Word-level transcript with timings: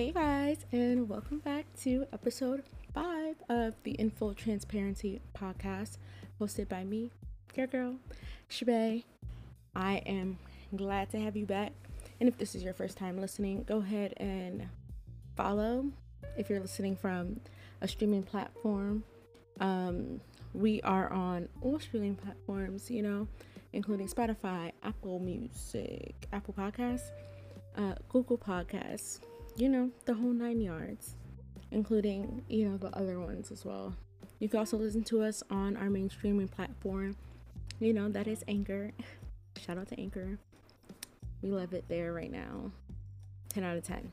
Hey 0.00 0.12
guys, 0.12 0.64
and 0.72 1.10
welcome 1.10 1.40
back 1.40 1.66
to 1.82 2.06
episode 2.10 2.62
five 2.94 3.36
of 3.50 3.74
the 3.82 3.90
In 3.90 4.08
Full 4.08 4.32
Transparency 4.32 5.20
podcast, 5.34 5.98
hosted 6.40 6.70
by 6.70 6.84
me, 6.84 7.10
your 7.54 7.66
girl, 7.66 7.96
Shabe. 8.48 9.04
I 9.76 9.96
am 10.06 10.38
glad 10.74 11.10
to 11.10 11.20
have 11.20 11.36
you 11.36 11.44
back. 11.44 11.72
And 12.18 12.30
if 12.30 12.38
this 12.38 12.54
is 12.54 12.62
your 12.62 12.72
first 12.72 12.96
time 12.96 13.20
listening, 13.20 13.64
go 13.64 13.80
ahead 13.80 14.14
and 14.16 14.68
follow 15.36 15.84
if 16.34 16.48
you're 16.48 16.60
listening 16.60 16.96
from 16.96 17.38
a 17.82 17.86
streaming 17.86 18.22
platform. 18.22 19.04
Um, 19.60 20.22
we 20.54 20.80
are 20.80 21.12
on 21.12 21.46
all 21.60 21.78
streaming 21.78 22.14
platforms, 22.14 22.90
you 22.90 23.02
know, 23.02 23.28
including 23.74 24.08
Spotify, 24.08 24.72
Apple 24.82 25.18
Music, 25.18 26.14
Apple 26.32 26.54
Podcasts, 26.56 27.10
uh, 27.76 27.96
Google 28.08 28.38
Podcasts, 28.38 29.20
you 29.60 29.68
know, 29.68 29.90
the 30.06 30.14
whole 30.14 30.32
nine 30.32 30.62
yards, 30.62 31.16
including, 31.70 32.42
you 32.48 32.66
know, 32.66 32.78
the 32.78 32.88
other 32.96 33.20
ones 33.20 33.50
as 33.50 33.62
well. 33.62 33.94
You 34.38 34.48
can 34.48 34.58
also 34.58 34.78
listen 34.78 35.04
to 35.04 35.22
us 35.22 35.42
on 35.50 35.76
our 35.76 35.90
main 35.90 36.08
streaming 36.08 36.48
platform. 36.48 37.14
You 37.78 37.92
know, 37.92 38.08
that 38.08 38.26
is 38.26 38.42
Anchor. 38.48 38.92
Shout 39.58 39.76
out 39.76 39.88
to 39.88 40.00
Anchor. 40.00 40.38
We 41.42 41.50
love 41.50 41.74
it 41.74 41.84
there 41.88 42.14
right 42.14 42.32
now. 42.32 42.70
10 43.50 43.62
out 43.62 43.76
of 43.76 43.84
10. 43.84 44.10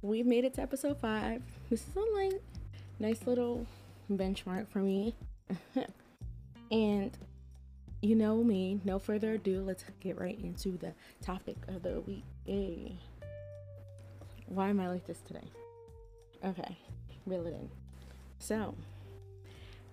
We've 0.00 0.26
made 0.26 0.46
it 0.46 0.54
to 0.54 0.62
episode 0.62 0.98
5. 0.98 1.42
This 1.68 1.82
is 1.86 1.94
a 1.94 2.00
like 2.00 2.40
nice 2.98 3.26
little 3.26 3.66
benchmark 4.10 4.68
for 4.68 4.78
me. 4.78 5.14
and 6.70 7.10
you 8.00 8.14
know 8.14 8.42
me, 8.42 8.80
no 8.84 8.98
further 8.98 9.32
ado, 9.32 9.62
let's 9.62 9.84
get 10.00 10.18
right 10.18 10.38
into 10.42 10.78
the 10.78 10.94
topic 11.20 11.56
of 11.68 11.82
the 11.82 12.00
week. 12.00 12.24
Hey. 12.46 12.96
Why 14.46 14.68
am 14.68 14.80
I 14.80 14.88
like 14.88 15.06
this 15.06 15.20
today? 15.20 15.46
Okay, 16.44 16.76
reel 17.26 17.46
it 17.46 17.54
in. 17.54 17.70
So, 18.38 18.74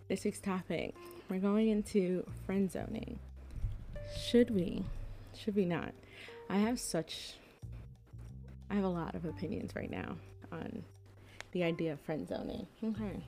this 0.07 0.23
week's 0.23 0.39
topic, 0.39 0.95
we're 1.29 1.39
going 1.39 1.69
into 1.69 2.25
friend 2.45 2.71
zoning. 2.71 3.19
Should 4.27 4.49
we? 4.49 4.83
Should 5.37 5.55
we 5.55 5.65
not? 5.65 5.93
I 6.49 6.57
have 6.57 6.79
such 6.79 7.35
I 8.69 8.75
have 8.75 8.83
a 8.83 8.89
lot 8.89 9.15
of 9.15 9.25
opinions 9.25 9.75
right 9.75 9.89
now 9.89 10.15
on 10.51 10.83
the 11.51 11.63
idea 11.63 11.93
of 11.93 11.99
friend 12.01 12.27
zoning. 12.27 12.67
Okay. 12.83 13.23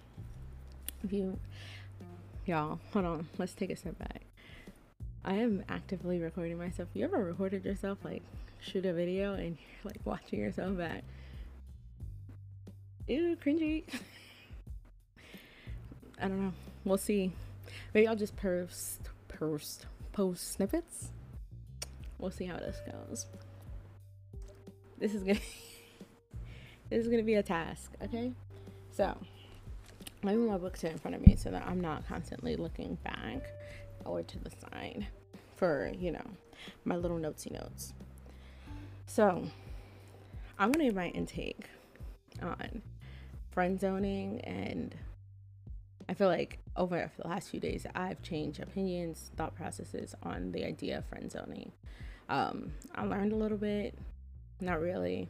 If 1.04 1.12
you 1.12 1.40
y'all, 2.46 2.80
hold 2.94 3.06
on, 3.06 3.28
let's 3.38 3.54
take 3.54 3.72
a 3.72 3.76
step 3.76 3.98
back. 3.98 4.22
I 5.24 5.36
am 5.36 5.64
actively 5.70 6.20
recording 6.20 6.58
myself. 6.58 6.90
You 6.94 7.06
ever 7.06 7.24
recorded 7.24 7.66
yourself 7.66 8.00
like 8.04 8.24
shoot 8.62 8.86
a 8.86 8.94
video 8.94 9.34
and 9.34 9.58
you're 9.84 9.92
like 9.92 10.00
watching 10.06 10.40
yourself 10.40 10.78
back? 10.78 11.04
Ew, 13.08 13.36
cringy. 13.44 13.84
I 16.20 16.28
don't 16.28 16.40
know. 16.40 16.54
We'll 16.86 16.98
see. 16.98 17.32
Maybe 17.94 18.08
I'll 18.08 18.16
just 18.16 18.38
post 18.38 19.10
post 19.28 19.88
post 20.14 20.54
snippets. 20.54 21.10
We'll 22.20 22.32
see 22.32 22.46
how 22.46 22.58
this 22.58 22.80
goes. 22.86 23.26
This 25.00 25.16
is 25.16 25.24
gonna 25.24 25.40
this 26.90 27.04
is 27.04 27.08
gonna 27.08 27.24
be 27.24 27.36
a 27.36 27.44
task, 27.44 27.92
okay? 28.04 28.32
So 28.92 29.18
I 30.24 30.32
have 30.32 30.40
my 30.40 30.58
books 30.58 30.84
in 30.84 30.98
front 31.00 31.16
of 31.16 31.26
me 31.26 31.36
so 31.36 31.50
that 31.50 31.66
I'm 31.66 31.82
not 31.82 32.08
constantly 32.08 32.56
looking 32.56 32.96
back 33.04 33.42
or 34.06 34.22
to 34.22 34.40
the 34.40 34.52
side 34.52 35.08
for, 35.56 35.92
you 35.98 36.12
know, 36.12 36.26
my 36.86 36.96
little 36.96 37.18
notesy 37.18 37.50
notes. 37.50 37.94
So 39.14 39.44
I'm 40.58 40.72
gonna 40.72 40.86
give 40.86 40.96
my 40.96 41.10
intake 41.10 41.66
on 42.42 42.82
friend 43.50 43.78
zoning 43.78 44.40
and 44.46 44.96
I 46.08 46.14
feel 46.14 46.30
like 46.30 46.60
over 46.78 47.12
the 47.18 47.28
last 47.28 47.50
few 47.50 47.60
days 47.60 47.86
I've 47.94 48.22
changed 48.22 48.62
opinions, 48.62 49.32
thought 49.36 49.54
processes 49.54 50.16
on 50.24 50.54
the 50.54 50.64
idea 50.64 51.00
of 51.00 51.06
friend 51.08 51.30
zoning. 51.30 51.74
Um, 52.30 52.72
I 52.96 53.04
learned 53.04 53.34
a 53.34 53.36
little 53.36 53.58
bit, 53.58 53.98
not 54.62 54.80
really. 54.80 55.28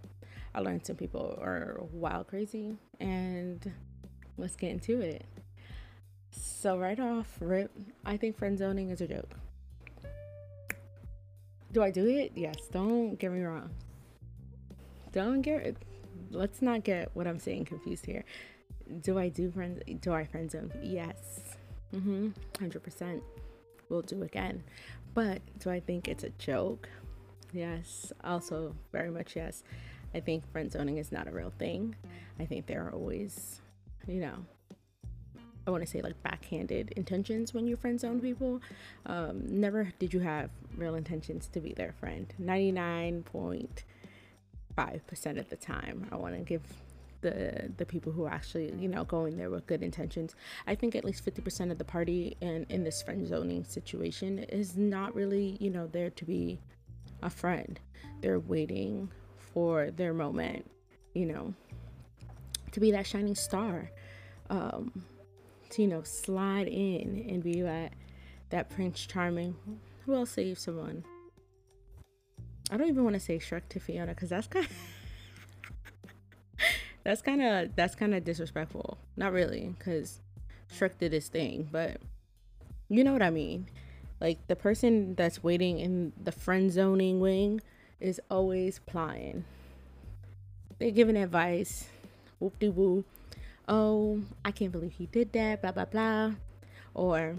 I 0.53 0.59
learned 0.59 0.86
some 0.86 0.96
people 0.96 1.40
are 1.41 1.80
wild 1.91 2.28
crazy, 2.28 2.75
and 3.00 3.72
let's 4.38 4.56
get 4.56 4.70
into 4.70 5.02
it. 5.02 5.25
So 6.30 6.78
right 6.78 7.00
off 7.00 7.36
rip, 7.40 7.72
I 8.06 8.18
think 8.18 8.38
friend 8.38 8.59
zoning 8.59 8.91
is 8.91 9.02
a 9.02 9.08
joke. 9.08 9.31
Do 11.72 11.84
I 11.84 11.92
do 11.92 12.08
it? 12.08 12.34
Yes. 12.36 12.56
Don't 12.72 13.18
get 13.18 13.32
me 13.32 13.42
wrong. 13.42 13.70
Don't 15.12 15.42
get. 15.42 15.78
Let's 16.32 16.62
not 16.62 16.84
get 16.84 17.09
what 17.14 17.28
I'm 17.28 17.40
saying 17.40 17.66
confused 17.66 18.06
here. 18.06 18.24
Do 19.02 19.18
I 19.18 19.30
do 19.30 19.52
friends? 19.52 19.82
Do 20.02 20.14
I 20.14 20.26
friend 20.26 20.50
zone? 20.52 20.72
Yes. 20.82 21.16
Mm-hmm. 21.96 22.30
Hundred 22.59 22.84
percent. 22.84 23.24
We'll 23.90 24.02
do 24.02 24.24
again. 24.24 24.64
But 25.14 25.42
do 25.59 25.70
I 25.70 25.80
think 25.80 26.08
it's 26.08 26.24
a 26.24 26.30
joke? 26.32 26.90
Yes. 27.54 28.14
Also, 28.24 28.76
very 28.92 29.12
much 29.12 29.36
yes. 29.36 29.64
I 30.14 30.20
think 30.20 30.50
friend 30.52 30.72
zoning 30.72 30.98
is 30.98 31.12
not 31.12 31.28
a 31.28 31.32
real 31.32 31.53
thing. 31.58 31.96
I 32.40 32.46
think 32.46 32.66
there 32.66 32.86
are 32.86 32.92
always, 32.92 33.62
you 34.08 34.22
know, 34.22 34.46
I 35.68 35.72
want 35.72 35.84
to 35.84 35.90
say 35.90 36.02
like 36.02 36.22
backhanded 36.24 36.94
intentions 36.96 37.54
when 37.54 37.68
you 37.68 37.76
friend 37.76 38.00
zone 38.00 38.20
people. 38.20 38.62
Um, 39.06 39.44
never 39.48 39.92
did 40.00 40.12
you 40.14 40.22
have 40.22 40.50
real 40.76 40.96
intentions 40.96 41.48
to 41.54 41.60
be 41.60 41.74
their 41.74 41.92
friend. 41.94 42.34
99.5% 42.42 45.40
of 45.40 45.50
the 45.50 45.56
time, 45.56 46.08
I 46.12 46.16
want 46.16 46.34
to 46.36 46.42
give 46.42 46.64
the 47.22 47.72
the 47.78 47.86
people 47.86 48.12
who 48.12 48.28
actually 48.28 48.74
you 48.80 48.88
know 48.88 49.04
going 49.04 49.38
there 49.38 49.50
with 49.50 49.66
good 49.68 49.84
intentions 49.84 50.36
i 50.68 50.76
think 50.76 50.96
at 50.96 51.06
least 51.06 51.24
50% 51.24 51.72
of 51.72 51.78
the 51.78 51.86
party 51.86 52.36
in 52.42 52.66
in 52.70 52.84
this 52.84 53.02
friend 53.02 53.28
zoning 53.28 53.64
situation 53.64 54.40
is 54.40 54.76
not 54.76 55.16
really 55.16 55.58
you 55.60 55.70
know 55.70 55.88
there 55.88 56.10
to 56.10 56.26
be 56.26 56.60
a 57.22 57.30
friend 57.30 57.80
they're 58.22 58.40
waiting 58.40 59.10
for 59.54 59.92
their 59.92 60.14
moment 60.14 60.70
you 61.14 61.26
know 61.26 61.54
to 62.72 62.80
be 62.80 62.92
that 62.92 63.06
shining 63.06 63.36
star 63.36 63.92
um 64.50 64.92
to 65.72 65.82
you 65.82 65.88
know 65.88 66.04
slide 66.04 66.68
in 66.68 67.26
and 67.30 67.44
be 67.44 67.62
that 67.62 67.94
that 68.50 68.70
prince 68.70 69.06
charming 69.06 69.56
who 70.06 70.14
else 70.14 70.32
save 70.32 70.59
someone 70.59 71.04
i 72.70 72.78
don't 72.78 72.90
even 72.90 73.04
want 73.04 73.14
to 73.14 73.20
say 73.20 73.38
shrek 73.38 73.68
to 73.70 73.80
fiona 73.80 74.14
because 74.14 74.30
that's 74.30 74.48
kind 74.48 74.66
of 74.66 74.72
that's 77.04 77.22
kind 77.22 77.42
of 77.42 77.76
that's 77.76 77.96
kind 77.96 78.14
of 78.14 78.24
disrespectful. 78.24 78.98
Not 79.18 79.34
really, 79.34 79.74
because 79.78 80.20
Shrek 80.74 80.98
did 81.00 81.14
his 81.14 81.28
thing, 81.28 81.68
but 81.72 81.98
you 82.90 83.03
know 83.03 83.14
what 83.14 83.22
I 83.22 83.30
mean. 83.30 83.68
Like 84.20 84.48
the 84.48 84.56
person 84.56 85.16
that's 85.16 85.44
waiting 85.44 85.80
in 85.80 86.14
the 86.22 86.32
friend 86.32 86.72
zoning 86.72 87.20
wing 87.20 87.62
is 88.00 88.22
always 88.30 88.80
plying. 88.80 89.46
They're 90.80 90.92
giving 90.92 91.18
advice, 91.18 91.88
whoop 92.40 92.58
de 92.59 92.70
woo. 92.70 93.03
Oh, 93.72 94.22
I 94.44 94.52
can't 94.52 94.70
believe 94.70 94.92
he 94.92 95.06
did 95.06 95.32
that, 95.32 95.62
blah 95.62 95.72
blah 95.72 95.86
blah. 95.86 96.32
Or, 96.94 97.36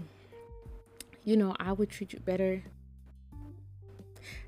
you 1.23 1.37
know, 1.37 1.55
I 1.59 1.71
would 1.73 1.91
treat 1.91 2.11
you 2.11 2.19
better. 2.19 2.63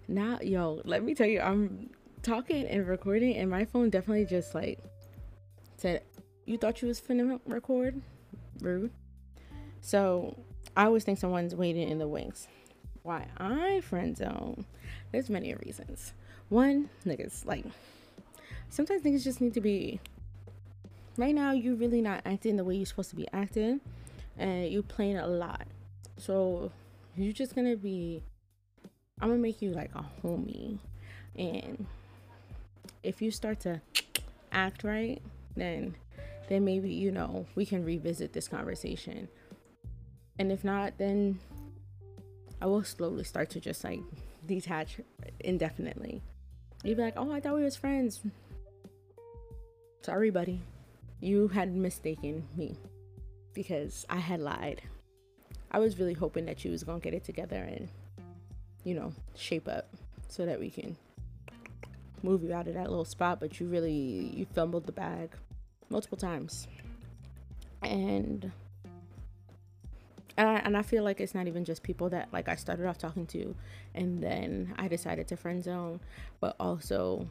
Now, 0.07 0.40
yo, 0.41 0.81
let 0.84 1.03
me 1.03 1.13
tell 1.13 1.28
you, 1.28 1.41
I'm 1.41 1.91
talking 2.23 2.66
and 2.66 2.88
recording, 2.88 3.35
and 3.35 3.51
my 3.51 3.66
phone 3.66 3.91
definitely 3.91 4.25
just 4.25 4.56
like 4.56 4.79
said, 5.78 6.01
You 6.47 6.57
thought 6.57 6.81
you 6.81 6.88
was 6.88 7.00
finna 7.00 7.40
record? 7.46 8.02
Rude. 8.62 8.90
So 9.81 10.35
I 10.75 10.85
always 10.85 11.03
think 11.03 11.19
someone's 11.19 11.53
waiting 11.53 11.88
in 11.88 12.00
the 12.00 12.07
wings. 12.07 12.47
Why 13.03 13.28
I 13.38 13.81
friend 13.81 14.17
zone? 14.17 14.66
There's 15.11 15.29
many 15.29 15.53
reasons. 15.53 16.14
One, 16.49 16.90
niggas, 17.05 17.46
like 17.46 17.64
sometimes 18.72 19.03
niggas 19.03 19.23
just 19.23 19.40
need 19.40 19.53
to 19.53 19.61
be 19.61 19.99
right 21.17 21.34
now 21.34 21.52
you're 21.52 21.76
really 21.76 22.02
not 22.02 22.22
acting 22.26 22.56
the 22.58 22.64
way 22.64 22.76
you're 22.76 22.85
supposed 22.85 23.09
to 23.12 23.16
be 23.16 23.28
acting 23.34 23.82
and 24.38 24.70
you're 24.70 24.84
playing 24.84 25.17
a 25.17 25.28
lot. 25.28 25.66
So 26.17 26.72
you're 27.16 27.34
just 27.34 27.56
gonna 27.56 27.78
be 27.78 28.22
I'm 29.22 29.29
gonna 29.29 29.41
make 29.41 29.62
you 29.62 29.72
like 29.72 29.91
a 29.96 30.06
homie. 30.23 30.79
And 31.38 31.85
if 33.03 33.22
you 33.22 33.32
start 33.32 33.59
to 33.62 33.82
act 34.52 34.84
right, 34.84 35.22
then 35.56 35.96
then 36.47 36.64
maybe 36.64 36.91
you 36.91 37.12
know 37.12 37.46
we 37.56 37.66
can 37.66 37.84
revisit 37.84 38.34
this 38.34 38.47
conversation 38.47 39.28
and 40.38 40.52
if 40.52 40.64
not 40.64 40.97
then 40.97 41.40
i 42.61 42.66
will 42.66 42.84
slowly 42.84 43.23
start 43.23 43.50
to 43.50 43.59
just 43.59 43.84
like 43.84 44.02
detach 44.46 45.00
indefinitely 45.40 46.22
you'd 46.84 46.97
be 46.97 47.03
like 47.03 47.16
oh 47.18 47.32
i 47.32 47.40
thought 47.40 47.56
we 47.56 47.64
was 47.64 47.76
friends 47.76 48.22
sorry 50.02 50.29
buddy 50.29 50.61
you 51.25 51.47
had 51.47 51.73
mistaken 51.73 52.47
me 52.55 52.75
because 53.53 54.05
i 54.09 54.17
had 54.17 54.39
lied 54.39 54.81
i 55.72 55.79
was 55.79 55.97
really 55.99 56.13
hoping 56.13 56.45
that 56.45 56.63
you 56.63 56.72
was 56.72 56.83
gonna 56.83 56.99
get 56.99 57.13
it 57.13 57.23
together 57.23 57.57
and 57.57 57.89
you 58.83 58.93
know 58.93 59.11
shape 59.35 59.67
up 59.67 59.89
so 60.27 60.45
that 60.45 60.59
we 60.59 60.69
can 60.69 60.95
move 62.25 62.43
you 62.43 62.53
out 62.53 62.67
of 62.67 62.73
that 62.73 62.89
little 62.89 63.05
spot, 63.05 63.39
but 63.39 63.59
you 63.59 63.67
really 63.67 64.31
you 64.33 64.45
fumbled 64.53 64.85
the 64.85 64.91
bag 64.91 65.29
multiple 65.89 66.17
times. 66.17 66.67
And 67.81 68.51
and 70.37 70.49
I, 70.49 70.55
and 70.55 70.75
I 70.75 70.81
feel 70.81 71.03
like 71.03 71.22
it's 71.22 71.33
not 71.33 71.47
even 71.47 71.63
just 71.63 71.81
people 71.83 72.09
that 72.09 72.27
like 72.33 72.49
I 72.49 72.55
started 72.55 72.85
off 72.87 72.97
talking 72.97 73.25
to 73.27 73.55
and 73.93 74.22
then 74.22 74.73
I 74.77 74.89
decided 74.89 75.27
to 75.29 75.37
friend 75.37 75.63
zone, 75.63 76.01
but 76.41 76.55
also 76.59 77.27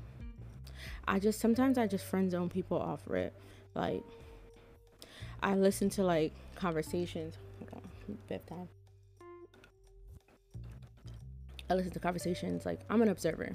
I 1.07 1.19
just 1.19 1.41
sometimes 1.41 1.77
I 1.77 1.87
just 1.87 2.05
friend 2.05 2.31
zone 2.31 2.49
people 2.49 2.79
off 2.79 3.03
rip. 3.07 3.39
Like 3.75 4.03
I 5.43 5.55
listen 5.55 5.91
to 5.91 6.03
like 6.03 6.33
conversations. 6.55 7.37
Fifth 8.29 8.47
time. 8.47 8.69
I 11.71 11.75
listen 11.75 11.91
to 11.93 11.99
conversations 11.99 12.67
like 12.67 12.81
I'm 12.91 13.03
an 13.03 13.09
observer. 13.09 13.55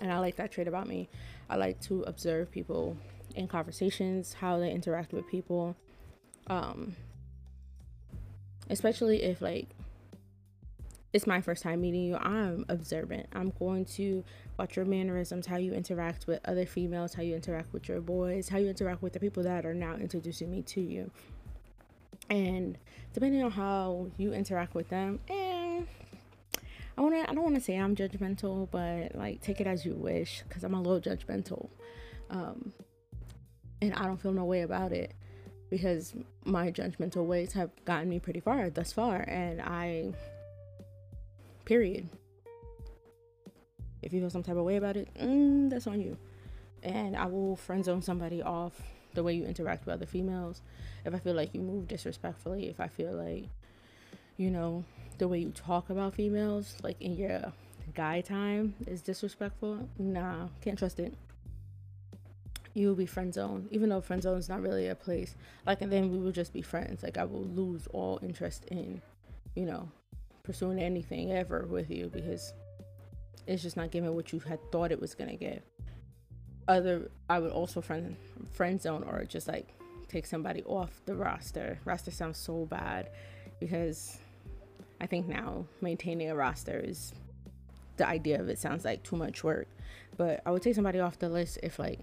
And 0.00 0.12
I 0.12 0.18
like 0.18 0.36
that 0.36 0.50
trait 0.50 0.66
about 0.66 0.88
me. 0.88 1.08
I 1.48 1.56
like 1.56 1.80
to 1.82 2.02
observe 2.02 2.50
people 2.50 2.96
in 3.36 3.46
conversations, 3.46 4.34
how 4.34 4.58
they 4.58 4.70
interact 4.70 5.12
with 5.12 5.26
people. 5.28 5.76
Um 6.48 6.96
especially 8.68 9.22
if 9.22 9.40
like 9.42 9.68
it's 11.12 11.26
my 11.26 11.40
first 11.40 11.62
time 11.62 11.80
meeting 11.80 12.02
you, 12.02 12.16
I'm 12.16 12.64
observant. 12.68 13.26
I'm 13.32 13.52
going 13.58 13.84
to 13.96 14.24
watch 14.58 14.76
your 14.76 14.84
mannerisms, 14.84 15.46
how 15.46 15.56
you 15.56 15.72
interact 15.72 16.26
with 16.26 16.40
other 16.44 16.66
females, 16.66 17.14
how 17.14 17.22
you 17.22 17.34
interact 17.34 17.72
with 17.72 17.88
your 17.88 18.00
boys, 18.00 18.48
how 18.48 18.58
you 18.58 18.68
interact 18.68 19.02
with 19.02 19.12
the 19.12 19.20
people 19.20 19.42
that 19.42 19.66
are 19.66 19.74
now 19.74 19.96
introducing 19.96 20.50
me 20.50 20.62
to 20.62 20.80
you. 20.80 21.10
And 22.28 22.78
depending 23.12 23.42
on 23.42 23.50
how 23.50 24.06
you 24.18 24.32
interact 24.32 24.74
with 24.74 24.88
them, 24.88 25.18
and 25.28 25.88
I 26.96 27.00
want 27.00 27.14
to 27.14 27.30
I 27.30 27.34
don't 27.34 27.42
want 27.42 27.56
to 27.56 27.60
say 27.60 27.76
I'm 27.76 27.96
judgmental, 27.96 28.70
but 28.70 29.16
like 29.16 29.40
take 29.40 29.60
it 29.60 29.66
as 29.66 29.84
you 29.84 29.94
wish 29.94 30.44
cuz 30.48 30.62
I'm 30.62 30.74
a 30.74 30.80
little 30.80 31.00
judgmental. 31.00 31.68
Um 32.28 32.72
and 33.82 33.94
I 33.94 34.04
don't 34.04 34.20
feel 34.20 34.32
no 34.32 34.44
way 34.44 34.60
about 34.60 34.92
it 34.92 35.14
because 35.70 36.14
my 36.44 36.70
judgmental 36.70 37.24
ways 37.24 37.54
have 37.54 37.70
gotten 37.84 38.08
me 38.08 38.20
pretty 38.20 38.40
far 38.40 38.70
thus 38.70 38.92
far 38.92 39.22
and 39.22 39.60
I 39.60 40.12
period 41.70 42.08
if 44.02 44.12
you 44.12 44.18
feel 44.18 44.28
some 44.28 44.42
type 44.42 44.56
of 44.56 44.64
way 44.64 44.74
about 44.74 44.96
it 44.96 45.06
mm, 45.14 45.70
that's 45.70 45.86
on 45.86 46.00
you 46.00 46.16
and 46.82 47.14
I 47.14 47.26
will 47.26 47.54
friend 47.54 47.84
zone 47.84 48.02
somebody 48.02 48.42
off 48.42 48.82
the 49.14 49.22
way 49.22 49.34
you 49.34 49.44
interact 49.44 49.86
with 49.86 49.94
other 49.94 50.04
females 50.04 50.62
if 51.04 51.14
I 51.14 51.20
feel 51.20 51.34
like 51.34 51.54
you 51.54 51.60
move 51.60 51.86
disrespectfully 51.86 52.68
if 52.68 52.80
I 52.80 52.88
feel 52.88 53.12
like 53.12 53.44
you 54.36 54.50
know 54.50 54.82
the 55.18 55.28
way 55.28 55.38
you 55.38 55.50
talk 55.50 55.90
about 55.90 56.14
females 56.14 56.76
like 56.82 57.00
in 57.00 57.14
your 57.16 57.52
guy 57.94 58.20
time 58.20 58.74
is 58.88 59.00
disrespectful 59.00 59.88
nah 59.96 60.48
can't 60.60 60.76
trust 60.76 60.98
it 60.98 61.14
you 62.74 62.88
will 62.88 62.94
be 62.94 63.06
friend 63.06 63.34
zone, 63.34 63.66
even 63.72 63.88
though 63.88 64.00
friend 64.00 64.22
zone 64.22 64.38
is 64.38 64.48
not 64.48 64.62
really 64.62 64.86
a 64.86 64.94
place. 64.94 65.34
Like, 65.66 65.82
and 65.82 65.90
then 65.90 66.12
we 66.12 66.18
will 66.18 66.30
just 66.30 66.52
be 66.52 66.62
friends. 66.62 67.02
Like, 67.02 67.18
I 67.18 67.24
will 67.24 67.42
lose 67.42 67.88
all 67.92 68.20
interest 68.22 68.64
in, 68.66 69.02
you 69.56 69.66
know, 69.66 69.88
pursuing 70.42 70.78
anything 70.78 71.32
ever 71.32 71.66
with 71.68 71.90
you 71.90 72.08
because 72.08 72.52
it's 73.46 73.62
just 73.62 73.76
not 73.76 73.90
giving 73.90 74.14
what 74.14 74.32
you 74.32 74.38
had 74.40 74.58
thought 74.70 74.92
it 74.92 75.00
was 75.00 75.14
gonna 75.14 75.36
give. 75.36 75.62
Other, 76.68 77.10
I 77.28 77.38
would 77.38 77.52
also 77.52 77.80
friend 77.80 78.16
friend 78.50 78.80
zone 78.80 79.04
or 79.04 79.24
just 79.24 79.48
like 79.48 79.68
take 80.08 80.26
somebody 80.26 80.62
off 80.64 81.00
the 81.06 81.14
roster. 81.14 81.78
Roster 81.84 82.10
sounds 82.10 82.38
so 82.38 82.66
bad 82.66 83.10
because 83.58 84.18
I 85.00 85.06
think 85.06 85.26
now 85.28 85.66
maintaining 85.80 86.30
a 86.30 86.36
roster 86.36 86.78
is 86.78 87.14
the 87.96 88.06
idea 88.06 88.40
of 88.40 88.48
it 88.48 88.58
sounds 88.58 88.84
like 88.84 89.02
too 89.02 89.16
much 89.16 89.42
work. 89.42 89.68
But 90.16 90.42
I 90.44 90.50
would 90.50 90.62
take 90.62 90.74
somebody 90.74 91.00
off 91.00 91.18
the 91.18 91.28
list 91.28 91.58
if 91.62 91.78
like 91.78 92.00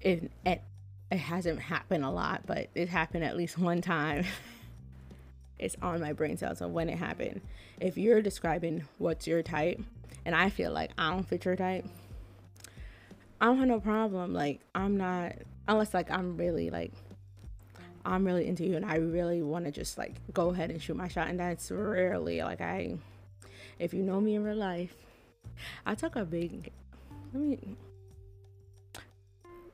it, 0.00 0.30
it 0.44 0.62
it 1.10 1.18
hasn't 1.18 1.60
happened 1.60 2.04
a 2.04 2.10
lot, 2.10 2.42
but 2.46 2.68
it 2.74 2.88
happened 2.88 3.24
at 3.24 3.36
least 3.36 3.58
one 3.58 3.80
time. 3.80 4.24
it's 5.58 5.76
on 5.82 6.00
my 6.00 6.12
brain 6.12 6.36
cells 6.36 6.60
of 6.60 6.70
when 6.70 6.88
it 6.88 6.98
happened. 6.98 7.40
If 7.80 7.96
you're 7.96 8.22
describing 8.22 8.84
what's 8.98 9.26
your 9.26 9.42
type, 9.42 9.80
and 10.24 10.34
I 10.34 10.50
feel 10.50 10.72
like 10.72 10.90
I 10.98 11.10
don't 11.10 11.22
fit 11.22 11.44
your 11.44 11.56
type, 11.56 11.86
I 13.40 13.46
don't 13.46 13.58
have 13.58 13.68
no 13.68 13.80
problem. 13.80 14.32
Like 14.32 14.60
I'm 14.74 14.96
not 14.96 15.34
unless 15.66 15.94
like 15.94 16.10
I'm 16.10 16.36
really 16.36 16.70
like 16.70 16.92
I'm 18.04 18.24
really 18.24 18.46
into 18.46 18.64
you 18.64 18.76
and 18.76 18.86
I 18.86 18.96
really 18.96 19.42
want 19.42 19.66
to 19.66 19.70
just 19.70 19.98
like 19.98 20.14
go 20.32 20.50
ahead 20.50 20.70
and 20.70 20.80
shoot 20.80 20.96
my 20.96 21.08
shot 21.08 21.28
and 21.28 21.38
that's 21.38 21.70
rarely 21.70 22.42
like 22.42 22.60
I 22.60 22.96
if 23.78 23.92
you 23.92 24.02
know 24.02 24.18
me 24.20 24.34
in 24.34 24.44
real 24.44 24.56
life 24.56 24.94
I 25.84 25.94
talk 25.94 26.16
a 26.16 26.24
big 26.24 26.72
let 27.34 27.42
me 27.42 27.58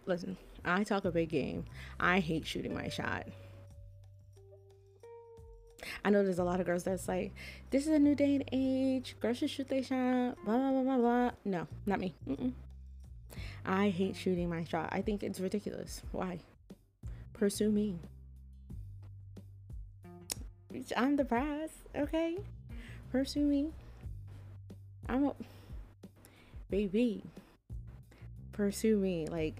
listen, 0.07 0.37
I 0.65 0.85
talk 0.85 1.05
a 1.05 1.11
big 1.11 1.29
game. 1.29 1.65
I 2.01 2.21
hate 2.21 2.47
shooting 2.47 2.75
my 2.75 2.89
shot. 2.89 3.27
I 6.05 6.11
know 6.11 6.23
there's 6.23 6.39
a 6.39 6.45
lot 6.45 6.61
of 6.61 6.67
girls 6.67 6.85
that's 6.85 7.09
like, 7.09 7.33
this 7.71 7.87
is 7.87 7.93
a 7.93 7.99
new 7.99 8.15
day 8.15 8.37
and 8.37 8.49
age. 8.53 9.17
Girls 9.21 9.39
should 9.39 9.51
shoot 9.51 9.69
their 9.69 9.83
shot. 9.83 10.37
Blah 10.45 10.57
blah 10.57 10.71
blah 10.71 10.83
blah 10.83 10.97
blah. 10.99 11.31
No, 11.45 11.67
not 11.87 12.01
me. 12.01 12.15
Mm-mm. 12.29 12.53
I 13.65 13.89
hate 13.91 14.17
shooting 14.17 14.51
my 14.51 14.65
shot. 14.65 14.91
I 14.93 15.01
think 15.03 15.23
it's 15.23 15.41
ridiculous. 15.41 16.03
Why? 16.13 16.41
Pursue 17.33 17.71
me. 17.71 17.99
I'm 20.97 21.17
the 21.17 21.25
prize. 21.25 21.71
Okay, 21.97 22.37
pursue 23.11 23.45
me. 23.45 23.71
I'm 25.09 25.27
a 25.27 25.35
baby. 26.71 27.23
Pursue 28.53 28.97
me. 28.97 29.27
Like 29.29 29.57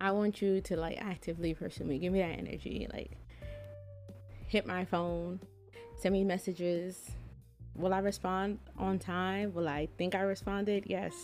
I 0.00 0.10
want 0.10 0.42
you 0.42 0.60
to 0.62 0.76
like 0.76 0.98
actively 1.00 1.54
pursue 1.54 1.84
me. 1.84 1.98
Give 1.98 2.12
me 2.12 2.20
that 2.20 2.38
energy. 2.38 2.86
Like 2.92 3.12
hit 4.46 4.66
my 4.66 4.84
phone, 4.84 5.40
send 5.98 6.12
me 6.12 6.24
messages. 6.24 7.10
Will 7.74 7.92
I 7.92 7.98
respond 7.98 8.58
on 8.78 8.98
time? 8.98 9.52
Will 9.54 9.68
I 9.68 9.88
think 9.98 10.14
I 10.14 10.20
responded? 10.20 10.84
Yes. 10.86 11.14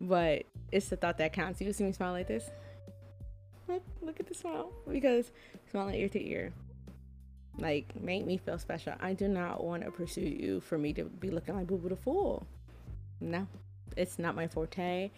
But 0.00 0.44
it's 0.70 0.88
the 0.88 0.96
thought 0.96 1.18
that 1.18 1.32
counts. 1.32 1.60
You 1.60 1.72
see 1.72 1.84
me 1.84 1.92
smile 1.92 2.12
like 2.12 2.28
this? 2.28 2.50
Look, 3.68 3.82
look 4.00 4.20
at 4.20 4.26
the 4.26 4.34
smile. 4.34 4.70
Because 4.88 5.30
smiling 5.70 5.94
ear 5.94 6.08
to 6.10 6.22
ear. 6.22 6.52
Like, 7.58 8.00
make 8.00 8.24
me 8.24 8.36
feel 8.36 8.58
special. 8.58 8.94
I 9.00 9.14
do 9.14 9.26
not 9.26 9.64
want 9.64 9.82
to 9.82 9.90
pursue 9.90 10.20
you 10.20 10.60
for 10.60 10.78
me 10.78 10.92
to 10.92 11.04
be 11.04 11.30
looking 11.30 11.56
like 11.56 11.66
Boo 11.66 11.76
Boo 11.76 11.88
the 11.88 11.96
Fool. 11.96 12.46
No, 13.20 13.48
it's 13.96 14.18
not 14.18 14.36
my 14.36 14.46
forte. 14.46 15.10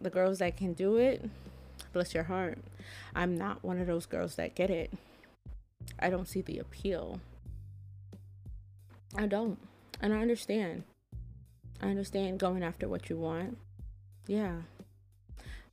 The 0.00 0.10
girls 0.10 0.38
that 0.38 0.56
can 0.56 0.74
do 0.74 0.96
it, 0.96 1.28
bless 1.92 2.14
your 2.14 2.22
heart. 2.24 2.58
I'm 3.14 3.36
not 3.36 3.64
one 3.64 3.80
of 3.80 3.86
those 3.88 4.06
girls 4.06 4.36
that 4.36 4.54
get 4.54 4.70
it. 4.70 4.92
I 5.98 6.10
don't 6.10 6.28
see 6.28 6.42
the 6.42 6.58
appeal. 6.58 7.20
I 9.16 9.26
don't. 9.26 9.58
And 10.00 10.14
I 10.14 10.18
understand. 10.18 10.84
I 11.82 11.88
understand 11.88 12.38
going 12.38 12.62
after 12.62 12.88
what 12.88 13.10
you 13.10 13.16
want. 13.16 13.58
Yeah. 14.26 14.56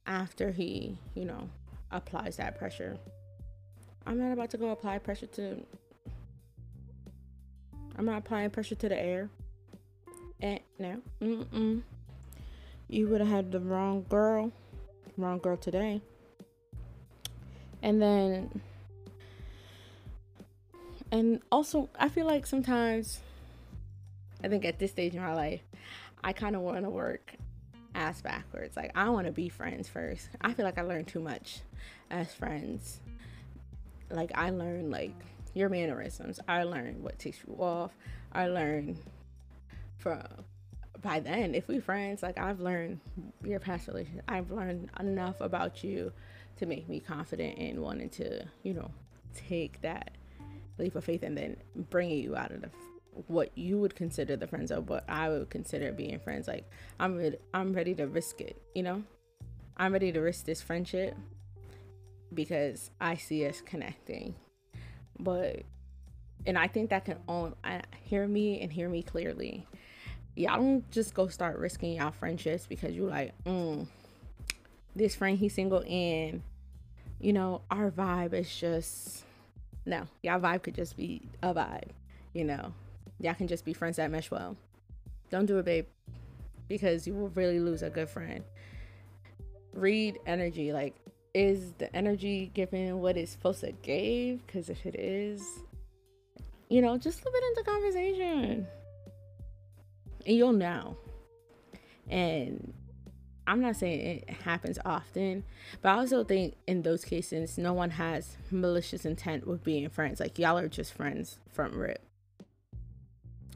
After 0.05 0.51
he, 0.51 0.97
you 1.13 1.25
know, 1.25 1.49
applies 1.91 2.37
that 2.37 2.57
pressure. 2.57 2.97
I'm 4.05 4.17
not 4.17 4.31
about 4.31 4.49
to 4.51 4.57
go 4.57 4.69
apply 4.69 4.99
pressure 4.99 5.27
to. 5.27 5.63
I'm 7.97 8.05
not 8.05 8.19
applying 8.19 8.49
pressure 8.49 8.75
to 8.75 8.89
the 8.89 8.97
air. 8.97 9.29
And 10.39 10.59
no. 10.79 11.01
Mm-mm. 11.21 11.81
You 12.87 13.07
would 13.09 13.21
have 13.21 13.29
had 13.29 13.51
the 13.51 13.59
wrong 13.59 14.05
girl 14.07 14.51
wrong 15.17 15.39
girl 15.39 15.57
today. 15.57 16.01
And 17.81 18.01
then, 18.01 18.61
and 21.11 21.41
also, 21.51 21.89
I 21.97 22.09
feel 22.09 22.25
like 22.25 22.45
sometimes, 22.45 23.19
I 24.43 24.47
think 24.47 24.65
at 24.65 24.79
this 24.79 24.91
stage 24.91 25.13
in 25.15 25.21
my 25.21 25.33
life, 25.33 25.61
I 26.23 26.33
kind 26.33 26.55
of 26.55 26.61
want 26.61 26.83
to 26.83 26.89
work 26.89 27.33
ass 27.95 28.21
backwards. 28.21 28.75
Like, 28.75 28.91
I 28.95 29.09
want 29.09 29.27
to 29.27 29.31
be 29.31 29.49
friends 29.49 29.87
first. 29.87 30.29
I 30.41 30.53
feel 30.53 30.65
like 30.65 30.77
I 30.77 30.81
learned 30.81 31.07
too 31.07 31.21
much 31.21 31.61
as 32.09 32.33
friends. 32.33 32.99
Like, 34.09 34.31
I 34.35 34.49
learned, 34.49 34.91
like, 34.91 35.13
your 35.53 35.69
mannerisms. 35.69 36.39
I 36.47 36.63
learned 36.63 37.03
what 37.03 37.17
takes 37.19 37.39
you 37.47 37.55
off. 37.55 37.91
I 38.31 38.47
learned 38.47 38.97
from 39.97 40.21
by 41.01 41.19
then, 41.19 41.53
if 41.53 41.67
we 41.67 41.79
friends, 41.79 42.23
like 42.23 42.37
I've 42.37 42.59
learned 42.59 42.99
your 43.43 43.59
past 43.59 43.87
relationship, 43.87 44.23
I've 44.27 44.51
learned 44.51 44.89
enough 44.99 45.39
about 45.41 45.83
you 45.83 46.11
to 46.57 46.65
make 46.65 46.89
me 46.89 46.99
confident 46.99 47.57
in 47.57 47.81
wanting 47.81 48.09
to, 48.09 48.45
you 48.63 48.73
know, 48.73 48.91
take 49.35 49.81
that 49.81 50.16
leap 50.77 50.95
of 50.95 51.03
faith 51.03 51.23
and 51.23 51.37
then 51.37 51.57
bringing 51.89 52.19
you 52.19 52.35
out 52.35 52.51
of 52.51 52.61
the 52.61 52.69
what 53.25 53.51
you 53.57 53.79
would 53.79 53.95
consider 53.95 54.35
the 54.35 54.45
friends 54.45 54.69
of 54.69 54.89
what 54.89 55.03
I 55.09 55.29
would 55.29 55.49
consider 55.49 55.91
being 55.91 56.19
friends. 56.19 56.47
Like 56.47 56.69
I'm 56.99 57.17
ready, 57.17 57.37
I'm 57.53 57.73
ready 57.73 57.95
to 57.95 58.05
risk 58.05 58.41
it. 58.41 58.61
You 58.75 58.83
know, 58.83 59.03
I'm 59.75 59.91
ready 59.91 60.11
to 60.11 60.19
risk 60.19 60.45
this 60.45 60.61
friendship 60.61 61.15
because 62.33 62.91
I 63.01 63.15
see 63.15 63.47
us 63.47 63.61
connecting. 63.61 64.35
But 65.19 65.63
and 66.45 66.57
I 66.57 66.67
think 66.67 66.91
that 66.91 67.05
can 67.05 67.17
own 67.27 67.55
I, 67.63 67.81
hear 68.03 68.27
me 68.27 68.61
and 68.61 68.71
hear 68.71 68.87
me 68.87 69.01
clearly 69.01 69.65
y'all 70.37 70.57
don't 70.57 70.89
just 70.91 71.13
go 71.13 71.27
start 71.27 71.57
risking 71.57 71.93
y'all 71.93 72.11
friendships 72.11 72.67
because 72.67 72.93
you 72.93 73.07
like, 73.07 73.33
mm, 73.43 73.87
this 74.95 75.15
friend 75.15 75.37
he's 75.37 75.53
single 75.53 75.83
and 75.89 76.41
you 77.19 77.33
know, 77.33 77.61
our 77.71 77.89
vibe 77.89 78.33
is 78.33 78.55
just 78.55 79.23
no, 79.87 80.05
y'all 80.21 80.39
vibe 80.39 80.63
could 80.63 80.75
just 80.75 80.97
be 80.97 81.21
a 81.41 81.53
vibe, 81.53 81.89
you 82.33 82.43
know. 82.43 82.73
Y'all 83.19 83.33
can 83.33 83.47
just 83.47 83.63
be 83.63 83.73
friends 83.73 83.95
that 83.95 84.11
mesh 84.11 84.29
well. 84.29 84.55
Don't 85.31 85.45
do 85.45 85.57
it, 85.57 85.65
babe, 85.65 85.85
because 86.67 87.07
you 87.07 87.13
will 87.13 87.29
really 87.29 87.59
lose 87.59 87.81
a 87.81 87.89
good 87.89 88.09
friend. 88.09 88.43
Read 89.73 90.19
energy. 90.25 90.73
Like, 90.73 90.95
is 91.33 91.71
the 91.77 91.93
energy 91.95 92.51
giving 92.53 92.99
what 92.99 93.15
it's 93.15 93.31
supposed 93.31 93.61
to 93.61 93.71
give? 93.71 94.45
Because 94.45 94.69
if 94.69 94.85
it 94.85 94.95
is, 94.95 95.41
you 96.69 96.81
know, 96.81 96.97
just 96.97 97.21
slip 97.21 97.33
it 97.35 97.43
into 97.57 97.71
conversation. 97.71 98.67
And 100.25 100.35
you'll 100.35 100.51
know. 100.51 100.97
And 102.09 102.73
I'm 103.47 103.61
not 103.61 103.77
saying 103.77 104.23
it 104.27 104.29
happens 104.29 104.77
often, 104.83 105.43
but 105.81 105.89
I 105.89 105.93
also 105.93 106.23
think 106.23 106.55
in 106.67 106.81
those 106.81 107.05
cases, 107.05 107.57
no 107.57 107.73
one 107.73 107.91
has 107.91 108.37
malicious 108.51 109.05
intent 109.05 109.47
with 109.47 109.63
being 109.63 109.89
friends. 109.89 110.19
Like, 110.19 110.37
y'all 110.37 110.57
are 110.57 110.67
just 110.67 110.93
friends 110.93 111.39
from 111.51 111.77
rip. 111.77 112.03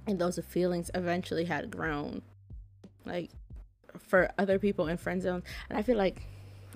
And 0.08 0.18
those 0.18 0.40
feelings 0.48 0.90
eventually 0.96 1.46
had 1.46 1.70
grown. 1.70 2.22
Like, 3.06 3.32
for 4.08 4.32
other 4.38 4.60
people 4.60 4.88
in 4.88 4.98
friend 4.98 5.22
zones. 5.22 5.44
And 5.70 5.78
I 5.78 5.82
feel 5.82 5.98
like 5.98 6.22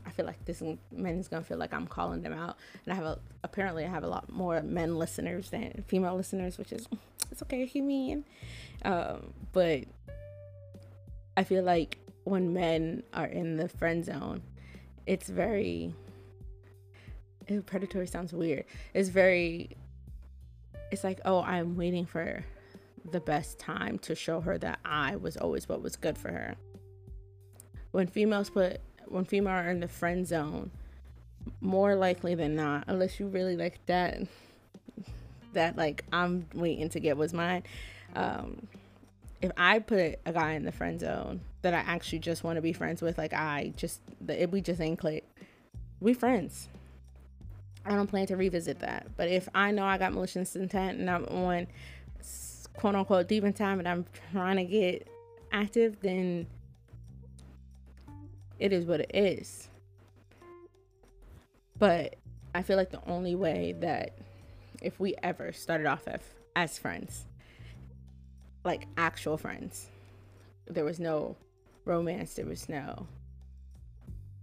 I 0.05 0.11
feel 0.11 0.25
like 0.25 0.43
this 0.45 0.61
men 0.91 1.17
is 1.17 1.27
gonna 1.27 1.43
feel 1.43 1.57
like 1.57 1.73
I'm 1.73 1.87
calling 1.87 2.21
them 2.21 2.33
out, 2.33 2.57
and 2.85 2.93
I 2.93 2.95
have 2.95 3.05
a 3.05 3.19
apparently 3.43 3.85
I 3.85 3.87
have 3.87 4.03
a 4.03 4.07
lot 4.07 4.31
more 4.31 4.61
men 4.61 4.97
listeners 4.97 5.49
than 5.49 5.83
female 5.87 6.15
listeners, 6.15 6.57
which 6.57 6.71
is 6.71 6.87
it's 7.31 7.41
okay, 7.43 7.65
he 7.65 7.81
mean, 7.81 8.23
um, 8.83 9.33
but 9.51 9.85
I 11.35 11.43
feel 11.43 11.63
like 11.63 11.97
when 12.25 12.53
men 12.53 13.03
are 13.13 13.27
in 13.27 13.55
the 13.55 13.69
friend 13.69 14.03
zone, 14.03 14.41
it's 15.05 15.29
very 15.29 15.93
ew, 17.47 17.61
predatory 17.61 18.07
sounds 18.07 18.33
weird. 18.33 18.65
It's 18.93 19.09
very 19.09 19.69
it's 20.91 21.03
like, 21.03 21.19
oh, 21.25 21.41
I'm 21.41 21.75
waiting 21.75 22.05
for 22.05 22.45
the 23.11 23.19
best 23.19 23.59
time 23.59 23.99
to 23.99 24.15
show 24.15 24.41
her 24.41 24.57
that 24.57 24.79
I 24.83 25.15
was 25.15 25.37
always 25.37 25.69
what 25.69 25.81
was 25.81 25.95
good 25.95 26.17
for 26.17 26.31
her. 26.31 26.55
When 27.91 28.07
females 28.07 28.49
put 28.49 28.81
when 29.05 29.25
female 29.25 29.53
are 29.53 29.69
in 29.69 29.79
the 29.79 29.87
friend 29.87 30.27
zone, 30.27 30.71
more 31.61 31.95
likely 31.95 32.33
than 32.33 32.55
not, 32.55 32.85
unless 32.87 33.19
you 33.19 33.27
really 33.27 33.55
like 33.55 33.85
that 33.85 34.19
that 35.53 35.77
like 35.77 36.03
I'm 36.11 36.47
waiting 36.55 36.89
to 36.89 36.99
get 36.99 37.17
what's 37.17 37.33
mine. 37.33 37.63
Um 38.15 38.67
if 39.41 39.51
I 39.57 39.77
put 39.77 40.19
a 40.25 40.33
guy 40.33 40.53
in 40.53 40.65
the 40.65 40.71
friend 40.71 40.99
zone 40.99 41.41
that 41.65 41.73
I 41.73 41.79
actually 41.91 42.19
just 42.19 42.43
want 42.43 42.55
to 42.57 42.61
be 42.61 42.73
friends 42.73 43.01
with, 43.01 43.17
like 43.17 43.33
I 43.33 43.73
just 43.75 44.01
the 44.21 44.41
if 44.41 44.51
we 44.51 44.61
just 44.61 44.79
ain't 44.79 44.99
click. 44.99 45.27
We 45.99 46.13
friends. 46.13 46.69
I 47.85 47.91
don't 47.91 48.07
plan 48.07 48.27
to 48.27 48.37
revisit 48.37 48.79
that. 48.79 49.07
But 49.15 49.29
if 49.29 49.47
I 49.53 49.71
know 49.71 49.83
I 49.85 49.97
got 49.97 50.13
malicious 50.13 50.55
intent 50.55 50.99
and 50.99 51.09
I'm 51.09 51.25
on 51.25 51.67
quote 52.73 52.95
unquote 52.95 53.27
deep 53.27 53.43
in 53.43 53.53
time 53.53 53.79
and 53.79 53.87
I'm 53.87 54.05
trying 54.31 54.57
to 54.57 54.63
get 54.63 55.07
active, 55.51 55.97
then 56.01 56.47
it 58.59 58.71
is 58.71 58.85
what 58.85 59.01
it 59.01 59.11
is. 59.13 59.69
But 61.77 62.15
I 62.53 62.61
feel 62.61 62.77
like 62.77 62.91
the 62.91 63.05
only 63.07 63.35
way 63.35 63.75
that 63.79 64.17
if 64.81 64.99
we 64.99 65.15
ever 65.21 65.51
started 65.51 65.87
off 65.87 66.07
as, 66.07 66.21
as 66.55 66.77
friends 66.77 67.25
like 68.65 68.87
actual 68.97 69.37
friends. 69.37 69.89
There 70.67 70.83
was 70.83 70.99
no 70.99 71.37
romance, 71.85 72.33
there 72.33 72.45
was 72.45 72.67
no 72.67 73.07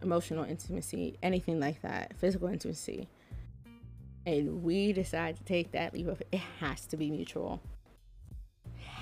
emotional 0.01 0.45
intimacy, 0.45 1.19
anything 1.23 1.61
like 1.61 1.83
that, 1.83 2.15
physical 2.17 2.49
intimacy. 2.49 3.09
And 4.25 4.63
we 4.63 4.93
decide 4.93 5.37
to 5.37 5.45
take 5.45 5.73
that 5.73 5.95
leap 5.95 6.07
of 6.07 6.23
it 6.31 6.41
has 6.61 6.87
to 6.87 6.97
be 6.97 7.11
mutual. 7.11 7.61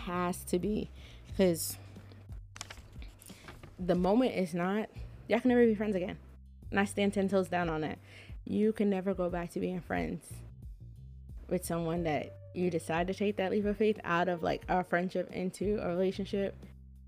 Has 0.05 0.43
to 0.45 0.59
be. 0.59 0.91
Because 1.27 1.77
the 3.79 3.95
moment 3.95 4.35
is 4.35 4.55
not, 4.55 4.89
y'all 5.29 5.41
can 5.41 5.51
never 5.51 5.67
be 5.67 5.75
friends 5.75 5.95
again. 5.95 6.17
And 6.71 6.81
I 6.81 6.85
stand 6.85 7.15
10 7.15 7.29
toes 7.29 7.49
down 7.49 7.69
on 7.69 7.83
that. 7.83 7.99
You 8.45 8.73
can 8.73 8.89
never 8.89 9.15
go 9.15 9.29
back 9.29 9.51
to 9.53 9.61
being 9.61 9.81
friends 9.81 10.25
with 11.49 11.65
someone 11.65 12.05
that 12.05 12.37
you 12.55 12.71
decide 12.71 13.07
to 13.09 13.15
take 13.15 13.37
that 13.37 13.51
leap 13.51 13.65
of 13.65 13.77
faith 13.77 13.99
out 14.05 14.29
of 14.29 14.43
like 14.43 14.63
a 14.69 14.83
friendship 14.83 15.31
into 15.33 15.79
a 15.83 15.89
relationship 15.89 16.57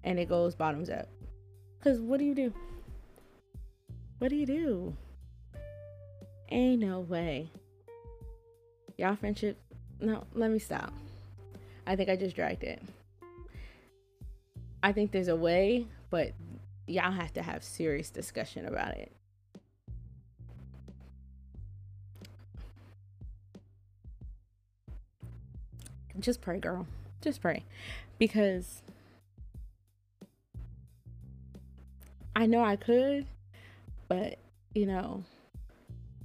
and 0.04 0.18
it 0.18 0.28
goes 0.28 0.54
bottoms 0.54 0.90
up. 0.90 1.08
Because 1.82 1.98
what 1.98 2.20
do 2.20 2.24
you 2.24 2.34
do? 2.34 2.52
What 4.18 4.28
do 4.28 4.36
you 4.36 4.46
do? 4.46 4.96
Ain't 6.48 6.80
no 6.80 7.00
way. 7.00 7.50
Y'all 8.96 9.16
friendship. 9.16 9.58
No, 10.00 10.24
let 10.32 10.52
me 10.52 10.60
stop. 10.60 10.92
I 11.84 11.96
think 11.96 12.08
I 12.08 12.14
just 12.14 12.36
dragged 12.36 12.62
it. 12.62 12.80
I 14.80 14.92
think 14.92 15.10
there's 15.10 15.26
a 15.26 15.34
way, 15.34 15.86
but 16.08 16.32
y'all 16.86 17.10
have 17.10 17.32
to 17.32 17.42
have 17.42 17.64
serious 17.64 18.10
discussion 18.10 18.66
about 18.66 18.96
it. 18.96 19.10
just 26.20 26.40
pray, 26.40 26.60
girl. 26.60 26.86
Just 27.20 27.40
pray. 27.40 27.64
Because 28.18 28.82
I 32.34 32.46
know 32.46 32.64
I 32.64 32.76
could, 32.76 33.26
but 34.08 34.38
you 34.74 34.86
know, 34.86 35.24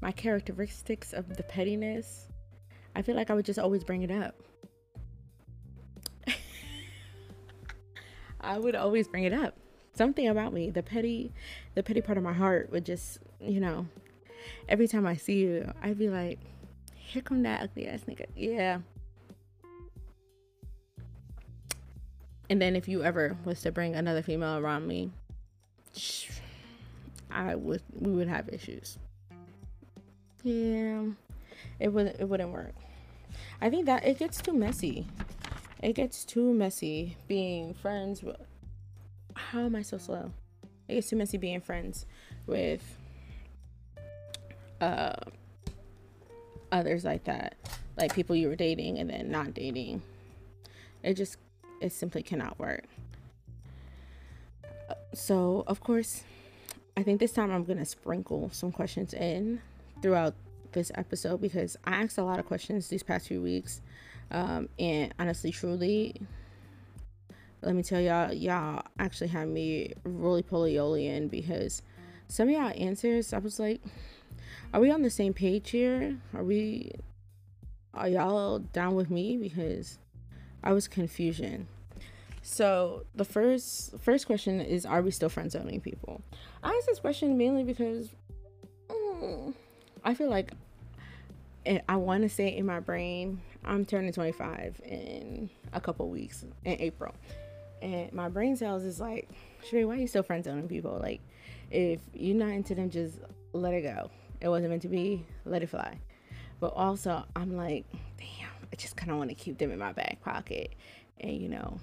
my 0.01 0.11
characteristics 0.11 1.13
of 1.13 1.35
the 1.35 1.43
pettiness, 1.43 2.27
I 2.95 3.01
feel 3.01 3.15
like 3.15 3.29
I 3.29 3.33
would 3.33 3.45
just 3.45 3.59
always 3.59 3.83
bring 3.83 4.03
it 4.03 4.11
up. 4.11 4.35
I 8.41 8.57
would 8.57 8.75
always 8.75 9.07
bring 9.07 9.25
it 9.25 9.33
up. 9.33 9.55
Something 9.93 10.27
about 10.27 10.53
me, 10.53 10.69
the 10.69 10.83
petty, 10.83 11.33
the 11.75 11.83
petty 11.83 12.01
part 12.01 12.17
of 12.17 12.23
my 12.23 12.33
heart 12.33 12.71
would 12.71 12.85
just, 12.85 13.19
you 13.39 13.59
know, 13.59 13.87
every 14.69 14.87
time 14.87 15.05
I 15.05 15.15
see 15.15 15.39
you, 15.39 15.71
I'd 15.81 15.97
be 15.97 16.09
like, 16.09 16.39
here 16.93 17.21
come 17.21 17.43
that 17.43 17.63
ugly 17.63 17.87
ass 17.87 18.01
nigga. 18.07 18.27
Yeah, 18.35 18.79
And 22.49 22.61
then 22.61 22.75
if 22.75 22.87
you 22.87 23.03
ever 23.03 23.35
was 23.43 23.61
to 23.61 23.71
bring 23.71 23.95
another 23.95 24.21
female 24.21 24.57
around 24.57 24.87
me, 24.87 25.11
I 27.29 27.55
would 27.55 27.81
we 27.93 28.11
would 28.11 28.27
have 28.27 28.49
issues. 28.49 28.97
Yeah, 30.43 31.03
it 31.79 31.89
would 31.89 32.15
it 32.19 32.27
wouldn't 32.27 32.51
work. 32.51 32.73
I 33.61 33.69
think 33.69 33.85
that 33.85 34.05
it 34.05 34.17
gets 34.17 34.41
too 34.41 34.53
messy. 34.53 35.07
It 35.81 35.93
gets 35.93 36.25
too 36.25 36.53
messy 36.53 37.17
being 37.27 37.73
friends. 37.73 38.23
With, 38.23 38.37
how 39.35 39.61
am 39.61 39.75
I 39.75 39.81
so 39.81 39.97
slow? 39.97 40.31
It 40.87 40.95
gets 40.95 41.09
too 41.09 41.15
messy 41.15 41.37
being 41.37 41.61
friends 41.61 42.05
with 42.45 42.81
uh 44.81 45.15
others 46.71 47.03
like 47.03 47.23
that, 47.25 47.55
like 47.97 48.13
people 48.13 48.35
you 48.35 48.47
were 48.47 48.55
dating 48.55 48.99
and 48.99 49.09
then 49.09 49.29
not 49.31 49.53
dating. 49.53 50.01
It 51.03 51.15
just 51.15 51.37
it 51.81 51.91
simply 51.91 52.23
cannot 52.23 52.57
work. 52.59 52.85
So, 55.13 55.63
of 55.67 55.79
course, 55.81 56.23
I 56.95 57.03
think 57.03 57.19
this 57.19 57.31
time 57.31 57.51
I'm 57.51 57.63
going 57.63 57.79
to 57.79 57.85
sprinkle 57.85 58.49
some 58.51 58.71
questions 58.71 59.13
in 59.13 59.61
throughout 60.01 60.35
this 60.71 60.91
episode 60.95 61.41
because 61.41 61.77
I 61.85 62.01
asked 62.01 62.17
a 62.17 62.23
lot 62.23 62.39
of 62.39 62.45
questions 62.45 62.87
these 62.87 63.03
past 63.03 63.27
few 63.27 63.41
weeks. 63.41 63.81
Um, 64.31 64.69
and 64.77 65.13
honestly, 65.17 65.51
truly, 65.51 66.21
let 67.61 67.75
me 67.75 67.83
tell 67.83 68.01
y'all, 68.01 68.33
y'all 68.33 68.83
actually 68.99 69.27
had 69.27 69.47
me 69.47 69.93
roly 70.03 70.43
poly 70.43 71.27
because 71.27 71.81
some 72.27 72.49
of 72.49 72.53
y'all 72.53 72.73
answers, 72.75 73.33
I 73.33 73.39
was 73.39 73.59
like, 73.59 73.81
are 74.73 74.81
we 74.81 74.91
on 74.91 75.01
the 75.01 75.09
same 75.09 75.33
page 75.33 75.69
here? 75.69 76.17
Are 76.33 76.43
we, 76.43 76.91
are 77.93 78.09
y'all 78.09 78.59
down 78.59 78.95
with 78.95 79.09
me? 79.09 79.37
Because 79.37 79.97
I 80.63 80.73
was 80.73 80.87
confusion. 80.87 81.67
So 82.49 83.03
the 83.13 83.25
first 83.25 83.99
first 83.99 84.25
question 84.25 84.61
is 84.61 84.85
are 84.85 85.01
we 85.01 85.11
still 85.11 85.27
friend 85.27 85.51
zoning 85.51 85.81
people? 85.81 86.21
I 86.63 86.69
ask 86.69 86.87
this 86.87 86.97
question 86.97 87.37
mainly 87.37 87.65
because 87.65 88.07
mm, 88.89 89.53
I 90.01 90.13
feel 90.13 90.29
like 90.29 90.53
I 91.89 91.97
want 91.97 92.23
to 92.23 92.29
say 92.29 92.55
in 92.55 92.65
my 92.65 92.79
brain 92.79 93.41
I'm 93.65 93.83
turning 93.83 94.13
25 94.13 94.79
in 94.85 95.49
a 95.73 95.81
couple 95.81 96.09
weeks 96.09 96.45
in 96.63 96.77
April. 96.79 97.13
And 97.81 98.13
my 98.13 98.29
brain 98.29 98.55
cells 98.55 98.83
is 98.83 99.01
like, 99.01 99.27
Sheree, 99.69 99.85
why 99.85 99.95
are 99.95 99.97
you 99.97 100.07
still 100.07 100.23
friend 100.23 100.41
zoning 100.41 100.69
people? 100.69 100.97
Like, 101.01 101.19
if 101.69 101.99
you're 102.13 102.37
not 102.37 102.51
into 102.51 102.73
them, 102.75 102.89
just 102.89 103.17
let 103.51 103.73
it 103.73 103.81
go. 103.81 104.09
It 104.39 104.47
wasn't 104.47 104.69
meant 104.69 104.83
to 104.83 104.87
be. 104.87 105.25
Let 105.43 105.63
it 105.63 105.69
fly. 105.69 105.99
But 106.61 106.67
also, 106.67 107.25
I'm 107.35 107.57
like, 107.57 107.85
damn, 108.17 108.49
I 108.71 108.77
just 108.77 108.95
kind 108.95 109.11
of 109.11 109.17
want 109.17 109.31
to 109.31 109.35
keep 109.35 109.57
them 109.57 109.69
in 109.69 109.77
my 109.77 109.91
back 109.91 110.21
pocket 110.23 110.73
and, 111.19 111.35
you 111.35 111.49
know, 111.49 111.77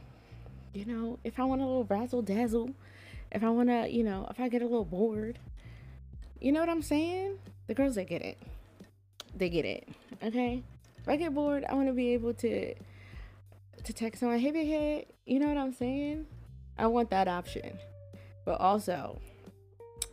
you 0.75 0.85
know, 0.85 1.19
if 1.25 1.38
I 1.38 1.45
want 1.45 1.62
a 1.62 1.64
little 1.64 1.85
razzle 1.85 2.23
dazzle, 2.23 2.71
if 3.33 3.43
I 3.43 3.49
want 3.49 3.69
to, 3.69 3.88
you 3.90 4.02
know, 4.02 4.26
if 4.31 4.40
I 4.40 4.49
get 4.49 4.61
a 4.61 4.66
little 4.66 4.85
bored, 4.85 5.38
you 6.40 6.52
know 6.52 6.61
what 6.61 6.69
I'm 6.69 6.83
saying? 6.83 7.38
The 7.69 7.75
girls 7.75 7.95
that 7.95 8.09
get 8.09 8.23
it, 8.23 8.38
they 9.35 9.49
get 9.49 9.64
it. 9.64 9.88
Okay. 10.23 10.62
If 10.99 11.09
I 11.09 11.16
get 11.16 11.33
bored, 11.33 11.64
I 11.69 11.75
want 11.75 11.87
to 11.88 11.93
be 11.93 12.12
able 12.12 12.35
to 12.35 12.75
to 12.75 13.93
text 13.93 14.21
someone, 14.21 14.38
hey, 14.38 14.50
big. 14.50 15.07
You 15.26 15.38
know 15.38 15.49
what 15.49 15.59
I'm 15.59 15.73
saying? 15.73 16.26
I 16.78 16.87
want 16.87 17.11
that 17.11 17.28
option. 17.28 17.78
But 18.45 18.61
also, 18.61 19.21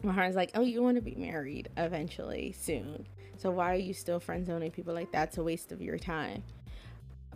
my 0.03 0.13
heart's 0.13 0.36
like, 0.36 0.51
oh, 0.56 0.62
you 0.62 0.82
want 0.84 0.96
to 0.96 1.01
be 1.01 1.15
married 1.15 1.70
eventually 1.77 2.53
soon. 2.58 3.08
So 3.38 3.50
why 3.50 3.72
are 3.72 3.77
you 3.77 3.94
still 3.94 4.20
friend 4.20 4.46
zoning 4.46 4.72
people 4.72 4.94
like 4.94 5.12
that's 5.12 5.38
a 5.38 5.44
waste 5.44 5.72
of 5.72 5.82
your 5.82 5.98
time? 5.98 6.44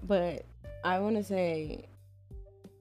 But 0.04 0.46
I 0.84 1.00
want 1.00 1.16
to 1.16 1.24
say, 1.24 1.88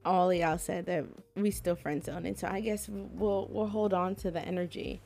all 0.05 0.31
y'all 0.33 0.57
said 0.57 0.85
that 0.85 1.05
we 1.35 1.51
still 1.51 1.75
friend 1.75 2.03
zoning. 2.03 2.35
So 2.35 2.47
I 2.47 2.61
guess 2.61 2.87
we'll 2.89 3.47
we'll 3.51 3.67
hold 3.67 3.93
on 3.93 4.15
to 4.15 4.31
the 4.31 4.41
energy. 4.41 5.01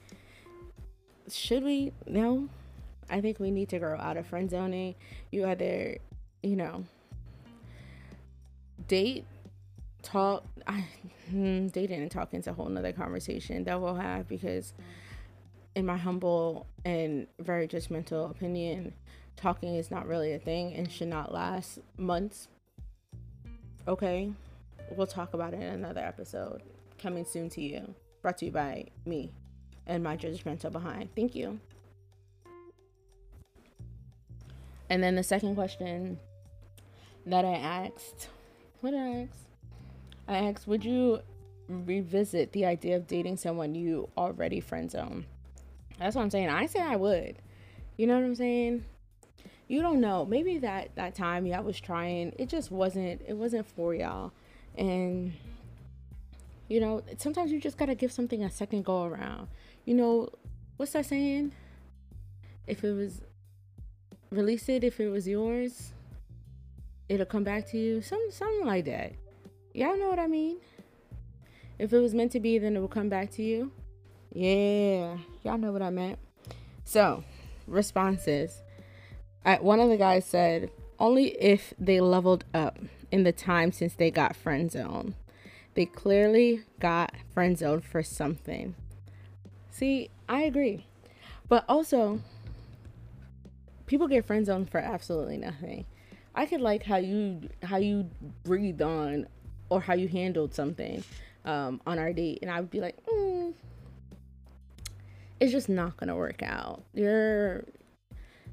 Should 1.29 1.63
we? 1.63 1.93
No. 2.05 2.49
I 3.09 3.21
think 3.21 3.39
we 3.39 3.49
need 3.49 3.69
to 3.69 3.79
grow 3.79 3.97
out 3.97 4.17
of 4.17 4.27
friend 4.27 4.49
zoning. 4.49 4.95
You 5.31 5.47
either, 5.47 5.97
you 6.43 6.55
know, 6.55 6.83
date, 8.87 9.25
talk. 10.03 10.43
I, 10.67 10.85
hmm, 11.29 11.67
dating 11.67 12.01
and 12.01 12.11
talking 12.11 12.39
is 12.39 12.47
a 12.47 12.53
whole 12.53 12.67
nother 12.69 12.91
conversation 12.91 13.63
that 13.63 13.81
we'll 13.81 13.95
have 13.95 14.27
because, 14.27 14.73
in 15.75 15.85
my 15.85 15.97
humble 15.97 16.67
and 16.85 17.25
very 17.39 17.67
judgmental 17.67 18.29
opinion, 18.29 18.93
talking 19.35 19.75
is 19.75 19.89
not 19.89 20.07
really 20.07 20.33
a 20.33 20.39
thing 20.39 20.73
and 20.75 20.91
should 20.91 21.07
not 21.07 21.33
last 21.33 21.79
months. 21.97 22.47
Okay, 23.87 24.31
we'll 24.95 25.07
talk 25.07 25.33
about 25.33 25.53
it 25.53 25.61
in 25.61 25.63
another 25.63 26.01
episode 26.01 26.63
coming 26.97 27.25
soon 27.25 27.49
to 27.49 27.61
you. 27.61 27.93
Brought 28.21 28.37
to 28.39 28.45
you 28.45 28.51
by 28.51 28.87
me 29.05 29.31
and 29.87 30.03
my 30.03 30.17
judgmental 30.17 30.71
behind. 30.71 31.09
Thank 31.15 31.35
you. 31.35 31.59
And 34.89 35.03
then 35.03 35.15
the 35.15 35.23
second 35.23 35.55
question 35.55 36.19
that 37.25 37.45
I 37.45 37.55
asked 37.55 38.29
what 38.81 38.91
did 38.91 38.99
I 38.99 39.21
ask? 39.23 39.45
I 40.27 40.37
asked, 40.49 40.67
would 40.67 40.85
you 40.85 41.19
revisit 41.67 42.53
the 42.53 42.65
idea 42.65 42.95
of 42.95 43.07
dating 43.07 43.37
someone 43.37 43.75
you 43.75 44.09
already 44.17 44.61
friend 44.61 44.89
zone? 44.89 45.25
That's 45.97 46.15
what 46.15 46.21
I'm 46.21 46.29
saying. 46.29 46.49
I 46.49 46.65
say 46.65 46.79
I 46.79 46.95
would. 46.95 47.35
You 47.97 48.07
know 48.07 48.15
what 48.15 48.23
I'm 48.23 48.35
saying? 48.35 48.85
You 49.67 49.81
don't 49.81 49.99
know. 49.99 50.25
Maybe 50.25 50.59
that 50.59 50.95
that 50.95 51.13
time 51.13 51.45
y'all 51.45 51.63
was 51.63 51.79
trying, 51.79 52.33
it 52.39 52.47
just 52.47 52.71
wasn't. 52.71 53.21
It 53.27 53.35
wasn't 53.35 53.67
for 53.67 53.93
y'all, 53.93 54.31
and 54.79 55.33
you 56.67 56.79
know 56.79 57.03
sometimes 57.17 57.51
you 57.51 57.59
just 57.59 57.77
gotta 57.77 57.93
give 57.93 58.11
something 58.11 58.43
a 58.43 58.49
second 58.49 58.85
go 58.85 59.03
around. 59.03 59.47
You 59.85 59.93
know 59.93 60.29
what's 60.77 60.93
that 60.93 61.05
saying? 61.05 61.51
If 62.65 62.83
it 62.83 62.93
was 62.93 63.21
release 64.31 64.69
it 64.69 64.83
if 64.83 64.99
it 64.99 65.09
was 65.09 65.27
yours 65.27 65.91
it'll 67.09 67.25
come 67.25 67.43
back 67.43 67.65
to 67.67 67.77
you. 67.77 68.01
Some 68.01 68.21
something 68.31 68.65
like 68.65 68.85
that. 68.85 69.13
Y'all 69.73 69.97
know 69.97 70.07
what 70.07 70.19
I 70.19 70.27
mean? 70.27 70.57
If 71.77 71.91
it 71.91 71.99
was 71.99 72.13
meant 72.13 72.31
to 72.33 72.39
be, 72.39 72.57
then 72.59 72.75
it 72.75 72.79
will 72.79 72.87
come 72.87 73.09
back 73.09 73.31
to 73.31 73.43
you. 73.43 73.71
Yeah, 74.31 75.17
y'all 75.43 75.57
know 75.57 75.71
what 75.71 75.81
I 75.81 75.89
meant. 75.89 76.19
So, 76.85 77.23
responses. 77.67 78.61
I, 79.45 79.55
one 79.55 79.79
of 79.79 79.89
the 79.89 79.97
guys 79.97 80.25
said, 80.25 80.69
only 80.99 81.29
if 81.41 81.73
they 81.79 81.99
leveled 82.01 82.43
up 82.53 82.77
in 83.11 83.23
the 83.23 83.31
time 83.31 83.71
since 83.71 83.93
they 83.93 84.11
got 84.11 84.35
friend 84.35 84.71
zone. 84.71 85.15
They 85.75 85.85
clearly 85.85 86.63
got 86.79 87.13
friend 87.33 87.57
zone 87.57 87.81
for 87.81 88.03
something. 88.03 88.75
See, 89.71 90.09
I 90.27 90.41
agree. 90.41 90.85
But 91.47 91.65
also, 91.67 92.19
people 93.85 94.07
get 94.07 94.25
friend 94.25 94.45
zone 94.45 94.65
for 94.65 94.79
absolutely 94.79 95.37
nothing. 95.37 95.85
I 96.35 96.45
could 96.45 96.61
like 96.61 96.83
how 96.83 96.97
you 96.97 97.49
how 97.63 97.77
you 97.77 98.09
breathed 98.43 98.81
on 98.81 99.27
or 99.69 99.81
how 99.81 99.93
you 99.93 100.07
handled 100.07 100.53
something 100.53 101.03
um, 101.45 101.81
on 101.85 101.97
our 101.99 102.13
date, 102.13 102.39
and 102.41 102.51
I 102.51 102.59
would 102.59 102.69
be 102.69 102.81
like, 102.81 102.95
mm, 103.05 103.53
it's 105.39 105.51
just 105.51 105.69
not 105.69 105.97
gonna 105.97 106.15
work 106.15 106.43
out. 106.43 106.83
You're 106.93 107.65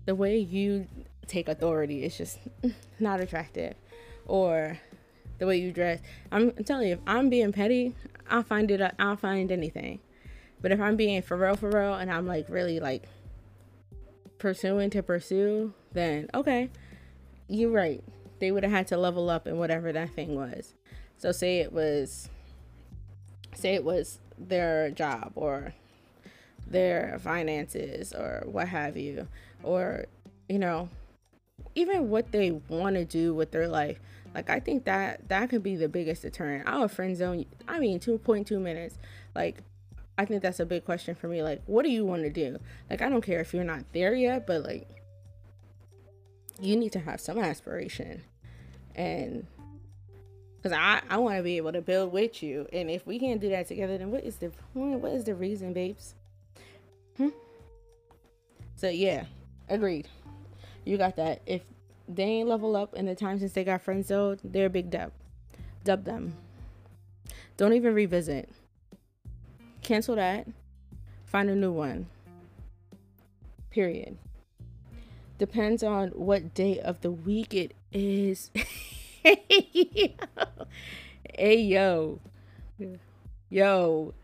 the 0.06 0.14
way 0.14 0.38
you 0.38 0.86
take 1.26 1.48
authority 1.48 2.04
is 2.04 2.16
just 2.16 2.38
not 3.00 3.20
attractive, 3.20 3.74
or 4.26 4.78
the 5.38 5.46
way 5.46 5.58
you 5.58 5.72
dress. 5.72 6.00
I'm, 6.32 6.52
telling 6.52 6.88
you, 6.88 6.94
if 6.94 7.00
I'm 7.06 7.28
being 7.28 7.52
petty, 7.52 7.94
I'll 8.28 8.42
find 8.42 8.70
it. 8.70 8.94
I'll 8.98 9.16
find 9.16 9.50
anything. 9.52 10.00
But 10.60 10.72
if 10.72 10.80
I'm 10.80 10.96
being 10.96 11.22
for 11.22 11.36
real, 11.36 11.56
for 11.56 11.70
real, 11.70 11.94
and 11.94 12.10
I'm 12.10 12.26
like 12.26 12.48
really 12.48 12.80
like 12.80 13.04
pursuing 14.38 14.90
to 14.90 15.02
pursue, 15.02 15.72
then 15.92 16.28
okay, 16.34 16.70
you're 17.48 17.70
right. 17.70 18.02
They 18.38 18.50
would 18.50 18.62
have 18.62 18.72
had 18.72 18.86
to 18.88 18.96
level 18.96 19.30
up 19.30 19.46
in 19.46 19.58
whatever 19.58 19.92
that 19.92 20.10
thing 20.10 20.34
was. 20.34 20.74
So 21.18 21.32
say 21.32 21.58
it 21.58 21.72
was 21.72 22.28
say 23.54 23.74
it 23.74 23.84
was 23.84 24.18
their 24.38 24.90
job 24.90 25.32
or 25.34 25.74
their 26.66 27.18
finances 27.22 28.12
or 28.12 28.42
what 28.46 28.68
have 28.68 28.96
you 28.96 29.28
or 29.62 30.06
you 30.48 30.58
know 30.58 30.88
even 31.76 32.10
what 32.10 32.32
they 32.32 32.50
want 32.50 32.96
to 32.96 33.04
do 33.04 33.32
with 33.32 33.52
their 33.52 33.68
life 33.68 34.00
like 34.36 34.50
i 34.50 34.60
think 34.60 34.84
that 34.84 35.26
that 35.28 35.48
could 35.48 35.62
be 35.62 35.76
the 35.76 35.88
biggest 35.88 36.20
deterrent. 36.22 36.68
Our 36.68 36.88
friend 36.88 37.16
zone 37.16 37.46
i 37.66 37.78
mean 37.78 37.98
2.2 37.98 38.60
minutes. 38.60 38.98
Like 39.34 39.62
i 40.18 40.26
think 40.26 40.42
that's 40.42 40.60
a 40.60 40.66
big 40.66 40.84
question 40.84 41.14
for 41.14 41.26
me 41.26 41.42
like 41.42 41.62
what 41.66 41.84
do 41.84 41.90
you 41.90 42.04
want 42.04 42.22
to 42.22 42.30
do? 42.30 42.58
Like 42.90 43.00
i 43.00 43.08
don't 43.08 43.22
care 43.22 43.40
if 43.40 43.54
you're 43.54 43.64
not 43.64 43.84
there 43.92 44.14
yet 44.14 44.46
but 44.46 44.62
like 44.62 44.88
you 46.60 46.76
need 46.76 46.92
to 46.92 47.00
have 47.00 47.20
some 47.20 47.38
aspiration. 47.38 48.22
And 48.94 49.46
because 50.56 50.76
I, 50.76 51.00
I 51.08 51.18
want 51.18 51.36
to 51.36 51.42
be 51.42 51.58
able 51.58 51.72
to 51.72 51.82
build 51.82 52.12
with 52.12 52.42
you. 52.42 52.66
And 52.72 52.90
if 52.90 53.06
we 53.06 53.18
can't 53.18 53.40
do 53.40 53.50
that 53.50 53.68
together 53.68 53.96
then 53.96 54.10
what 54.10 54.24
is 54.24 54.36
the 54.36 54.50
point? 54.74 55.00
what 55.00 55.12
is 55.12 55.24
the 55.24 55.34
reason 55.34 55.72
babes? 55.72 56.14
Hmm? 57.16 57.28
so 58.74 58.90
yeah 58.90 59.24
agreed 59.70 60.06
you 60.86 60.96
got 60.96 61.16
that 61.16 61.42
if 61.46 61.62
they 62.08 62.22
ain't 62.22 62.48
level 62.48 62.76
up 62.76 62.94
in 62.94 63.06
the 63.06 63.14
time 63.14 63.38
since 63.38 63.52
they 63.52 63.64
got 63.64 63.82
friends 63.82 64.08
though 64.08 64.36
they're 64.44 64.66
a 64.66 64.70
big 64.70 64.90
dub 64.90 65.12
dub 65.84 66.04
them 66.04 66.34
don't 67.56 67.72
even 67.72 67.94
revisit 67.94 68.48
cancel 69.82 70.16
that 70.16 70.46
find 71.24 71.50
a 71.50 71.54
new 71.54 71.72
one 71.72 72.06
period 73.70 74.16
depends 75.38 75.82
on 75.82 76.08
what 76.10 76.54
day 76.54 76.80
of 76.80 77.00
the 77.02 77.10
week 77.10 77.54
it 77.54 77.72
is. 77.92 78.50
hey 79.22 80.14
yo. 81.34 82.20
Yo. 83.48 84.14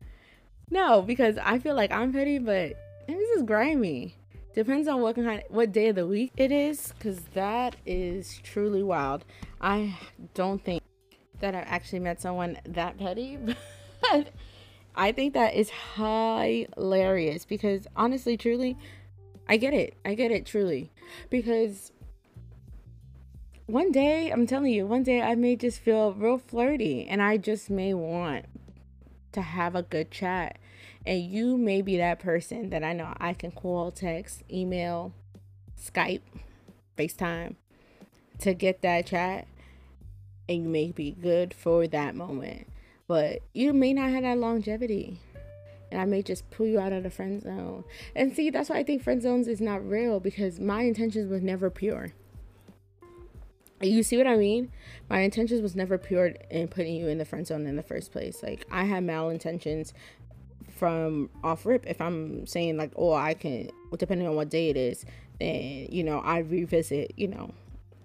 No, 0.70 1.02
because 1.02 1.36
I 1.42 1.58
feel 1.58 1.74
like 1.74 1.92
I'm 1.92 2.12
petty, 2.12 2.38
but 2.38 2.76
this 3.06 3.30
is 3.36 3.42
grimy. 3.42 4.16
Depends 4.54 4.86
on 4.86 5.00
what 5.00 5.16
kind 5.16 5.42
what 5.48 5.72
day 5.72 5.88
of 5.88 5.96
the 5.96 6.06
week 6.06 6.32
it 6.36 6.52
is, 6.52 6.92
because 6.98 7.20
that 7.34 7.76
is 7.86 8.38
truly 8.42 8.82
wild. 8.82 9.24
I 9.60 9.96
don't 10.34 10.62
think 10.62 10.82
that 11.40 11.54
I've 11.54 11.66
actually 11.66 12.00
met 12.00 12.20
someone 12.20 12.58
that 12.66 12.98
petty, 12.98 13.38
but 14.02 14.28
I 14.94 15.12
think 15.12 15.32
that 15.34 15.54
is 15.54 15.70
hilarious 15.96 17.46
because 17.46 17.86
honestly, 17.96 18.36
truly, 18.36 18.76
I 19.48 19.56
get 19.56 19.72
it. 19.72 19.94
I 20.04 20.14
get 20.14 20.30
it 20.30 20.44
truly. 20.44 20.90
Because 21.30 21.92
one 23.66 23.90
day, 23.90 24.30
I'm 24.30 24.46
telling 24.46 24.72
you, 24.72 24.86
one 24.86 25.02
day 25.02 25.22
I 25.22 25.34
may 25.34 25.56
just 25.56 25.80
feel 25.80 26.12
real 26.12 26.38
flirty 26.38 27.06
and 27.06 27.22
I 27.22 27.38
just 27.38 27.70
may 27.70 27.94
want 27.94 28.44
to 29.32 29.40
have 29.40 29.74
a 29.74 29.82
good 29.82 30.10
chat. 30.10 30.58
And 31.04 31.22
you 31.22 31.56
may 31.56 31.82
be 31.82 31.96
that 31.96 32.20
person 32.20 32.70
that 32.70 32.84
I 32.84 32.92
know 32.92 33.12
I 33.18 33.34
can 33.34 33.50
call, 33.50 33.90
text, 33.90 34.42
email, 34.50 35.12
Skype, 35.80 36.22
FaceTime 36.96 37.56
to 38.40 38.54
get 38.54 38.82
that 38.82 39.06
chat. 39.06 39.46
And 40.48 40.64
you 40.64 40.68
may 40.68 40.92
be 40.92 41.12
good 41.12 41.54
for 41.54 41.86
that 41.88 42.14
moment. 42.14 42.68
But 43.08 43.40
you 43.52 43.72
may 43.72 43.92
not 43.92 44.10
have 44.10 44.22
that 44.22 44.38
longevity 44.38 45.18
and 45.92 46.00
I 46.00 46.06
may 46.06 46.22
just 46.22 46.50
pull 46.50 46.66
you 46.66 46.80
out 46.80 46.92
of 46.92 47.02
the 47.02 47.10
friend 47.10 47.42
zone. 47.42 47.84
And 48.16 48.34
see, 48.34 48.48
that's 48.48 48.70
why 48.70 48.78
I 48.78 48.82
think 48.82 49.02
friend 49.02 49.20
zones 49.20 49.46
is 49.46 49.60
not 49.60 49.86
real 49.86 50.20
because 50.20 50.58
my 50.58 50.82
intentions 50.82 51.30
was 51.30 51.42
never 51.42 51.68
pure. 51.68 52.14
You 53.82 54.02
see 54.02 54.16
what 54.16 54.26
I 54.26 54.36
mean? 54.36 54.72
My 55.10 55.20
intentions 55.20 55.60
was 55.60 55.76
never 55.76 55.98
pure 55.98 56.34
in 56.50 56.68
putting 56.68 56.94
you 56.94 57.08
in 57.08 57.18
the 57.18 57.24
friend 57.24 57.46
zone 57.46 57.66
in 57.66 57.76
the 57.76 57.82
first 57.82 58.10
place. 58.10 58.42
Like 58.42 58.64
I 58.70 58.84
had 58.84 59.04
malintentions 59.04 59.92
from 60.82 61.30
off 61.44 61.64
rip. 61.64 61.86
If 61.86 62.00
I'm 62.00 62.44
saying 62.44 62.76
like, 62.76 62.90
oh, 62.96 63.12
I 63.12 63.34
can, 63.34 63.70
depending 63.96 64.26
on 64.26 64.34
what 64.34 64.50
day 64.50 64.68
it 64.68 64.76
is, 64.76 65.04
then 65.38 65.86
you 65.92 66.02
know 66.02 66.18
I 66.18 66.38
revisit, 66.38 67.12
you 67.16 67.28
know, 67.28 67.54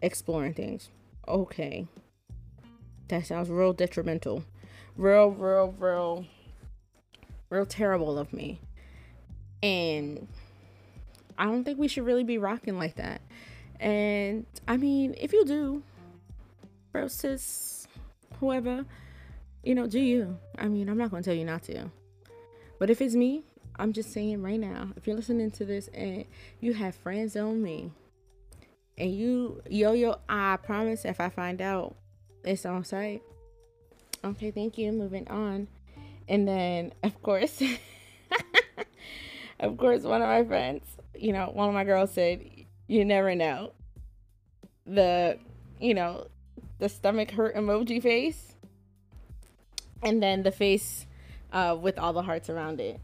exploring 0.03 0.53
things. 0.53 0.89
Okay, 1.27 1.87
that 3.07 3.25
sounds 3.25 3.49
real 3.49 3.73
detrimental. 3.73 4.43
real, 4.97 5.29
real, 5.29 5.73
real, 5.77 6.25
real 7.49 7.65
terrible 7.65 8.17
of 8.17 8.33
me. 8.33 8.59
And 9.63 10.27
I 11.37 11.45
don't 11.45 11.63
think 11.63 11.79
we 11.79 11.87
should 11.87 12.05
really 12.05 12.23
be 12.23 12.37
rocking 12.37 12.77
like 12.77 12.95
that. 12.95 13.21
And 13.79 14.45
I 14.67 14.77
mean, 14.77 15.15
if 15.17 15.33
you 15.33 15.45
do, 15.45 15.83
bro, 16.91 17.07
sis, 17.07 17.87
whoever, 18.39 18.85
you 19.63 19.75
know, 19.75 19.87
do 19.87 19.99
you. 19.99 20.37
I 20.57 20.67
mean, 20.67 20.89
I'm 20.89 20.97
not 20.97 21.11
gonna 21.11 21.23
tell 21.23 21.33
you 21.33 21.45
not 21.45 21.63
to. 21.63 21.89
But 22.79 22.89
if 22.89 23.01
it's 23.01 23.15
me, 23.15 23.43
I'm 23.79 23.93
just 23.93 24.11
saying 24.11 24.41
right 24.41 24.59
now, 24.59 24.89
if 24.95 25.07
you're 25.07 25.15
listening 25.15 25.51
to 25.51 25.65
this 25.65 25.87
and 25.89 26.25
you 26.59 26.73
have 26.73 26.95
friends 26.95 27.35
on 27.35 27.61
me, 27.61 27.91
and 28.97 29.13
you 29.13 29.61
yo 29.69 29.93
yo, 29.93 30.17
I 30.27 30.57
promise 30.57 31.05
if 31.05 31.19
I 31.19 31.29
find 31.29 31.61
out 31.61 31.95
it's 32.43 32.65
on 32.65 32.83
site. 32.83 33.21
Okay, 34.23 34.51
thank 34.51 34.77
you. 34.77 34.91
Moving 34.91 35.27
on. 35.27 35.67
And 36.27 36.47
then 36.47 36.93
of 37.03 37.21
course 37.21 37.61
of 39.59 39.77
course 39.77 40.03
one 40.03 40.21
of 40.21 40.27
my 40.27 40.43
friends, 40.43 40.83
you 41.15 41.33
know, 41.33 41.51
one 41.53 41.67
of 41.67 41.73
my 41.73 41.83
girls 41.83 42.11
said, 42.11 42.43
You 42.87 43.05
never 43.05 43.35
know. 43.35 43.73
The 44.85 45.37
you 45.79 45.93
know, 45.93 46.27
the 46.79 46.89
stomach 46.89 47.31
hurt 47.31 47.55
emoji 47.55 48.01
face. 48.01 48.55
And 50.03 50.21
then 50.21 50.43
the 50.43 50.51
face 50.51 51.06
uh, 51.57 51.75
with 51.75 51.97
all 51.97 52.13
the 52.13 52.21
hearts 52.21 52.51
around 52.51 52.79
it. 52.79 52.99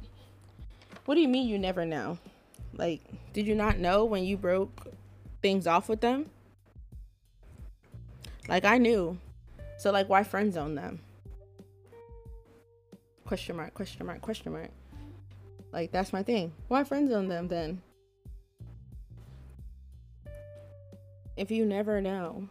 What 1.05 1.15
do 1.15 1.21
you 1.21 1.27
mean 1.27 1.47
you 1.49 1.57
never 1.57 1.85
know? 1.85 2.19
Like, 2.75 3.01
did 3.33 3.47
you 3.47 3.55
not 3.55 3.79
know 3.79 4.05
when 4.05 4.23
you 4.23 4.37
broke 4.37 4.93
things 5.41 5.65
off 5.65 5.89
with 5.89 6.01
them? 6.01 6.29
Like, 8.47 8.63
I 8.63 8.77
knew. 8.77 9.17
So, 9.79 9.91
like, 9.91 10.07
why 10.07 10.23
friend 10.23 10.53
zone 10.53 10.75
them? 10.75 10.99
Question 13.25 13.55
mark, 13.55 13.73
question 13.73 14.05
mark, 14.05 14.21
question 14.21 14.51
mark. 14.51 14.69
Like, 15.71 15.91
that's 15.91 16.13
my 16.13 16.21
thing. 16.21 16.53
Why 16.67 16.83
friend 16.83 17.09
zone 17.09 17.29
them 17.29 17.47
then? 17.47 17.81
If 21.35 21.49
you 21.49 21.65
never 21.65 22.01
know. 22.01 22.47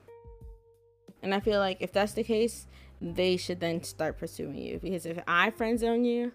And 1.22 1.32
I 1.32 1.38
feel 1.38 1.60
like 1.60 1.76
if 1.78 1.92
that's 1.92 2.14
the 2.14 2.24
case, 2.24 2.66
they 3.02 3.36
should 3.36 3.58
then 3.58 3.82
start 3.82 4.16
pursuing 4.16 4.56
you. 4.56 4.78
Because 4.78 5.04
if 5.04 5.18
I 5.26 5.50
friend 5.50 5.78
zone 5.78 6.04
you, 6.04 6.32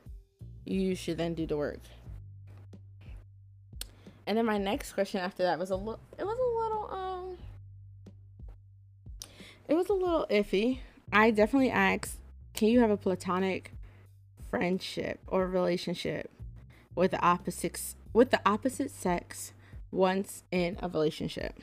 you 0.65 0.95
should 0.95 1.17
then 1.17 1.33
do 1.33 1.47
the 1.47 1.55
work. 1.55 1.79
And 4.27 4.37
then 4.37 4.45
my 4.45 4.57
next 4.57 4.91
question 4.91 5.21
after 5.21 5.43
that 5.43 5.57
was 5.57 5.69
a 5.69 5.75
little 5.75 6.01
it 6.19 6.25
was 6.25 6.37
a 6.37 6.59
little 6.61 6.89
um 6.91 7.37
it 9.69 9.73
was 9.73 9.87
a 9.87 9.93
little 9.93 10.27
iffy. 10.29 10.79
I 11.13 11.31
definitely 11.31 11.69
asked, 11.69 12.19
can 12.53 12.67
you 12.67 12.81
have 12.81 12.91
a 12.91 12.97
platonic 12.97 13.71
friendship 14.49 15.19
or 15.27 15.47
relationship 15.47 16.29
with 16.95 17.11
the 17.11 17.21
opposite 17.21 17.95
with 18.11 18.31
the 18.31 18.41
opposite 18.45 18.91
sex 18.91 19.53
once 19.89 20.43
in 20.51 20.77
a 20.81 20.89
relationship? 20.89 21.61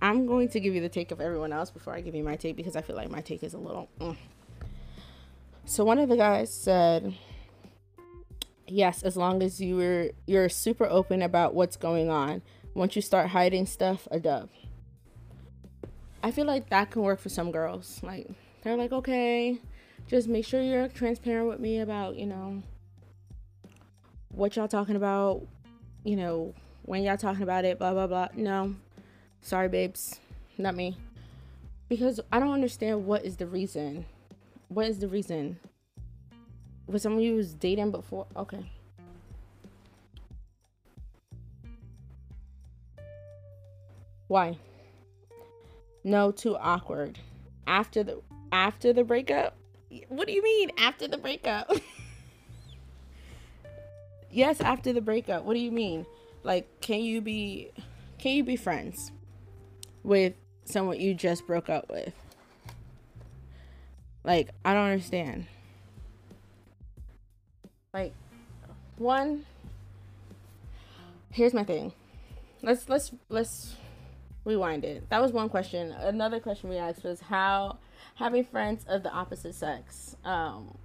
I'm 0.00 0.26
going 0.26 0.48
to 0.50 0.60
give 0.60 0.74
you 0.74 0.80
the 0.80 0.88
take 0.88 1.10
of 1.10 1.20
everyone 1.20 1.52
else 1.52 1.70
before 1.70 1.94
I 1.94 2.00
give 2.00 2.14
you 2.14 2.22
my 2.22 2.36
take 2.36 2.56
because 2.56 2.76
I 2.76 2.82
feel 2.82 2.96
like 2.96 3.10
my 3.10 3.20
take 3.20 3.42
is 3.42 3.54
a 3.54 3.58
little. 3.58 3.88
Mm. 4.00 4.16
So 5.64 5.84
one 5.84 5.98
of 5.98 6.08
the 6.08 6.16
guys 6.16 6.52
said, 6.52 7.14
"Yes, 8.66 9.02
as 9.02 9.16
long 9.16 9.42
as 9.42 9.60
you 9.60 9.76
were 9.76 10.10
you're 10.26 10.48
super 10.48 10.86
open 10.86 11.20
about 11.20 11.54
what's 11.54 11.76
going 11.76 12.10
on. 12.10 12.42
Once 12.74 12.94
you 12.94 13.02
start 13.02 13.28
hiding 13.28 13.66
stuff, 13.66 14.06
a 14.10 14.20
dub." 14.20 14.48
I 16.22 16.30
feel 16.30 16.46
like 16.46 16.70
that 16.70 16.90
can 16.90 17.02
work 17.02 17.20
for 17.20 17.28
some 17.28 17.50
girls. 17.50 18.00
Like 18.02 18.28
they're 18.62 18.76
like, 18.76 18.92
"Okay, 18.92 19.58
just 20.06 20.28
make 20.28 20.44
sure 20.44 20.62
you're 20.62 20.88
transparent 20.88 21.48
with 21.48 21.58
me 21.60 21.80
about 21.80 22.16
you 22.16 22.26
know 22.26 22.62
what 24.30 24.54
y'all 24.56 24.68
talking 24.68 24.96
about. 24.96 25.46
You 26.04 26.16
know 26.16 26.54
when 26.82 27.02
y'all 27.02 27.16
talking 27.16 27.42
about 27.42 27.64
it. 27.64 27.78
Blah 27.78 27.92
blah 27.92 28.06
blah." 28.06 28.28
No, 28.36 28.74
Sorry, 29.42 29.68
babes. 29.68 30.20
Not 30.56 30.74
me. 30.74 30.96
Because 31.88 32.20
I 32.30 32.38
don't 32.38 32.52
understand 32.52 33.06
what 33.06 33.24
is 33.24 33.36
the 33.36 33.46
reason. 33.46 34.04
What 34.68 34.86
is 34.86 34.98
the 34.98 35.08
reason? 35.08 35.58
Was 36.86 37.02
someone 37.02 37.22
you 37.22 37.36
was 37.36 37.54
dating 37.54 37.90
before? 37.90 38.26
Okay. 38.36 38.70
Why? 44.26 44.58
No, 46.04 46.30
too 46.30 46.56
awkward. 46.56 47.18
After 47.66 48.02
the 48.02 48.20
after 48.52 48.92
the 48.92 49.04
breakup? 49.04 49.56
What 50.08 50.26
do 50.26 50.32
you 50.32 50.42
mean 50.42 50.70
after 50.78 51.08
the 51.08 51.18
breakup? 51.18 51.70
yes, 54.30 54.60
after 54.60 54.92
the 54.92 55.00
breakup. 55.00 55.44
What 55.44 55.54
do 55.54 55.60
you 55.60 55.72
mean? 55.72 56.06
Like 56.42 56.80
can 56.80 57.00
you 57.00 57.20
be 57.20 57.72
can 58.18 58.32
you 58.32 58.44
be 58.44 58.56
friends? 58.56 59.12
With 60.08 60.32
someone 60.64 60.98
you 60.98 61.12
just 61.12 61.46
broke 61.46 61.68
up 61.68 61.90
with. 61.90 62.14
Like, 64.24 64.48
I 64.64 64.72
don't 64.72 64.90
understand. 64.90 65.46
Like, 67.92 68.14
one 68.96 69.44
here's 71.30 71.54
my 71.54 71.62
thing. 71.62 71.92
Let's 72.62 72.88
let's 72.88 73.12
let's 73.28 73.76
rewind 74.44 74.84
it. 74.84 75.08
That 75.10 75.20
was 75.22 75.32
one 75.32 75.48
question. 75.48 75.92
Another 75.92 76.40
question 76.40 76.70
we 76.70 76.76
asked 76.76 77.04
was 77.04 77.20
how 77.20 77.78
having 78.14 78.44
friends 78.44 78.84
of 78.88 79.02
the 79.02 79.12
opposite 79.12 79.54
sex 79.54 80.16
um 80.24 80.76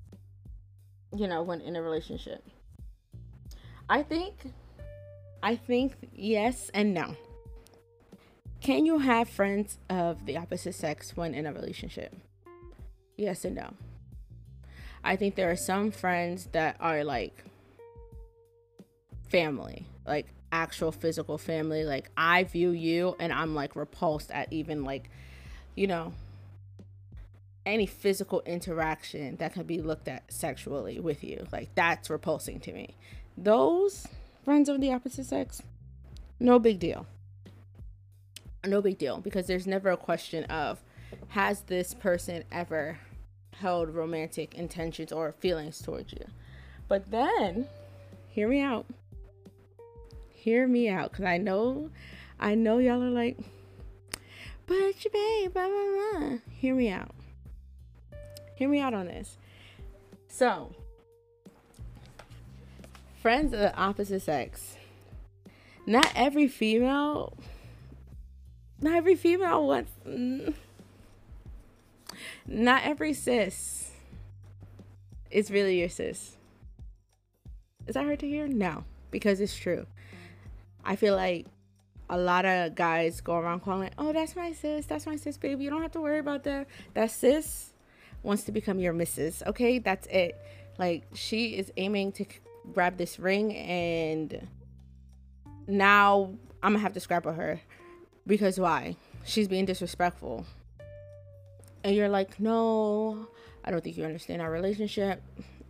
you 1.15 1.27
know, 1.27 1.43
when 1.43 1.62
in 1.62 1.75
a 1.75 1.81
relationship. 1.81 2.43
I 3.89 4.03
think 4.03 4.33
I 5.41 5.55
think 5.55 5.93
yes 6.13 6.69
and 6.73 6.93
no. 6.93 7.15
Can 8.63 8.86
you 8.86 8.99
have 8.99 9.28
friends 9.28 9.78
of 9.89 10.26
the 10.26 10.38
opposite 10.38 10.73
sex 10.73 11.17
when 11.17 11.34
in 11.34 11.45
a 11.45 11.52
relationship? 11.52 12.15
Yes 13.17 13.43
and 13.43 13.58
no. 13.58 13.73
I 15.04 15.17
think 15.17 15.36
there 15.36 15.52
are 15.52 15.58
some 15.58 15.91
friends 15.91 16.47
that 16.54 16.78
are 16.80 17.04
like 17.04 17.43
family, 19.28 19.86
like 20.08 20.28
actual 20.54 20.93
physical 20.93 21.38
family. 21.38 21.84
Like 21.84 22.10
I 22.15 22.45
view 22.45 22.69
you 22.69 23.17
and 23.19 23.34
I'm 23.34 23.54
like 23.54 23.76
repulsed 23.76 24.32
at 24.32 24.54
even 24.54 24.86
like, 24.86 25.10
you 25.76 25.86
know, 25.86 26.13
any 27.65 27.86
physical 27.86 28.41
interaction 28.45 29.36
that 29.38 29.52
can 29.52 29.63
be 29.63 29.82
looked 29.82 30.08
at 30.08 30.32
sexually 30.32 31.02
with 31.02 31.21
you. 31.21 31.47
Like 31.52 31.76
that's 31.76 32.10
repulsing 32.10 32.62
to 32.62 32.71
me. 32.71 32.95
Those 33.38 34.08
friends 34.45 34.69
of 34.69 34.80
the 34.80 34.93
opposite 34.93 35.26
sex, 35.26 35.62
no 36.39 36.60
big 36.60 36.80
deal 36.80 37.06
no 38.65 38.82
big 38.82 38.97
deal 38.97 39.19
because 39.19 39.47
there's 39.47 39.67
never 39.67 39.89
a 39.89 39.97
question 39.97 40.43
of 40.45 40.84
has 41.30 41.62
this 41.62 41.93
person 41.93 42.43
ever 42.52 42.99
held 43.56 43.89
romantic 43.89 44.56
intentions 44.56 45.12
or 45.12 45.34
feelings 45.39 45.82
towards 45.82 46.13
you. 46.13 46.26
But 46.88 47.12
then, 47.12 47.67
hear 48.28 48.47
me 48.47 48.62
out. 48.62 48.86
Hear 50.30 50.67
me 50.67 50.89
out 50.89 51.12
because 51.12 51.26
I 51.26 51.38
know, 51.38 51.89
I 52.39 52.56
know 52.56 52.78
y'all 52.78 53.02
are 53.02 53.10
like, 53.10 53.38
but 54.65 55.04
you 55.04 55.12
babe, 55.12 55.54
blah, 55.54 55.67
blah, 55.67 56.19
blah. 56.19 56.38
Hear 56.49 56.76
me 56.76 56.89
out. 56.89 57.12
Hear 58.56 58.69
me 58.69 58.80
out 58.80 58.93
on 58.93 59.08
this. 59.08 59.38
So, 60.28 60.73
friends 63.21 63.54
of 63.54 63.60
the 63.60 63.76
opposite 63.76 64.21
sex. 64.21 64.78
Not 65.86 66.12
every 66.15 66.47
female 66.47 67.38
not 68.84 68.96
every 68.96 69.15
female 69.15 69.65
wants. 69.65 69.91
Mm, 70.06 70.54
not 72.46 72.84
every 72.84 73.13
sis 73.13 73.91
is 75.32 75.50
really 75.50 75.80
your 75.80 75.89
sis. 75.89 76.38
Is 77.88 77.96
that 77.96 78.04
hard 78.04 78.19
to 78.19 78.28
hear? 78.28 78.48
No, 78.48 78.84
because 79.10 79.39
it's 79.39 79.56
true. 79.56 79.88
I 80.84 80.96
feel 80.98 81.15
like 81.15 81.48
a 82.10 82.17
lot 82.17 82.46
of 82.46 82.76
guys 82.76 83.22
go 83.22 83.38
around 83.38 83.62
calling, 83.62 83.89
"Oh, 83.98 84.12
that's 84.12 84.36
my 84.36 84.52
sis. 84.52 84.86
That's 84.86 85.06
my 85.06 85.15
sis, 85.15 85.38
baby. 85.38 85.63
You 85.63 85.69
don't 85.69 85.82
have 85.82 85.91
to 85.93 86.02
worry 86.02 86.19
about 86.19 86.43
that. 86.43 86.67
That 86.93 87.10
sis 87.10 87.74
wants 88.22 88.43
to 88.43 88.52
become 88.52 88.80
your 88.80 88.93
missus. 88.93 89.41
Okay, 89.48 89.80
that's 89.80 90.08
it. 90.08 90.39
Like 90.78 91.06
she 91.13 91.58
is 91.58 91.72
aiming 91.78 92.12
to 92.13 92.26
grab 92.74 92.98
this 92.98 93.17
ring, 93.17 93.56
and 93.56 94.48
now 95.67 96.34
I'm 96.62 96.74
gonna 96.74 96.80
have 96.80 96.93
to 96.93 97.00
scrap 97.00 97.26
with 97.26 97.36
her 97.36 97.62
because 98.25 98.59
why? 98.59 98.95
She's 99.25 99.47
being 99.47 99.65
disrespectful. 99.65 100.45
And 101.83 101.95
you're 101.95 102.09
like, 102.09 102.39
no, 102.39 103.27
I 103.63 103.71
don't 103.71 103.83
think 103.83 103.97
you 103.97 104.05
understand 104.05 104.41
our 104.41 104.51
relationship. 104.51 105.21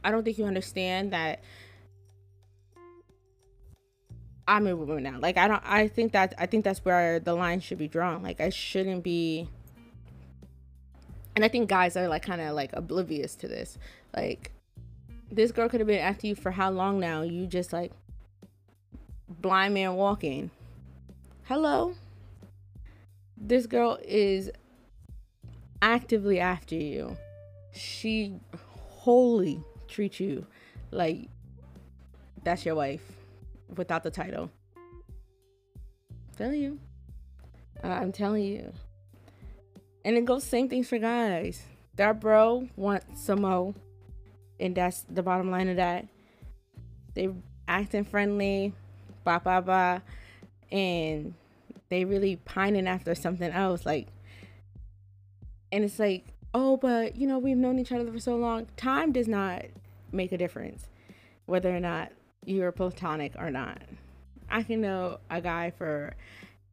I 0.03 0.11
don't 0.11 0.23
think 0.23 0.37
you 0.37 0.45
understand 0.45 1.13
that 1.13 1.41
I'm 4.47 4.67
a 4.67 4.75
woman 4.75 5.03
now. 5.03 5.19
Like 5.19 5.37
I 5.37 5.47
don't 5.47 5.63
I 5.65 5.87
think 5.87 6.11
that 6.11 6.33
I 6.37 6.45
think 6.45 6.63
that's 6.65 6.83
where 6.83 7.19
the 7.19 7.33
line 7.33 7.61
should 7.61 7.77
be 7.77 7.87
drawn. 7.87 8.21
Like 8.21 8.41
I 8.41 8.49
shouldn't 8.49 9.03
be 9.03 9.47
and 11.35 11.43
I 11.43 11.47
think 11.47 11.69
guys 11.69 11.95
are 11.95 12.07
like 12.07 12.23
kind 12.23 12.41
of 12.41 12.53
like 12.53 12.73
oblivious 12.73 13.35
to 13.37 13.47
this. 13.47 13.77
Like 14.15 14.51
this 15.31 15.51
girl 15.51 15.69
could 15.69 15.79
have 15.79 15.87
been 15.87 15.99
after 15.99 16.27
you 16.27 16.35
for 16.35 16.51
how 16.51 16.69
long 16.69 16.99
now? 16.99 17.21
You 17.21 17.47
just 17.47 17.71
like 17.71 17.91
blind 19.29 19.73
man 19.73 19.95
walking. 19.95 20.51
Hello. 21.43 21.95
This 23.37 23.65
girl 23.65 23.97
is 24.03 24.51
actively 25.81 26.39
after 26.39 26.75
you. 26.75 27.17
She 27.71 28.39
wholly 28.55 29.63
treats 29.87 30.19
you 30.19 30.45
like 30.91 31.29
that's 32.43 32.65
your 32.65 32.75
wife 32.75 33.01
without 33.75 34.03
the 34.03 34.11
title. 34.11 34.49
Telling 36.37 36.61
you. 36.61 36.79
Uh, 37.83 37.87
I'm 37.87 38.11
telling 38.11 38.43
you. 38.43 38.71
And 40.05 40.17
it 40.17 40.25
goes 40.25 40.43
same 40.43 40.69
things 40.69 40.89
for 40.89 40.97
guys. 40.97 41.63
That 41.95 42.19
bro 42.19 42.67
wants 42.75 43.23
some 43.23 43.41
more. 43.41 43.73
And 44.59 44.75
that's 44.75 45.01
the 45.01 45.23
bottom 45.23 45.51
line 45.51 45.69
of 45.69 45.77
that. 45.77 46.07
They 47.13 47.29
acting 47.67 48.03
friendly, 48.03 48.73
blah 49.23 49.39
blah 49.39 49.61
blah. 49.61 49.99
And 50.71 51.33
they 51.93 52.05
really 52.05 52.37
pining 52.37 52.87
after 52.87 53.15
something 53.15 53.51
else. 53.51 53.85
Like 53.85 54.07
and 55.71 55.83
it's 55.83 55.99
like, 55.99 56.25
oh, 56.53 56.77
but 56.77 57.15
you 57.15 57.27
know, 57.27 57.39
we've 57.39 57.57
known 57.57 57.79
each 57.79 57.91
other 57.91 58.11
for 58.11 58.19
so 58.19 58.35
long. 58.35 58.67
Time 58.77 59.11
does 59.11 59.27
not 59.27 59.65
make 60.11 60.31
a 60.31 60.37
difference 60.37 60.87
whether 61.45 61.75
or 61.75 61.79
not 61.79 62.11
you're 62.45 62.71
platonic 62.71 63.33
or 63.37 63.49
not. 63.49 63.81
I 64.49 64.63
can 64.63 64.81
know 64.81 65.19
a 65.29 65.41
guy 65.41 65.71
for 65.71 66.13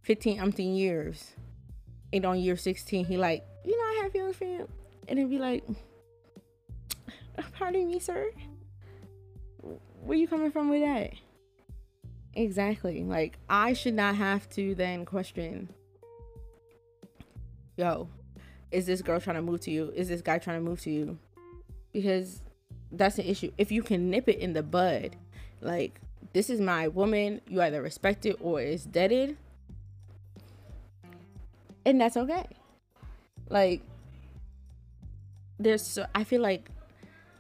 15 0.03 0.39
umpteen 0.39 0.77
years 0.77 1.33
and 2.13 2.25
on 2.25 2.39
year 2.39 2.57
16 2.57 3.05
he 3.05 3.17
like 3.17 3.45
you 3.65 3.77
know 3.77 3.85
i 3.85 4.01
have 4.03 4.13
feelings 4.13 4.37
for 4.37 4.45
you 4.45 4.69
and 5.09 5.19
then 5.19 5.29
be 5.29 5.39
like 5.39 5.65
pardon 7.53 7.87
me 7.87 7.99
sir 7.99 8.31
where 10.03 10.19
you 10.19 10.27
coming 10.27 10.51
from 10.51 10.71
with 10.71 10.83
that 10.83 11.13
exactly. 12.35 13.03
Like 13.03 13.39
i 13.49 13.73
should 13.73 13.95
not 13.95 14.17
have 14.17 14.49
to 14.51 14.75
then 14.75 15.05
question 15.05 15.69
yo 17.77 18.09
is 18.71 18.87
this 18.87 19.03
girl 19.03 19.21
trying 19.21 19.37
to 19.37 19.43
move 19.43 19.61
to 19.63 19.71
you? 19.73 19.93
Is 19.97 20.09
this 20.09 20.23
guy 20.23 20.39
trying 20.39 20.59
to 20.59 20.65
move 20.65 20.81
to 20.83 20.91
you? 20.91 21.19
Because 21.93 22.41
that's 22.93 23.19
an 23.19 23.25
issue. 23.25 23.51
If 23.59 23.73
you 23.73 23.83
can 23.83 24.11
nip 24.11 24.29
it 24.29 24.39
in 24.39 24.53
the 24.53 24.63
bud 24.63 25.17
like 25.61 26.01
this 26.33 26.49
is 26.49 26.61
my 26.61 26.89
woman 26.89 27.41
you 27.49 27.61
either 27.61 27.83
respect 27.83 28.25
it 28.25 28.37
or 28.41 28.61
it's 28.61 28.85
deaded 28.85 29.37
and 31.85 32.01
that's 32.01 32.17
okay. 32.17 32.47
Like 33.49 33.83
there's 35.59 35.83
so 35.83 36.07
I 36.15 36.25
feel 36.25 36.41
like 36.41 36.71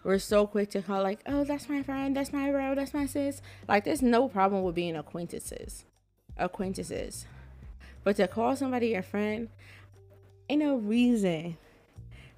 we're 0.03 0.19
so 0.19 0.47
quick 0.47 0.71
to 0.71 0.83
call 0.83 1.03
like, 1.03 1.21
oh, 1.27 1.45
that's 1.45 1.69
my 1.69 1.83
friend, 1.83 2.17
that's 2.17 2.33
my 2.33 2.51
bro, 2.51 2.75
that's 2.75 2.95
my 2.95 3.07
sis. 3.07 3.43
Like 3.69 3.85
there's 3.85 4.03
no 4.03 4.29
problem 4.29 4.63
with 4.63 4.75
being 4.75 4.97
acquaintances. 4.97 5.85
Acquaintances. 6.37 7.27
But 8.03 8.17
to 8.17 8.27
call 8.29 8.57
somebody 8.57 8.89
your 8.89 9.03
friend, 9.03 9.49
ain't 10.49 10.63
no 10.63 10.77
reason. 10.77 11.57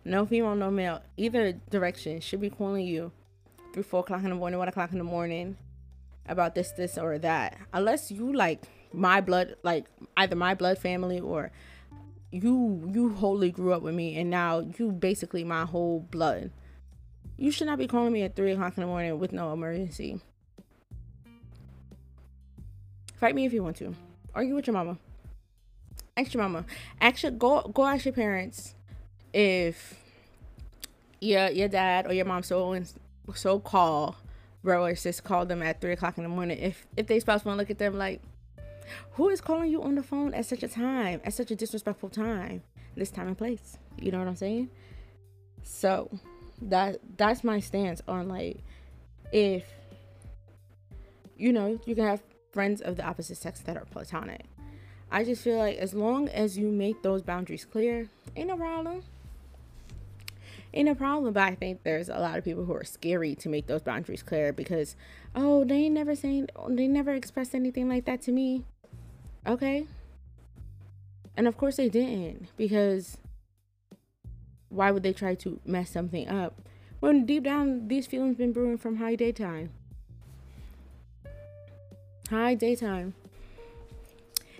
No 0.04 0.26
female, 0.26 0.56
no 0.56 0.70
male, 0.70 1.00
either 1.16 1.52
direction 1.70 2.20
should 2.20 2.40
be 2.40 2.50
calling 2.50 2.84
you 2.84 3.12
through 3.72 3.84
four 3.84 4.00
o'clock 4.00 4.24
in 4.24 4.30
the 4.30 4.34
morning, 4.34 4.58
one 4.58 4.66
o'clock 4.66 4.90
in 4.90 4.98
the 4.98 5.04
morning 5.04 5.56
about 6.26 6.56
this, 6.56 6.72
this, 6.72 6.98
or 6.98 7.18
that. 7.18 7.56
Unless 7.72 8.10
you 8.10 8.32
like 8.32 8.64
my 8.92 9.20
blood, 9.20 9.54
like 9.62 9.86
either 10.16 10.34
my 10.34 10.54
blood 10.54 10.78
family 10.78 11.20
or 11.20 11.52
you 12.32 12.90
you 12.92 13.10
wholly 13.10 13.50
grew 13.50 13.72
up 13.72 13.82
with 13.82 13.94
me 13.94 14.16
and 14.16 14.30
now 14.30 14.60
you 14.78 14.90
basically 14.90 15.44
my 15.44 15.66
whole 15.66 16.00
blood 16.10 16.50
you 17.36 17.50
should 17.50 17.66
not 17.66 17.78
be 17.78 17.86
calling 17.86 18.12
me 18.12 18.22
at 18.22 18.36
three 18.36 18.52
o'clock 18.52 18.76
in 18.76 18.82
the 18.82 18.86
morning 18.86 19.18
with 19.18 19.32
no 19.32 19.52
emergency. 19.52 20.20
Fight 23.16 23.34
me 23.34 23.46
if 23.46 23.52
you 23.52 23.62
want 23.62 23.76
to. 23.76 23.94
Argue 24.34 24.54
with 24.54 24.66
your 24.66 24.74
mama. 24.74 24.98
Ask 26.16 26.34
your 26.34 26.42
mama. 26.42 26.64
Actually 27.00 27.36
go 27.38 27.62
go 27.72 27.86
ask 27.86 28.04
your 28.04 28.14
parents 28.14 28.74
if 29.32 29.94
your 31.20 31.48
your 31.50 31.68
dad 31.68 32.06
or 32.06 32.12
your 32.12 32.24
mom 32.24 32.42
so 32.42 32.82
so 33.34 33.60
call 33.60 34.16
bro 34.64 34.84
or 34.84 34.96
sis 34.96 35.20
call 35.20 35.46
them 35.46 35.62
at 35.62 35.80
three 35.80 35.92
o'clock 35.92 36.18
in 36.18 36.24
the 36.24 36.28
morning. 36.28 36.58
If 36.58 36.86
if 36.96 37.06
they 37.06 37.20
spouse 37.20 37.44
want 37.44 37.56
to 37.56 37.60
look 37.60 37.70
at 37.70 37.78
them 37.78 37.96
like 37.96 38.20
who 39.12 39.28
is 39.28 39.40
calling 39.40 39.70
you 39.70 39.82
on 39.82 39.94
the 39.94 40.02
phone 40.02 40.34
at 40.34 40.46
such 40.46 40.62
a 40.62 40.68
time, 40.68 41.20
at 41.24 41.32
such 41.32 41.50
a 41.50 41.56
disrespectful 41.56 42.08
time, 42.08 42.62
this 42.96 43.10
time 43.10 43.28
and 43.28 43.38
place? 43.38 43.78
You 43.98 44.10
know 44.10 44.18
what 44.18 44.28
I'm 44.28 44.36
saying? 44.36 44.70
So 45.62 46.10
that 46.68 46.98
that's 47.16 47.42
my 47.42 47.60
stance 47.60 48.00
on 48.06 48.28
like 48.28 48.62
if 49.32 49.64
you 51.36 51.52
know 51.52 51.78
you 51.86 51.94
can 51.94 52.06
have 52.06 52.22
friends 52.52 52.80
of 52.80 52.96
the 52.96 53.04
opposite 53.04 53.38
sex 53.38 53.60
that 53.60 53.76
are 53.76 53.86
platonic. 53.86 54.44
I 55.10 55.24
just 55.24 55.42
feel 55.42 55.58
like 55.58 55.76
as 55.76 55.92
long 55.92 56.28
as 56.28 56.56
you 56.56 56.68
make 56.68 57.02
those 57.02 57.22
boundaries 57.22 57.64
clear, 57.64 58.08
ain't 58.36 58.48
no 58.48 58.56
problem. 58.56 59.02
Ain't 60.74 60.86
no 60.86 60.94
problem, 60.94 61.34
but 61.34 61.42
I 61.42 61.54
think 61.54 61.82
there's 61.82 62.08
a 62.08 62.18
lot 62.18 62.38
of 62.38 62.44
people 62.44 62.64
who 62.64 62.74
are 62.74 62.84
scary 62.84 63.34
to 63.36 63.48
make 63.50 63.66
those 63.66 63.82
boundaries 63.82 64.22
clear 64.22 64.54
because, 64.54 64.96
oh, 65.34 65.64
they 65.64 65.90
never 65.90 66.14
saying, 66.14 66.48
they 66.68 66.88
never 66.88 67.12
expressed 67.12 67.54
anything 67.54 67.90
like 67.90 68.06
that 68.06 68.22
to 68.22 68.32
me. 68.32 68.64
Okay. 69.46 69.86
And 71.36 71.46
of 71.46 71.58
course 71.58 71.76
they 71.76 71.90
didn't 71.90 72.48
because 72.56 73.18
why 74.72 74.90
would 74.90 75.02
they 75.02 75.12
try 75.12 75.34
to 75.34 75.60
mess 75.66 75.90
something 75.90 76.28
up 76.28 76.60
when 77.00 77.26
deep 77.26 77.44
down 77.44 77.88
these 77.88 78.06
feelings 78.06 78.36
been 78.36 78.52
brewing 78.52 78.78
from 78.78 78.96
high 78.96 79.14
daytime? 79.14 79.70
High 82.30 82.54
daytime. 82.54 83.14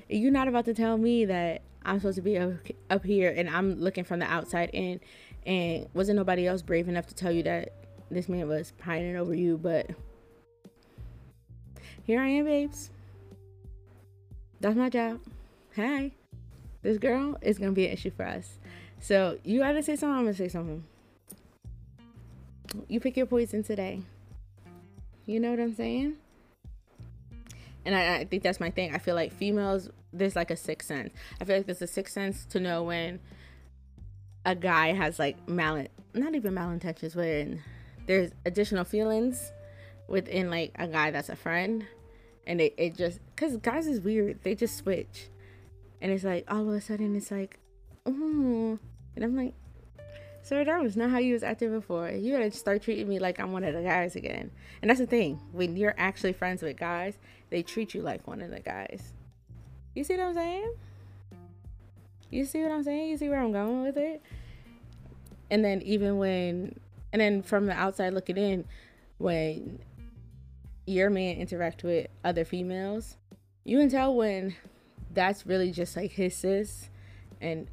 You're 0.09 0.31
not 0.31 0.49
about 0.49 0.67
to 0.67 0.75
tell 0.75 0.99
me 0.99 1.25
that 1.25 1.63
I'm 1.85 1.99
supposed 1.99 2.17
to 2.17 2.23
be 2.23 2.37
up, 2.37 3.05
here 3.05 3.33
and 3.35 3.49
I'm 3.49 3.81
looking 3.81 4.05
from 4.05 4.19
the 4.19 4.27
outside 4.27 4.71
in 4.75 5.01
and 5.47 5.89
wasn't 5.95 6.17
nobody 6.17 6.47
else 6.47 6.61
brave 6.61 6.89
enough 6.89 7.07
to 7.07 7.15
tell 7.15 7.33
you 7.33 7.43
that 7.45 7.73
this 8.11 8.29
man 8.29 8.47
was 8.47 8.73
pining 8.79 9.17
over 9.17 9.35
you, 9.35 9.57
but 9.57 9.91
here 12.05 12.21
I 12.21 12.29
am, 12.29 12.45
babes. 12.45 12.91
That's 14.61 14.77
my 14.77 14.91
job. 14.91 15.21
Hi. 15.77 16.13
This 16.83 16.99
girl 16.99 17.39
is 17.41 17.59
gonna 17.59 17.73
be 17.73 17.87
an 17.87 17.93
issue 17.93 18.11
for 18.11 18.27
us. 18.27 18.59
So 19.03 19.37
you 19.43 19.59
gotta 19.59 19.83
say 19.83 19.97
something, 19.97 20.17
I'm 20.17 20.25
gonna 20.25 20.35
say 20.35 20.49
something. 20.49 20.85
You 22.89 23.01
pick 23.01 23.17
your 23.17 23.27
poison 23.27 23.65
today. 23.65 24.01
You 25.27 25.41
know 25.41 25.51
what 25.51 25.59
I'm 25.59 25.75
saying? 25.75 26.15
And 27.85 27.97
I, 27.97 28.19
I 28.19 28.25
think 28.25 28.45
that's 28.45 28.61
my 28.61 28.71
thing. 28.71 28.95
I 28.95 28.99
feel 28.99 29.17
like 29.17 29.33
females, 29.33 29.91
there's 30.13 30.37
like 30.37 30.53
a 30.53 30.57
sixth 30.57 30.87
sense. 30.87 31.13
I 31.41 31.45
feel 31.45 31.57
like 31.57 31.67
there's 31.67 31.83
a 31.83 31.87
sixth 31.89 32.15
sense 32.15 32.45
to 32.47 32.61
know 32.61 32.85
when 32.85 33.19
a 34.47 34.55
guy 34.55 34.93
has 34.93 35.19
like 35.19 35.49
mal 35.49 35.85
not 36.15 36.37
even 36.37 36.55
malintentions, 36.55 37.17
when 37.17 37.61
there's 38.07 38.31
additional 38.47 38.85
feelings 38.85 39.51
within 40.07 40.49
like 40.49 40.71
a 40.79 40.87
guy 40.87 41.11
that's 41.11 41.29
a 41.29 41.37
friend 41.37 41.85
and 42.47 42.61
it, 42.61 42.75
it 42.77 42.97
just 42.97 43.19
because 43.35 43.57
guys 43.59 43.87
is 43.87 44.01
weird 44.01 44.43
they 44.43 44.55
just 44.55 44.77
switch 44.77 45.29
and 46.01 46.13
it's 46.13 46.25
like 46.25 46.45
all 46.51 46.69
of 46.69 46.75
a 46.75 46.81
sudden 46.81 47.15
it's 47.15 47.31
like 47.31 47.59
oh 48.05 48.79
and 49.15 49.25
i'm 49.25 49.37
like 49.37 49.55
sir 50.43 50.65
that 50.65 50.83
was 50.83 50.97
not 50.97 51.11
how 51.11 51.19
you 51.19 51.35
was 51.35 51.43
acting 51.43 51.71
before. 51.71 52.11
You 52.11 52.33
gotta 52.33 52.51
start 52.51 52.83
treating 52.83 53.09
me 53.09 53.19
like 53.19 53.39
i'm 53.39 53.53
one 53.53 53.65
of 53.65 53.75
the 53.75 53.83
guys 53.83 54.17
again. 54.17 54.51
And 54.81 54.91
that's 54.91 55.01
the 55.01 55.07
thing. 55.07 55.41
When 55.53 55.77
you're 55.77 55.95
actually 55.97 56.33
friends 56.33 56.63
with 56.63 56.77
guys 56.77 57.19
they 57.51 57.63
treat 57.63 57.95
you 57.95 58.03
like 58.03 58.27
one 58.27 58.41
of 58.41 58.51
the 58.51 58.61
guys. 58.61 59.13
You 59.95 60.05
see 60.05 60.17
what 60.17 60.27
i'm 60.27 60.35
saying? 60.35 60.75
You 62.31 62.45
see 62.45 62.63
what 62.63 62.73
i'm 62.73 62.83
saying? 62.83 63.11
You 63.11 63.17
see 63.17 63.29
where 63.29 63.41
i'm 63.41 63.53
going 63.53 63.83
with 63.83 63.97
it? 63.97 64.23
And 65.51 65.65
then 65.65 65.83
even 65.83 66.19
when 66.19 66.79
and 67.13 67.21
then 67.21 67.43
from 67.43 67.67
the 67.67 67.75
outside 67.75 68.15
looking 68.15 68.37
in 68.37 68.65
when 69.19 69.79
your 70.87 71.11
man 71.11 71.37
interact 71.37 71.85
with 71.85 72.09
other 72.25 72.45
females, 72.45 73.17
you 73.65 73.79
can 73.79 73.89
tell 73.89 74.15
when 74.15 74.57
that's 75.13 75.47
really 75.47 75.71
just 75.71 75.97
like 75.97 76.13
his 76.13 76.35
sis 76.35 76.89
and 77.41 77.69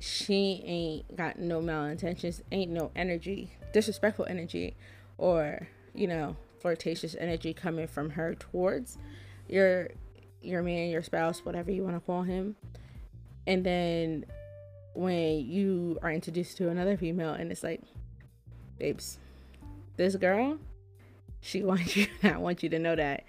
she 0.00 0.62
ain't 0.64 1.16
got 1.16 1.38
no 1.38 1.60
malintentions, 1.60 2.42
ain't 2.52 2.70
no 2.70 2.90
energy, 2.94 3.50
disrespectful 3.72 4.26
energy 4.28 4.76
or, 5.18 5.68
you 5.94 6.06
know, 6.06 6.36
flirtatious 6.60 7.14
energy 7.18 7.54
coming 7.54 7.86
from 7.86 8.10
her 8.10 8.34
towards 8.34 8.98
your 9.48 9.88
your 10.42 10.62
man, 10.62 10.90
your 10.90 11.02
spouse, 11.02 11.44
whatever 11.44 11.70
you 11.70 11.82
want 11.82 11.96
to 11.96 12.00
call 12.00 12.22
him. 12.22 12.56
And 13.46 13.64
then 13.64 14.24
when 14.94 15.48
you 15.48 15.98
are 16.02 16.10
introduced 16.10 16.56
to 16.58 16.68
another 16.68 16.96
female 16.96 17.32
and 17.32 17.50
it's 17.50 17.62
like, 17.62 17.82
babes, 18.78 19.18
this 19.96 20.14
girl, 20.16 20.58
she 21.40 21.62
wants 21.64 21.96
you. 21.96 22.06
I 22.22 22.36
want 22.36 22.62
you 22.62 22.68
to 22.70 22.78
know 22.78 22.94
that. 22.94 23.24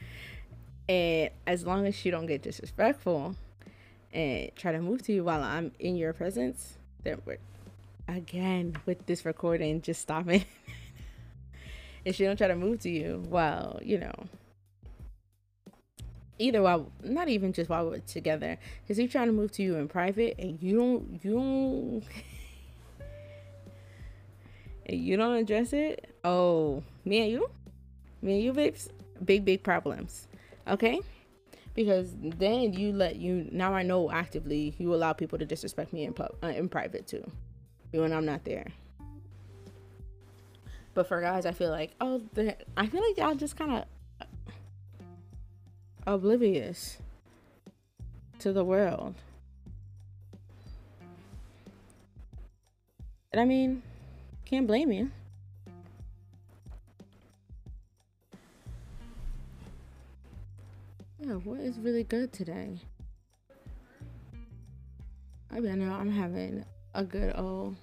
And 0.87 1.31
as 1.45 1.65
long 1.65 1.85
as 1.85 1.95
she 1.95 2.11
don't 2.11 2.27
get 2.27 2.41
disrespectful 2.41 3.35
and 4.17 4.49
try 4.55 4.71
to 4.71 4.81
move 4.81 5.03
to 5.03 5.13
you 5.13 5.23
while 5.23 5.43
I'm 5.43 5.71
in 5.79 5.95
your 5.95 6.11
presence, 6.11 6.73
then 7.03 7.21
we're 7.23 7.37
again 8.07 8.75
with 8.87 9.05
this 9.05 9.23
recording. 9.25 9.79
Just 9.83 10.01
stop 10.01 10.27
it. 10.27 10.43
if 12.05 12.15
she 12.15 12.25
don't 12.25 12.35
try 12.35 12.47
to 12.47 12.55
move 12.55 12.79
to 12.79 12.89
you, 12.89 13.23
well, 13.27 13.79
you 13.83 13.99
know, 13.99 14.15
either 16.39 16.63
while 16.63 16.91
not 17.03 17.29
even 17.29 17.53
just 17.53 17.69
while 17.69 17.87
we're 17.87 17.99
together, 17.99 18.57
because 18.81 18.97
he's 18.97 19.11
trying 19.11 19.27
to 19.27 19.33
move 19.33 19.51
to 19.51 19.61
you 19.61 19.75
in 19.75 19.87
private 19.87 20.35
and 20.39 20.59
you 20.63 20.77
don't 20.77 21.19
you 21.23 21.33
don't 21.33 22.03
and 24.87 24.99
you 24.99 25.15
don't 25.15 25.35
address 25.35 25.73
it. 25.73 26.15
Oh, 26.23 26.81
me 27.05 27.19
and 27.19 27.31
you, 27.33 27.49
me 28.23 28.33
and 28.33 28.43
you, 28.43 28.51
babes, 28.51 28.89
big 29.23 29.45
big 29.45 29.61
problems. 29.61 30.27
Okay 30.67 31.01
because 31.77 32.15
then 32.19 32.73
you 32.73 32.91
let 32.91 33.17
you 33.17 33.47
now 33.51 33.71
I 33.71 33.83
know 33.83 34.09
actively 34.09 34.73
you 34.79 34.95
allow 34.95 35.13
people 35.13 35.37
to 35.37 35.45
disrespect 35.45 35.93
me 35.93 36.05
in 36.05 36.13
pub 36.13 36.35
uh, 36.43 36.47
in 36.47 36.67
private 36.67 37.05
too, 37.05 37.23
when 37.91 38.11
I'm 38.11 38.25
not 38.25 38.43
there. 38.43 38.65
But 40.95 41.07
for 41.07 41.21
guys, 41.21 41.45
I 41.45 41.51
feel 41.51 41.69
like 41.69 41.91
oh, 42.01 42.19
I 42.75 42.87
feel 42.87 43.07
like 43.07 43.17
y'all 43.17 43.35
just 43.35 43.55
kind 43.55 43.71
of 43.71 44.27
oblivious 46.07 46.97
to 48.39 48.51
the 48.51 48.63
world. 48.63 49.13
And 53.31 53.39
I 53.39 53.45
mean, 53.45 53.83
can't 54.45 54.65
blame 54.65 54.91
you. 54.91 55.11
Yeah, 61.27 61.33
what 61.33 61.59
is 61.59 61.77
really 61.77 62.05
good 62.05 62.31
today? 62.31 62.79
I 65.51 65.59
mean, 65.59 65.73
I 65.73 65.75
know 65.75 65.93
I'm 65.93 66.09
having 66.11 66.63
a 66.93 67.03
good 67.03 67.33
old. 67.35 67.75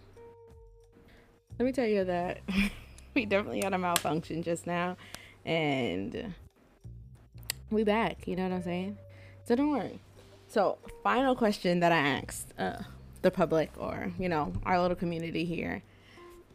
Let 1.59 1.67
me 1.67 1.73
tell 1.73 1.87
you 1.87 2.05
that 2.05 2.41
we 3.15 3.27
definitely 3.27 3.61
had 3.63 3.75
a 3.75 3.79
malfunction 3.79 4.43
just 4.43 4.67
now, 4.67 4.97
and 5.45 6.33
we 7.71 7.85
back. 7.85 8.27
You 8.27 8.37
know 8.37 8.45
what 8.45 8.53
I'm 8.53 8.63
saying? 8.63 8.97
So 9.45 9.55
don't 9.57 9.73
worry. 9.73 10.01
So, 10.49 10.79
final 11.03 11.37
question 11.37 11.81
that 11.81 11.93
I 11.93 11.99
asked 11.99 12.55
uh, 12.59 12.83
the 13.21 13.31
public, 13.31 13.71
or 13.77 14.11
you 14.19 14.31
know, 14.31 14.55
our 14.65 14.81
little 14.81 14.97
community 14.97 15.45
here 15.45 15.83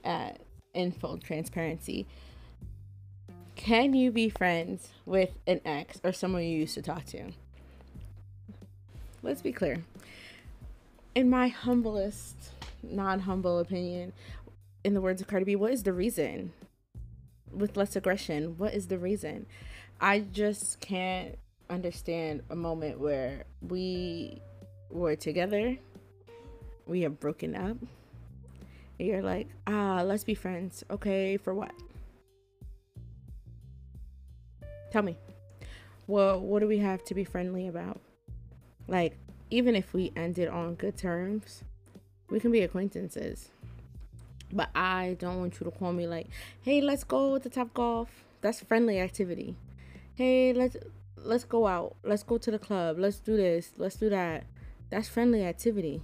at 0.04 0.39
In 0.73 0.91
Full 0.91 1.19
Transparency 1.19 2.08
can 3.60 3.93
you 3.93 4.10
be 4.10 4.30
friends 4.30 4.88
with 5.06 5.32
an 5.45 5.60
ex 5.65 6.00
or 6.02 6.13
someone 6.13 6.43
you 6.43 6.60
used 6.60 6.76
to 6.76 6.82
talk 6.82 7.04
to? 7.08 7.32
Let's 9.22 9.41
be 9.41 9.52
clear. 9.52 9.84
In 11.13 11.30
my 11.30 11.50
humblest, 11.50 12.54
non 12.82 13.19
humble 13.19 13.60
opinion, 13.60 14.13
in 14.86 14.93
the 14.93 15.02
words 15.02 15.19
of 15.19 15.28
Cardi 15.28 15.43
B, 15.43 15.56
what 15.58 15.74
is 15.74 15.84
the 15.84 15.91
reason? 15.91 16.54
With 17.52 17.76
less 17.76 17.98
aggression, 17.98 18.58
what 18.58 18.74
is 18.74 18.88
the 18.88 18.98
reason? 18.98 19.45
I 20.00 20.22
just 20.22 20.80
can't 20.80 21.38
understand 21.69 22.43
a 22.50 22.56
moment 22.56 22.98
where 22.98 23.43
we 23.62 24.41
were 24.89 25.17
together, 25.17 25.78
we 26.88 27.02
have 27.02 27.19
broken 27.19 27.58
up, 27.58 27.76
and 28.98 29.08
you're 29.08 29.22
like, 29.22 29.50
ah, 29.67 30.02
let's 30.06 30.24
be 30.24 30.34
friends. 30.34 30.82
Okay, 30.89 31.36
for 31.36 31.54
what? 31.54 31.74
Tell 34.91 35.04
me. 35.04 35.17
Well, 36.08 36.39
what 36.39 36.62
do 36.62 36.67
we 36.67 36.80
have 36.80 37.04
to 37.06 37.13
be 37.13 37.23
friendly 37.23 37.67
about? 37.67 37.99
Like, 38.88 39.17
even 39.52 39.75
if 39.75 39.93
we 39.93 40.12
ended 40.15 40.47
on 40.47 40.73
good 40.73 40.97
terms, 40.97 41.63
we 42.30 42.39
can 42.39 42.52
be 42.52 42.62
acquaintances. 42.62 43.49
But 44.52 44.69
I 44.73 45.15
don't 45.19 45.38
want 45.38 45.60
you 45.60 45.65
to 45.65 45.71
call 45.71 45.93
me 45.93 46.08
like, 46.08 46.28
"Hey, 46.63 46.82
let's 46.82 47.04
go 47.04 47.38
to 47.38 47.49
Topgolf." 47.49 48.08
That's 48.41 48.62
friendly 48.62 48.99
activity. 48.99 49.56
Hey, 50.15 50.54
let's 50.54 50.78
let's 51.15 51.43
go 51.43 51.67
out. 51.67 51.95
Let's 52.04 52.23
go 52.23 52.39
to 52.39 52.49
the 52.49 52.58
club. 52.58 52.97
Let's 52.97 53.19
do 53.19 53.38
this. 53.38 53.73
Let's 53.78 53.95
do 53.95 54.10
that. 54.10 54.45
That's 54.89 55.08
friendly 55.08 55.45
activity. 55.45 56.02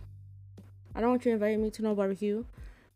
I 0.94 1.02
don't 1.02 1.10
want 1.10 1.26
you 1.26 1.34
inviting 1.34 1.64
me 1.64 1.72
to 1.72 1.82
no 1.82 1.96
barbecue. 1.96 2.46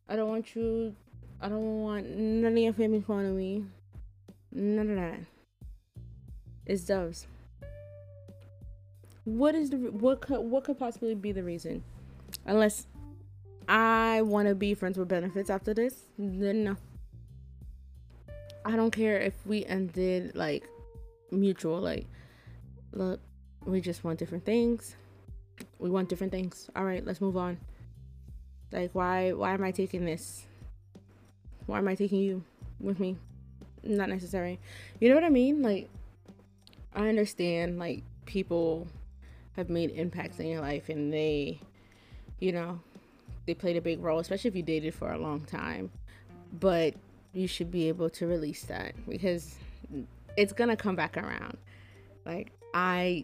I 0.07 0.15
don't 0.15 0.29
want 0.29 0.55
you. 0.55 0.95
I 1.41 1.49
don't 1.49 1.81
want 1.81 2.07
none 2.07 2.51
of 2.51 2.57
your 2.59 2.73
family 2.73 3.01
calling 3.01 3.35
me. 3.35 3.65
None 4.51 4.89
of 4.91 4.95
that 4.95 5.38
is 6.69 6.85
doves. 6.85 7.27
What 9.25 9.55
is 9.55 9.71
the 9.71 9.77
what 9.77 10.21
could 10.21 10.39
what 10.39 10.63
could 10.63 10.77
possibly 10.77 11.15
be 11.15 11.31
the 11.31 11.43
reason? 11.43 11.83
Unless 12.45 12.87
I 13.67 14.21
want 14.21 14.47
to 14.47 14.55
be 14.55 14.73
friends 14.73 14.97
with 14.97 15.07
benefits 15.07 15.49
after 15.49 15.73
this, 15.73 16.03
then 16.17 16.63
no. 16.63 16.77
I 18.65 18.75
don't 18.75 18.91
care 18.91 19.19
if 19.19 19.33
we 19.45 19.65
ended 19.65 20.35
like 20.35 20.63
mutual. 21.31 21.79
Like, 21.79 22.05
look, 22.93 23.19
we 23.65 23.81
just 23.81 24.03
want 24.03 24.19
different 24.19 24.45
things. 24.45 24.95
We 25.79 25.89
want 25.89 26.07
different 26.07 26.31
things. 26.31 26.69
All 26.75 26.85
right, 26.85 27.05
let's 27.05 27.19
move 27.19 27.35
on. 27.35 27.57
Like, 28.71 28.91
why 28.93 29.33
why 29.33 29.53
am 29.53 29.63
I 29.63 29.71
taking 29.71 30.05
this? 30.05 30.45
Why 31.65 31.79
am 31.79 31.87
I 31.87 31.95
taking 31.95 32.19
you 32.19 32.43
with 32.79 32.99
me? 32.99 33.17
Not 33.83 34.09
necessary. 34.09 34.59
You 34.99 35.09
know 35.09 35.15
what 35.15 35.23
I 35.23 35.29
mean? 35.29 35.61
Like, 35.61 35.89
I 36.99 37.07
understand 37.07 37.79
like 37.79 38.03
people 38.25 38.85
have 39.55 39.69
made 39.69 39.91
impacts 39.91 40.37
in 40.39 40.47
your 40.47 40.59
life 40.59 40.89
and 40.89 41.13
they, 41.13 41.61
you 42.39 42.51
know, 42.51 42.81
they 43.45 43.53
played 43.53 43.77
a 43.77 43.81
big 43.81 44.01
role, 44.01 44.19
especially 44.19 44.49
if 44.49 44.55
you 44.57 44.63
dated 44.63 44.93
for 44.93 45.13
a 45.13 45.17
long 45.17 45.39
time. 45.45 45.91
But 46.59 46.95
you 47.31 47.47
should 47.47 47.71
be 47.71 47.87
able 47.87 48.09
to 48.09 48.27
release 48.27 48.63
that 48.63 48.95
because 49.07 49.55
it's 50.35 50.51
gonna 50.51 50.75
come 50.75 50.97
back 50.97 51.15
around. 51.15 51.57
Like 52.25 52.51
I 52.73 53.23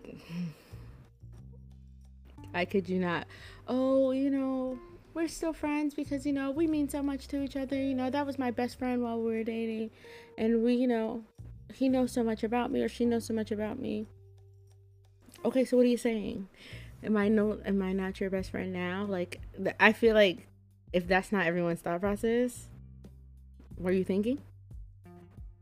I 2.53 2.63
could 2.63 2.87
you 2.87 2.99
not, 2.99 3.27
oh, 3.67 4.11
you 4.11 4.29
know, 4.29 4.79
we're 5.13 5.27
still 5.27 5.51
friends 5.51 5.93
because, 5.93 6.25
you 6.25 6.31
know, 6.31 6.49
we 6.49 6.65
mean 6.65 6.87
so 6.87 7.03
much 7.03 7.27
to 7.27 7.43
each 7.43 7.57
other. 7.57 7.75
You 7.75 7.93
know, 7.93 8.09
that 8.09 8.25
was 8.25 8.39
my 8.39 8.51
best 8.51 8.79
friend 8.79 9.03
while 9.03 9.19
we 9.19 9.33
were 9.33 9.43
dating. 9.43 9.91
And 10.37 10.63
we, 10.63 10.75
you 10.75 10.87
know, 10.87 11.25
he 11.75 11.89
knows 11.89 12.11
so 12.11 12.23
much 12.23 12.43
about 12.43 12.71
me 12.71 12.81
or 12.81 12.89
she 12.89 13.05
knows 13.05 13.25
so 13.25 13.33
much 13.33 13.51
about 13.51 13.79
me. 13.79 14.07
Okay, 15.43 15.65
so 15.65 15.77
what 15.77 15.85
are 15.85 15.89
you 15.89 15.97
saying? 15.97 16.47
Am 17.03 17.17
I 17.17 17.27
no 17.27 17.59
am 17.65 17.81
I 17.81 17.93
not 17.93 18.19
your 18.19 18.29
best 18.29 18.51
friend 18.51 18.73
now? 18.73 19.05
Like 19.07 19.41
I 19.79 19.91
feel 19.91 20.15
like 20.15 20.47
if 20.93 21.07
that's 21.07 21.31
not 21.31 21.45
everyone's 21.45 21.81
thought 21.81 21.99
process, 21.99 22.67
what 23.75 23.91
are 23.91 23.97
you 23.97 24.05
thinking? 24.05 24.39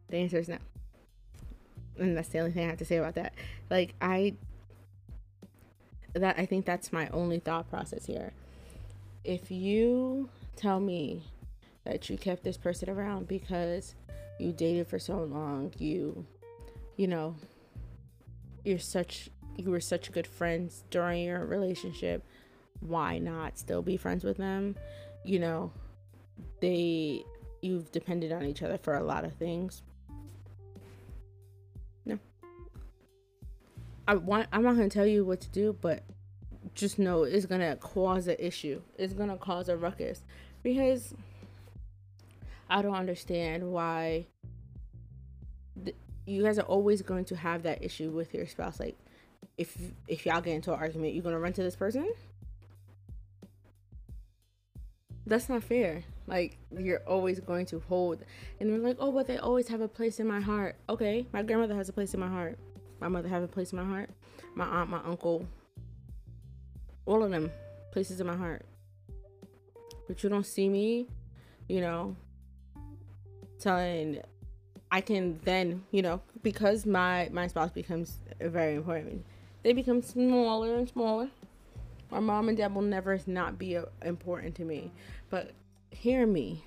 The 0.09 0.17
answer 0.17 0.37
is 0.37 0.47
no. 0.47 0.57
And 1.97 2.15
that's 2.15 2.29
the 2.29 2.39
only 2.39 2.51
thing 2.51 2.65
I 2.65 2.69
have 2.69 2.77
to 2.77 2.85
say 2.85 2.97
about 2.97 3.15
that. 3.15 3.33
Like 3.69 3.95
I 3.99 4.35
that 6.13 6.37
I 6.37 6.45
think 6.45 6.65
that's 6.65 6.93
my 6.93 7.09
only 7.09 7.39
thought 7.39 7.69
process 7.69 8.05
here. 8.05 8.33
If 9.23 9.49
you 9.49 10.29
tell 10.55 10.79
me 10.79 11.23
that 11.85 12.09
you 12.09 12.17
kept 12.17 12.43
this 12.43 12.57
person 12.57 12.89
around 12.89 13.27
because 13.27 13.95
you 14.39 14.51
dated 14.51 14.87
for 14.87 14.99
so 14.99 15.23
long 15.23 15.71
you 15.77 16.25
you 16.97 17.07
know 17.07 17.35
you're 18.63 18.79
such 18.79 19.29
you 19.55 19.69
were 19.69 19.79
such 19.79 20.11
good 20.11 20.27
friends 20.27 20.83
during 20.89 21.23
your 21.23 21.45
relationship. 21.45 22.25
Why 22.79 23.19
not 23.19 23.57
still 23.57 23.81
be 23.81 23.97
friends 23.97 24.23
with 24.23 24.37
them? 24.37 24.75
You 25.23 25.39
know 25.39 25.71
they 26.61 27.23
you've 27.61 27.91
depended 27.91 28.31
on 28.31 28.45
each 28.45 28.61
other 28.61 28.77
for 28.77 28.95
a 28.95 29.03
lot 29.03 29.25
of 29.25 29.33
things. 29.33 29.83
No. 32.05 32.19
I 34.07 34.15
want 34.15 34.47
i'm 34.51 34.63
not 34.63 34.75
going 34.75 34.89
to 34.89 34.93
tell 34.93 35.05
you 35.05 35.23
what 35.23 35.39
to 35.41 35.49
do 35.49 35.77
but 35.79 36.03
just 36.75 36.99
know 36.99 37.23
it's 37.23 37.45
going 37.45 37.61
to 37.61 37.75
cause 37.75 38.27
an 38.27 38.37
issue. 38.39 38.81
It's 38.97 39.13
going 39.13 39.29
to 39.29 39.37
cause 39.37 39.69
a 39.69 39.77
ruckus 39.77 40.23
because 40.63 41.13
I 42.73 42.81
don't 42.81 42.95
understand 42.95 43.71
why 43.71 44.25
th- 45.85 45.95
you 46.25 46.41
guys 46.41 46.57
are 46.57 46.63
always 46.63 47.03
going 47.03 47.25
to 47.25 47.35
have 47.35 47.61
that 47.63 47.83
issue 47.83 48.09
with 48.09 48.33
your 48.33 48.47
spouse. 48.47 48.79
Like, 48.79 48.97
if 49.59 49.77
if 50.07 50.25
y'all 50.25 50.41
get 50.41 50.55
into 50.55 50.73
an 50.73 50.79
argument, 50.79 51.13
you're 51.13 51.23
gonna 51.23 51.37
run 51.37 51.53
to 51.53 51.61
this 51.61 51.75
person. 51.75 52.11
That's 55.27 55.49
not 55.49 55.63
fair. 55.63 56.03
Like 56.25 56.57
you're 56.75 57.03
always 57.05 57.39
going 57.39 57.67
to 57.67 57.79
hold, 57.81 58.25
and 58.59 58.71
they're 58.71 58.79
like, 58.79 58.97
oh, 58.99 59.11
but 59.11 59.27
they 59.27 59.37
always 59.37 59.67
have 59.67 59.81
a 59.81 59.87
place 59.87 60.19
in 60.19 60.25
my 60.25 60.39
heart. 60.39 60.75
Okay, 60.89 61.27
my 61.31 61.43
grandmother 61.43 61.75
has 61.75 61.89
a 61.89 61.93
place 61.93 62.15
in 62.15 62.19
my 62.19 62.27
heart. 62.27 62.57
My 62.99 63.07
mother 63.07 63.29
has 63.29 63.43
a 63.43 63.47
place 63.47 63.71
in 63.71 63.77
my 63.77 63.85
heart. 63.85 64.09
My 64.55 64.65
aunt, 64.65 64.89
my 64.89 65.01
uncle, 65.05 65.45
all 67.05 67.23
of 67.23 67.29
them 67.29 67.51
places 67.91 68.19
in 68.19 68.25
my 68.25 68.35
heart. 68.35 68.65
But 70.07 70.23
you 70.23 70.29
don't 70.29 70.45
see 70.45 70.69
me, 70.69 71.07
you 71.67 71.79
know, 71.79 72.15
telling 73.63 74.21
I 74.91 75.01
can 75.01 75.39
then, 75.43 75.83
you 75.89 76.03
know, 76.03 76.21
because 76.43 76.85
my 76.85 77.29
my 77.31 77.47
spouse 77.47 77.71
becomes 77.71 78.19
very 78.39 78.75
important. 78.75 79.25
They 79.63 79.73
become 79.73 80.03
smaller 80.03 80.75
and 80.75 80.87
smaller. 80.87 81.29
My 82.11 82.19
mom 82.19 82.47
and 82.47 82.55
dad 82.55 82.75
will 82.75 82.83
never 82.83 83.19
not 83.25 83.57
be 83.57 83.75
uh, 83.75 83.85
important 84.03 84.53
to 84.55 84.65
me, 84.65 84.91
but 85.31 85.51
hear 85.89 86.27
me. 86.27 86.63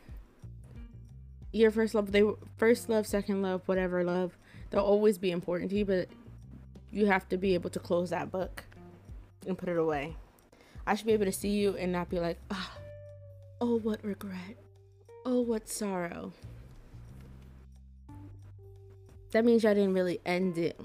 Your 1.53 1.71
first 1.71 1.95
love, 1.95 2.11
they 2.11 2.25
first 2.57 2.89
love, 2.89 3.07
second 3.07 3.43
love, 3.43 3.63
whatever 3.67 4.03
love, 4.03 4.37
they'll 4.71 4.81
always 4.81 5.19
be 5.19 5.31
important 5.31 5.71
to 5.71 5.77
you, 5.77 5.85
but 5.85 6.09
you 6.91 7.07
have 7.07 7.29
to 7.29 7.37
be 7.37 7.55
able 7.55 7.71
to 7.71 7.79
close 7.79 8.11
that 8.11 8.33
book 8.33 8.65
and 9.47 9.57
put 9.57 9.69
it 9.69 9.79
away. 9.79 10.17
I 10.85 10.97
should 10.97 11.07
be 11.07 11.13
able 11.13 11.27
to 11.27 11.33
see 11.33 11.51
you 11.51 11.77
and 11.77 11.93
not 11.93 12.11
be 12.11 12.19
like, 12.19 12.39
oh, 12.51 12.71
oh, 13.61 13.79
what 13.79 14.05
regret. 14.05 14.57
Oh, 15.25 15.43
what 15.43 15.69
sorrow. 15.69 16.33
That 19.37 19.45
means 19.45 19.65
y'all 19.65 19.75
didn't 19.75 19.93
really 19.93 20.19
end 20.25 20.57
it. 20.57 20.81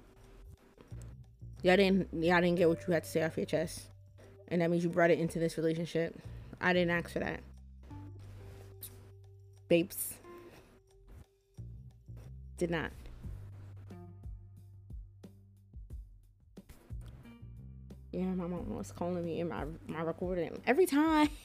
Y'all 1.64 1.78
didn't 1.78 2.10
y'all 2.14 2.42
didn't 2.42 2.58
get 2.58 2.68
what 2.68 2.86
you 2.86 2.94
had 2.94 3.06
to 3.06 3.10
say 3.10 3.24
off 3.24 3.38
your 3.38 3.46
chest. 3.46 3.84
And 4.50 4.60
that 4.60 4.70
means 4.70 4.84
you 4.84 4.90
brought 4.90 5.10
it 5.10 5.20
into 5.20 5.40
this 5.40 5.56
relationship. 5.56 6.20
I 6.60 6.74
didn't 6.74 6.90
ask 6.90 7.12
for 7.12 7.20
that. 7.20 7.40
Babes. 9.70 10.16
Did 12.58 12.72
not. 12.72 12.92
Yeah, 18.12 18.26
my 18.26 18.48
mom 18.48 18.76
was 18.76 18.92
calling 18.92 19.24
me 19.24 19.40
in 19.40 19.48
my 19.48 19.64
my 19.88 20.02
recording 20.02 20.62
every 20.68 20.88
time. 20.88 21.30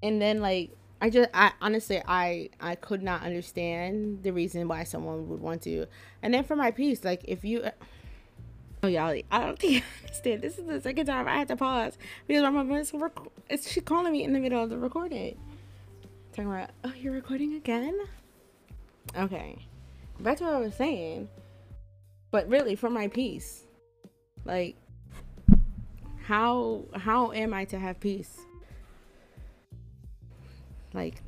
And 0.00 0.22
then 0.22 0.40
like 0.40 0.77
I 1.00 1.10
just 1.10 1.30
I 1.32 1.52
honestly 1.60 2.02
I 2.06 2.50
I 2.60 2.74
could 2.74 3.02
not 3.02 3.22
understand 3.22 4.22
the 4.22 4.32
reason 4.32 4.66
why 4.68 4.84
someone 4.84 5.28
would 5.28 5.40
want 5.40 5.62
to. 5.62 5.86
And 6.22 6.34
then 6.34 6.44
for 6.44 6.56
my 6.56 6.70
piece, 6.70 7.04
like 7.04 7.22
if 7.26 7.44
you 7.44 7.70
Oh 8.82 8.86
y'all, 8.86 9.20
I 9.30 9.40
don't 9.40 9.58
think 9.58 9.82
I 10.02 10.02
understand. 10.02 10.42
This 10.42 10.58
is 10.58 10.66
the 10.66 10.80
second 10.80 11.06
time 11.06 11.26
I 11.26 11.36
had 11.36 11.48
to 11.48 11.56
pause 11.56 11.98
because 12.26 12.42
my 12.42 12.50
mom 12.50 12.72
is 12.72 12.92
rec- 12.94 13.12
she 13.60 13.80
calling 13.80 14.12
me 14.12 14.22
in 14.22 14.32
the 14.32 14.38
middle 14.38 14.62
of 14.62 14.70
the 14.70 14.78
recording. 14.78 15.36
Talking 16.32 16.52
about, 16.52 16.70
oh, 16.84 16.92
you're 17.00 17.12
recording 17.12 17.54
again? 17.54 17.98
Okay, 19.16 19.58
to 20.18 20.24
what 20.24 20.42
I 20.42 20.58
was 20.58 20.74
saying. 20.74 21.28
But 22.30 22.48
really, 22.48 22.76
for 22.76 22.90
my 22.90 23.08
peace, 23.08 23.64
like, 24.44 24.76
how 26.22 26.84
how 26.94 27.32
am 27.32 27.54
I 27.54 27.64
to 27.66 27.78
have 27.78 27.98
peace? 27.98 28.38
Like, 30.98 31.22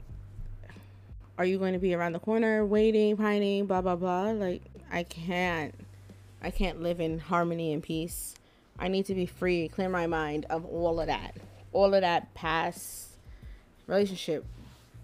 are 1.39 1.45
you 1.45 1.59
going 1.59 1.75
to 1.75 1.79
be 1.79 1.95
around 1.95 2.15
the 2.15 2.19
corner 2.19 2.67
waiting, 2.67 3.17
pining, 3.17 3.67
blah 3.67 3.81
blah 3.81 3.95
blah? 3.95 4.33
Like, 4.33 4.63
I 4.91 5.05
can't 5.05 5.73
I 6.43 6.51
can't 6.51 6.83
live 6.83 6.99
in 6.99 7.21
harmony 7.21 7.73
and 7.73 7.81
peace. 7.81 8.35
I 8.81 8.89
need 8.89 9.07
to 9.07 9.15
be 9.15 9.27
free, 9.27 9.69
clear 9.69 9.89
my 9.89 10.09
mind 10.09 10.45
of 10.51 10.67
all 10.67 10.99
of 10.99 11.07
that. 11.07 11.37
All 11.73 11.95
of 11.95 12.01
that 12.01 12.35
past 12.35 13.11
relationship 13.87 14.45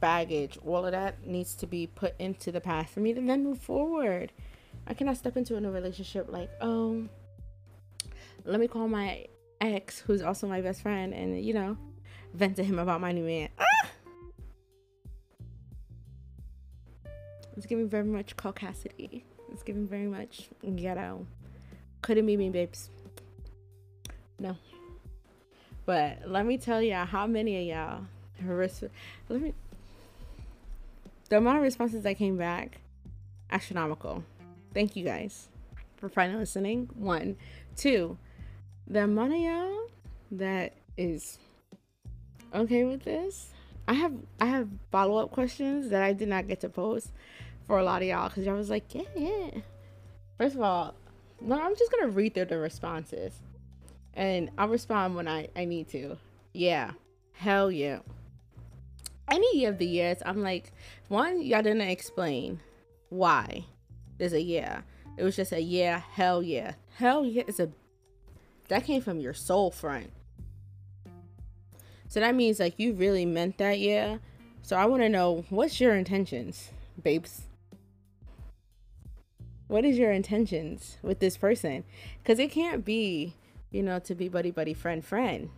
baggage, 0.00 0.58
all 0.66 0.84
of 0.84 0.90
that 0.90 1.24
needs 1.24 1.54
to 1.56 1.68
be 1.68 1.86
put 1.86 2.14
into 2.18 2.50
the 2.50 2.60
past 2.60 2.92
for 2.92 2.98
me 2.98 3.14
to 3.14 3.20
then 3.20 3.44
move 3.44 3.60
forward. 3.60 4.32
I 4.88 4.94
cannot 4.94 5.16
step 5.16 5.36
into 5.36 5.54
a 5.54 5.60
new 5.60 5.70
relationship 5.70 6.26
like, 6.28 6.50
oh, 6.60 7.04
let 8.44 8.58
me 8.58 8.66
call 8.66 8.88
my 8.88 9.26
ex, 9.60 10.00
who's 10.00 10.22
also 10.22 10.48
my 10.48 10.60
best 10.60 10.82
friend, 10.82 11.14
and 11.14 11.40
you 11.44 11.54
know, 11.54 11.78
vent 12.34 12.56
to 12.56 12.64
him 12.64 12.80
about 12.80 13.00
my 13.00 13.12
new 13.12 13.22
man. 13.22 13.45
It's 17.56 17.66
giving 17.66 17.88
very 17.88 18.04
much 18.04 18.36
caucasity. 18.36 19.22
It's 19.52 19.62
giving 19.62 19.86
very 19.86 20.06
much 20.06 20.50
ghetto. 20.74 21.26
Couldn't 22.02 22.26
be 22.26 22.36
me, 22.36 22.50
babes. 22.50 22.90
No. 24.38 24.56
But 25.86 26.18
let 26.26 26.44
me 26.44 26.58
tell 26.58 26.82
y'all 26.82 27.06
how 27.06 27.26
many 27.26 27.70
of 27.70 27.76
y'all 27.76 28.04
let 29.28 29.40
me 29.40 29.54
the 31.28 31.38
amount 31.38 31.56
of 31.56 31.62
responses 31.62 32.02
that 32.02 32.18
came 32.18 32.36
back 32.36 32.80
astronomical. 33.50 34.22
Thank 34.74 34.94
you 34.94 35.04
guys 35.04 35.48
for 35.96 36.08
finally 36.08 36.38
listening. 36.38 36.90
One. 36.94 37.36
Two. 37.76 38.18
The 38.86 39.04
amount 39.04 39.32
of 39.32 39.38
y'all 39.40 39.88
that 40.32 40.74
is 40.96 41.38
okay 42.54 42.84
with 42.84 43.04
this. 43.04 43.50
I 43.88 43.94
have 43.94 44.12
I 44.40 44.46
have 44.46 44.68
follow 44.90 45.18
up 45.18 45.30
questions 45.30 45.90
that 45.90 46.02
I 46.02 46.12
did 46.12 46.28
not 46.28 46.46
get 46.46 46.60
to 46.60 46.68
post 46.68 47.10
for 47.66 47.78
a 47.78 47.84
lot 47.84 48.02
of 48.02 48.08
y'all 48.08 48.28
because 48.28 48.44
y'all 48.44 48.56
was 48.56 48.70
like, 48.70 48.94
yeah, 48.94 49.02
yeah. 49.14 49.50
First 50.38 50.54
of 50.54 50.62
all, 50.62 50.94
no, 51.40 51.60
I'm 51.60 51.76
just 51.76 51.90
gonna 51.92 52.08
read 52.08 52.34
through 52.34 52.46
the 52.46 52.58
responses, 52.58 53.40
and 54.14 54.50
I'll 54.56 54.68
respond 54.68 55.16
when 55.16 55.28
I 55.28 55.48
I 55.56 55.64
need 55.64 55.88
to. 55.88 56.16
Yeah, 56.52 56.92
hell 57.32 57.70
yeah. 57.70 58.00
Any 59.30 59.64
of 59.64 59.78
the 59.78 59.86
years, 59.86 60.18
I'm 60.24 60.42
like, 60.42 60.72
one, 61.08 61.42
y'all 61.42 61.62
didn't 61.62 61.82
explain 61.82 62.60
why 63.08 63.64
there's 64.18 64.32
a 64.32 64.40
yeah. 64.40 64.82
It 65.16 65.24
was 65.24 65.36
just 65.36 65.52
a 65.52 65.60
yeah, 65.60 66.00
hell 66.12 66.42
yeah, 66.42 66.74
hell 66.94 67.24
yeah 67.24 67.42
is 67.46 67.60
a 67.60 67.70
that 68.68 68.84
came 68.84 69.00
from 69.00 69.20
your 69.20 69.34
soul 69.34 69.70
front. 69.70 70.10
So 72.08 72.20
that 72.20 72.34
means 72.34 72.60
like 72.60 72.78
you 72.78 72.92
really 72.92 73.26
meant 73.26 73.58
that 73.58 73.78
yeah. 73.78 74.18
So 74.62 74.76
I 74.76 74.86
want 74.86 75.02
to 75.02 75.08
know 75.08 75.44
what's 75.50 75.80
your 75.80 75.94
intentions, 75.94 76.70
babes 77.02 77.45
what 79.68 79.84
is 79.84 79.98
your 79.98 80.12
intentions 80.12 80.98
with 81.02 81.18
this 81.18 81.36
person? 81.36 81.84
Because 82.22 82.38
it 82.38 82.50
can't 82.50 82.84
be 82.84 83.34
you 83.70 83.82
know 83.82 83.98
to 84.00 84.14
be 84.14 84.28
buddy 84.28 84.50
buddy 84.50 84.74
friend 84.74 85.04
friend. 85.04 85.50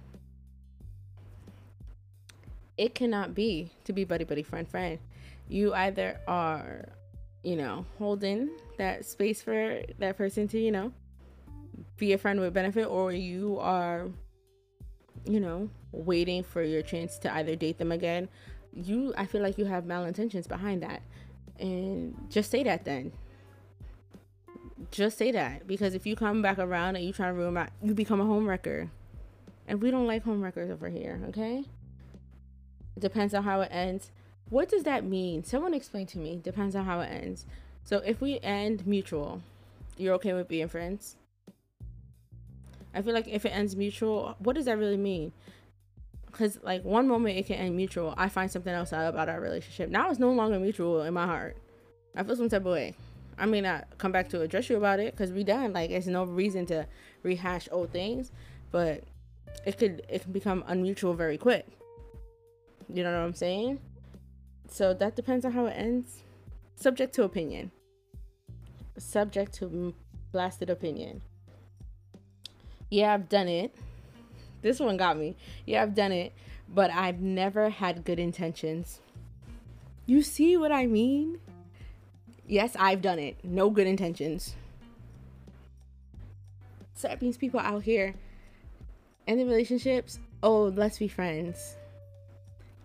It 2.77 2.95
cannot 2.95 3.35
be 3.35 3.71
to 3.85 3.93
be 3.93 4.05
buddy 4.05 4.25
buddy 4.25 4.43
friend 4.43 4.69
friend. 4.69 4.99
You 5.49 5.75
either 5.75 6.21
are 6.27 6.89
you 7.43 7.57
know 7.57 7.85
holding 7.99 8.51
that 8.79 9.05
space 9.05 9.43
for 9.43 9.83
that 9.99 10.17
person 10.17 10.49
to 10.49 10.59
you 10.59 10.73
know 10.73 10.93
be 11.97 12.13
a 12.13 12.19
friend 12.19 12.41
with 12.41 12.55
benefit 12.55 12.87
or 12.87 13.13
you 13.13 13.59
are 13.61 14.09
you 15.25 15.41
know 15.41 15.69
waiting 15.93 16.43
for 16.43 16.63
your 16.63 16.83
chance 16.83 17.19
to 17.19 17.35
either 17.35 17.57
date 17.57 17.79
them 17.79 17.93
again. 17.93 18.29
You 18.73 19.13
i 19.19 19.27
feel 19.27 19.43
like 19.43 19.59
you 19.59 19.67
have 19.67 19.85
malintentions 19.85 20.49
behind 20.49 20.83
that. 20.83 21.03
And 21.59 22.17
just 22.31 22.51
say 22.51 22.63
that 22.63 22.85
then 22.85 23.13
just 24.91 25.19
say 25.19 25.31
that 25.33 25.67
because 25.67 25.95
if 25.95 26.07
you 26.07 26.17
come 26.17 26.43
back 26.43 26.59
around 26.59 26.97
and 26.97 27.05
you 27.05 27.13
try 27.13 27.27
to 27.27 27.33
ruin 27.33 27.55
my, 27.55 27.69
you 27.83 27.95
become 27.95 28.21
a 28.21 28.25
homewrecker, 28.25 28.89
and 29.67 29.83
we 29.83 29.91
don't 29.91 30.07
like 30.07 30.25
homewreckers 30.25 30.71
over 30.71 30.89
here. 30.89 31.21
Okay. 31.29 31.65
Depends 32.99 33.35
on 33.35 33.45
how 33.45 33.61
it 33.61 33.69
ends. 33.71 34.11
What 34.51 34.69
does 34.69 34.85
that 34.85 35.05
mean? 35.05 35.45
Someone 35.45 35.75
explain 35.75 36.07
to 36.07 36.19
me. 36.19 36.41
Depends 36.43 36.75
on 36.75 36.85
how 36.85 37.01
it 37.01 37.09
ends. 37.09 37.47
So 37.85 37.99
if 37.99 38.21
we 38.21 38.41
end 38.41 38.87
mutual, 38.87 39.43
you're 39.97 40.15
okay 40.15 40.33
with 40.33 40.49
being 40.49 40.69
friends? 40.69 41.17
I 42.95 43.03
feel 43.03 43.15
like 43.15 43.29
if 43.29 43.45
it 43.45 43.51
ends 43.51 43.77
mutual, 43.77 44.37
what 44.39 44.57
does 44.57 44.65
that 44.65 44.79
really 44.79 44.97
mean? 44.97 45.33
Because 46.27 46.59
like 46.63 46.85
one 46.85 47.07
moment 47.07 47.37
it 47.37 47.47
can 47.47 47.57
end 47.57 47.77
mutual, 47.77 48.15
I 48.17 48.29
find 48.29 48.51
something 48.51 48.73
else 48.73 48.93
out 48.93 49.09
about 49.09 49.29
our 49.29 49.41
relationship. 49.41 49.91
Now 49.91 50.11
it's 50.11 50.19
no 50.19 50.33
longer 50.33 50.59
mutual 50.59 51.03
in 51.03 51.15
my 51.15 51.27
heart. 51.27 51.57
I 52.17 52.23
feel 52.23 52.37
some 52.37 52.49
type 52.49 52.63
of 52.63 52.73
way. 52.73 52.95
I 53.39 53.47
may 53.47 53.61
not 53.61 53.87
come 53.99 54.13
back 54.13 54.29
to 54.31 54.41
address 54.41 54.69
you 54.69 54.77
about 54.77 55.01
it 55.01 55.15
because 55.15 55.33
we 55.33 55.45
done. 55.45 55.73
Like, 55.73 55.91
there's 55.91 56.09
no 56.09 56.25
reason 56.25 56.67
to 56.67 56.87
rehash 57.23 57.69
old 57.71 57.91
things, 57.91 58.33
but 58.71 59.05
it 59.65 59.79
could 59.79 60.03
it 60.09 60.23
can 60.23 60.33
become 60.33 60.65
unmutual 60.69 61.17
very 61.17 61.39
quick. 61.39 61.67
You 62.93 63.03
know 63.03 63.13
what 63.13 63.25
I'm 63.25 63.35
saying? 63.35 63.81
So 64.71 64.95
that 64.95 65.17
depends 65.17 65.45
on 65.45 65.53
how 65.53 65.67
it 65.67 65.73
ends. 65.73 66.23
Subject 66.77 67.15
to 67.15 67.25
opinion. 67.25 67.71
Subject 68.99 69.53
to 69.55 69.95
blasted 70.33 70.71
opinion. 70.71 71.23
Yeah, 72.91 73.15
I've 73.15 73.29
done 73.29 73.49
it. 73.49 73.75
This 74.63 74.81
one 74.81 74.97
got 74.97 75.17
me. 75.17 75.37
Yeah, 75.67 75.83
I've 75.83 75.95
done 75.95 76.13
it, 76.13 76.33
but 76.69 76.91
I've 76.91 77.21
never 77.21 77.69
had 77.69 78.05
good 78.05 78.19
intentions. 78.19 79.01
You 80.07 80.23
see 80.23 80.57
what 80.57 80.73
I 80.73 80.87
mean? 80.87 81.39
Yes, 82.49 82.75
I've 82.79 83.03
done 83.03 83.19
it. 83.19 83.37
No 83.45 83.69
good 83.69 83.87
intentions. 83.87 84.57
So 86.95 87.07
that 87.09 87.21
means 87.21 87.37
people 87.37 87.61
out 87.61 87.83
here 87.83 88.15
in 89.27 89.39
the 89.39 89.45
relationships, 89.45 90.19
oh, 90.43 90.65
let's 90.65 90.99
be 90.99 91.07
friends. 91.07 91.77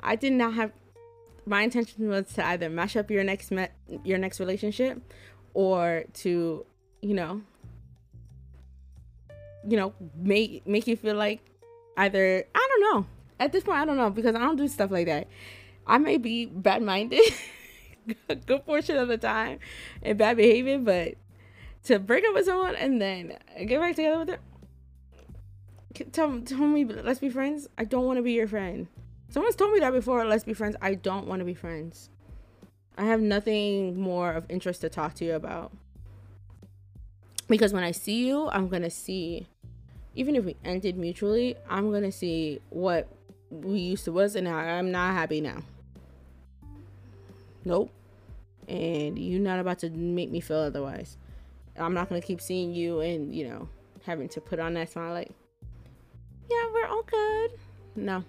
I 0.01 0.17
did 0.17 0.33
not 0.33 0.53
have 0.53 0.73
my 1.45 1.61
intention 1.61 2.09
was 2.09 2.27
to 2.33 2.45
either 2.45 2.69
mash 2.69 2.95
up 2.95 3.09
your 3.09 3.23
next 3.23 3.51
met 3.51 3.73
your 4.03 4.17
next 4.17 4.39
relationship 4.39 5.01
or 5.53 6.03
to, 6.13 6.65
you 7.01 7.13
know, 7.13 7.41
you 9.67 9.77
know, 9.77 9.93
make 10.15 10.67
make 10.67 10.87
you 10.87 10.97
feel 10.97 11.15
like 11.15 11.39
either 11.97 12.43
I 12.53 12.67
don't 12.69 12.93
know. 12.93 13.05
At 13.39 13.53
this 13.53 13.63
point 13.63 13.77
I 13.77 13.85
don't 13.85 13.97
know 13.97 14.09
because 14.09 14.35
I 14.35 14.39
don't 14.39 14.57
do 14.57 14.67
stuff 14.67 14.91
like 14.91 15.07
that. 15.07 15.27
I 15.87 15.97
may 15.97 16.17
be 16.17 16.45
bad 16.45 16.81
minded 16.81 17.21
a 18.29 18.35
good 18.47 18.65
portion 18.65 18.97
of 18.97 19.07
the 19.07 19.17
time 19.17 19.59
in 20.01 20.17
bad 20.17 20.37
behavior, 20.37 20.79
but 20.79 21.15
to 21.85 21.99
break 21.99 22.25
up 22.25 22.33
with 22.33 22.45
someone 22.45 22.75
and 22.75 23.01
then 23.01 23.37
get 23.65 23.79
back 23.79 23.95
together 23.95 24.19
with 24.19 24.27
them, 24.27 24.39
tell, 26.11 26.39
tell 26.41 26.67
me, 26.67 26.85
let's 26.85 27.19
be 27.19 27.29
friends. 27.29 27.67
I 27.77 27.85
don't 27.85 28.05
want 28.05 28.17
to 28.17 28.23
be 28.23 28.33
your 28.33 28.47
friend. 28.47 28.87
Someone's 29.29 29.55
told 29.55 29.73
me 29.73 29.79
that 29.79 29.91
before. 29.91 30.25
Let's 30.25 30.43
be 30.43 30.53
friends. 30.53 30.75
I 30.81 30.95
don't 30.95 31.27
want 31.27 31.39
to 31.39 31.45
be 31.45 31.53
friends. 31.53 32.09
I 32.97 33.05
have 33.05 33.21
nothing 33.21 33.99
more 33.99 34.31
of 34.31 34.45
interest 34.49 34.81
to 34.81 34.89
talk 34.89 35.15
to 35.15 35.25
you 35.25 35.33
about. 35.33 35.71
Because 37.47 37.73
when 37.73 37.83
I 37.83 37.91
see 37.91 38.27
you, 38.27 38.49
I'm 38.49 38.69
going 38.69 38.83
to 38.83 38.89
see, 38.89 39.47
even 40.15 40.35
if 40.35 40.45
we 40.45 40.55
ended 40.63 40.97
mutually, 40.97 41.55
I'm 41.69 41.89
going 41.89 42.03
to 42.03 42.11
see 42.11 42.61
what 42.69 43.07
we 43.49 43.79
used 43.79 44.05
to 44.05 44.11
was 44.11 44.35
and 44.35 44.47
I'm 44.47 44.91
not 44.91 45.13
happy 45.13 45.41
now. 45.41 45.63
Nope. 47.65 47.91
And 48.67 49.17
you're 49.19 49.41
not 49.41 49.59
about 49.59 49.79
to 49.79 49.89
make 49.89 50.31
me 50.31 50.39
feel 50.39 50.57
otherwise. 50.57 51.17
I'm 51.77 51.93
not 51.93 52.09
going 52.09 52.21
to 52.21 52.25
keep 52.25 52.39
seeing 52.39 52.73
you 52.73 52.99
and, 52.99 53.33
you 53.33 53.47
know, 53.47 53.67
having 54.05 54.29
to 54.29 54.41
put 54.41 54.59
on 54.59 54.73
that 54.75 54.91
smile 54.91 55.13
like, 55.13 55.31
yeah, 56.49 56.69
we're 56.73 56.87
all 56.87 57.03
good. 57.03 57.51
No. 57.95 58.23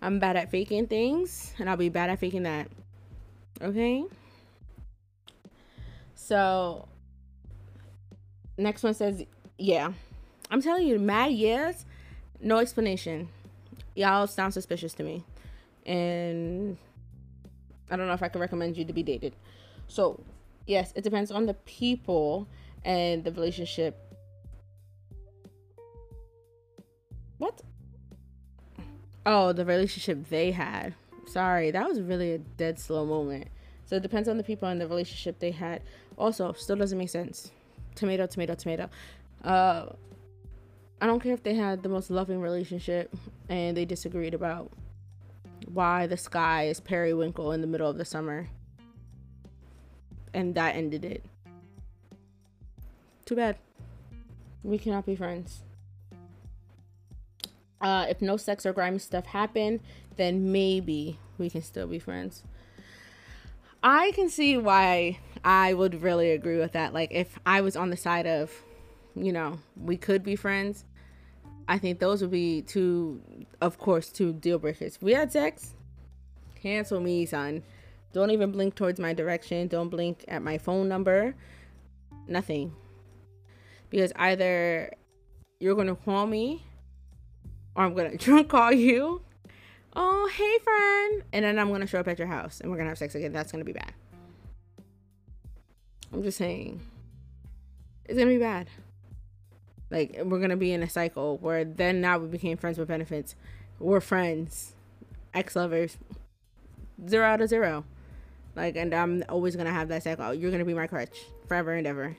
I'm 0.00 0.18
bad 0.18 0.36
at 0.36 0.50
faking 0.50 0.88
things, 0.88 1.54
and 1.58 1.70
I'll 1.70 1.76
be 1.76 1.88
bad 1.88 2.10
at 2.10 2.18
faking 2.18 2.42
that. 2.42 2.68
Okay? 3.60 4.04
So, 6.16 6.88
next 8.58 8.82
one 8.82 8.94
says, 8.94 9.22
yeah. 9.58 9.92
I'm 10.50 10.60
telling 10.60 10.86
you, 10.86 10.98
mad 10.98 11.32
yes, 11.32 11.84
no 12.40 12.58
explanation. 12.58 13.28
Y'all 13.94 14.26
sound 14.26 14.54
suspicious 14.54 14.92
to 14.94 15.04
me. 15.04 15.24
And 15.86 16.76
I 17.90 17.96
don't 17.96 18.06
know 18.06 18.14
if 18.14 18.22
I 18.22 18.28
can 18.28 18.40
recommend 18.40 18.76
you 18.76 18.84
to 18.84 18.92
be 18.92 19.02
dated. 19.02 19.34
So, 19.88 20.20
yes, 20.66 20.92
it 20.96 21.04
depends 21.04 21.30
on 21.30 21.46
the 21.46 21.54
people 21.54 22.48
and 22.84 23.24
the 23.24 23.32
relationship. 23.32 23.98
What? 27.38 27.60
Oh, 29.26 29.52
the 29.52 29.64
relationship 29.64 30.28
they 30.28 30.50
had. 30.50 30.94
Sorry, 31.26 31.70
that 31.70 31.88
was 31.88 32.00
really 32.00 32.32
a 32.32 32.38
dead 32.38 32.78
slow 32.78 33.06
moment. 33.06 33.48
So 33.86 33.96
it 33.96 34.02
depends 34.02 34.28
on 34.28 34.36
the 34.36 34.42
people 34.42 34.68
and 34.68 34.80
the 34.80 34.88
relationship 34.88 35.38
they 35.38 35.50
had. 35.50 35.82
Also, 36.16 36.52
still 36.52 36.76
doesn't 36.76 36.98
make 36.98 37.10
sense. 37.10 37.50
Tomato, 37.94 38.26
tomato, 38.26 38.54
tomato. 38.54 38.88
Uh, 39.44 39.86
I 41.00 41.06
don't 41.06 41.20
care 41.20 41.34
if 41.34 41.42
they 41.42 41.54
had 41.54 41.82
the 41.82 41.88
most 41.88 42.10
loving 42.10 42.40
relationship 42.40 43.14
and 43.48 43.76
they 43.76 43.84
disagreed 43.84 44.34
about 44.34 44.70
why 45.72 46.06
the 46.06 46.16
sky 46.16 46.66
is 46.66 46.80
periwinkle 46.80 47.52
in 47.52 47.60
the 47.60 47.66
middle 47.66 47.88
of 47.88 47.98
the 47.98 48.04
summer. 48.04 48.48
And 50.34 50.54
that 50.54 50.76
ended 50.76 51.04
it. 51.04 51.24
Too 53.24 53.36
bad. 53.36 53.56
We 54.62 54.78
cannot 54.78 55.06
be 55.06 55.16
friends. 55.16 55.62
Uh, 57.80 58.06
if 58.08 58.22
no 58.22 58.36
sex 58.36 58.64
or 58.64 58.72
grimy 58.72 58.98
stuff 58.98 59.26
happen, 59.26 59.80
then 60.16 60.52
maybe 60.52 61.18
we 61.38 61.50
can 61.50 61.62
still 61.62 61.86
be 61.86 61.98
friends. 61.98 62.44
I 63.82 64.12
can 64.12 64.28
see 64.28 64.56
why 64.56 65.18
I 65.44 65.74
would 65.74 66.02
really 66.02 66.30
agree 66.30 66.58
with 66.58 66.72
that. 66.72 66.94
Like, 66.94 67.10
if 67.12 67.38
I 67.44 67.60
was 67.60 67.76
on 67.76 67.90
the 67.90 67.96
side 67.96 68.26
of, 68.26 68.52
you 69.16 69.32
know, 69.32 69.58
we 69.76 69.96
could 69.96 70.22
be 70.22 70.36
friends, 70.36 70.84
I 71.68 71.78
think 71.78 71.98
those 71.98 72.20
would 72.22 72.30
be 72.30 72.62
two, 72.62 73.20
of 73.60 73.78
course, 73.78 74.10
two 74.10 74.32
deal 74.32 74.58
breakers. 74.58 74.98
We 75.00 75.12
had 75.12 75.32
sex, 75.32 75.74
cancel 76.60 77.00
me, 77.00 77.26
son. 77.26 77.62
Don't 78.12 78.30
even 78.30 78.52
blink 78.52 78.74
towards 78.74 79.00
my 79.00 79.14
direction. 79.14 79.68
Don't 79.68 79.88
blink 79.88 80.24
at 80.28 80.42
my 80.42 80.58
phone 80.58 80.88
number. 80.88 81.34
Nothing. 82.28 82.74
Because 83.88 84.12
either 84.16 84.92
you're 85.60 85.74
going 85.74 85.86
to 85.86 85.94
call 85.94 86.26
me 86.26 86.62
or 87.74 87.84
I'm 87.84 87.94
gonna 87.94 88.16
drunk 88.16 88.48
call 88.48 88.72
you. 88.72 89.22
Oh, 89.94 90.30
hey, 90.34 90.58
friend. 90.58 91.22
And 91.32 91.44
then 91.44 91.58
I'm 91.58 91.70
gonna 91.70 91.86
show 91.86 92.00
up 92.00 92.08
at 92.08 92.18
your 92.18 92.28
house 92.28 92.60
and 92.60 92.70
we're 92.70 92.78
gonna 92.78 92.90
have 92.90 92.98
sex 92.98 93.14
again. 93.14 93.32
That's 93.32 93.52
gonna 93.52 93.64
be 93.64 93.72
bad. 93.72 93.92
I'm 96.12 96.22
just 96.22 96.38
saying. 96.38 96.80
It's 98.04 98.18
gonna 98.18 98.30
be 98.30 98.38
bad. 98.38 98.68
Like, 99.92 100.18
we're 100.24 100.40
gonna 100.40 100.56
be 100.56 100.72
in 100.72 100.82
a 100.82 100.90
cycle 100.90 101.38
where 101.38 101.64
then 101.64 102.00
now 102.00 102.18
we 102.18 102.26
became 102.26 102.56
friends 102.56 102.78
with 102.78 102.88
benefits. 102.88 103.36
We're 103.78 104.00
friends, 104.00 104.74
ex 105.32 105.54
lovers, 105.54 105.96
zero 107.08 107.26
out 107.26 107.40
of 107.40 107.48
zero. 107.48 107.84
Like, 108.56 108.74
and 108.74 108.92
I'm 108.92 109.22
always 109.28 109.54
gonna 109.54 109.72
have 109.72 109.86
that 109.88 110.02
cycle. 110.02 110.34
You're 110.34 110.50
gonna 110.50 110.64
be 110.64 110.74
my 110.74 110.88
crutch 110.88 111.16
forever 111.46 111.74
and 111.74 111.86
ever. 111.86 112.16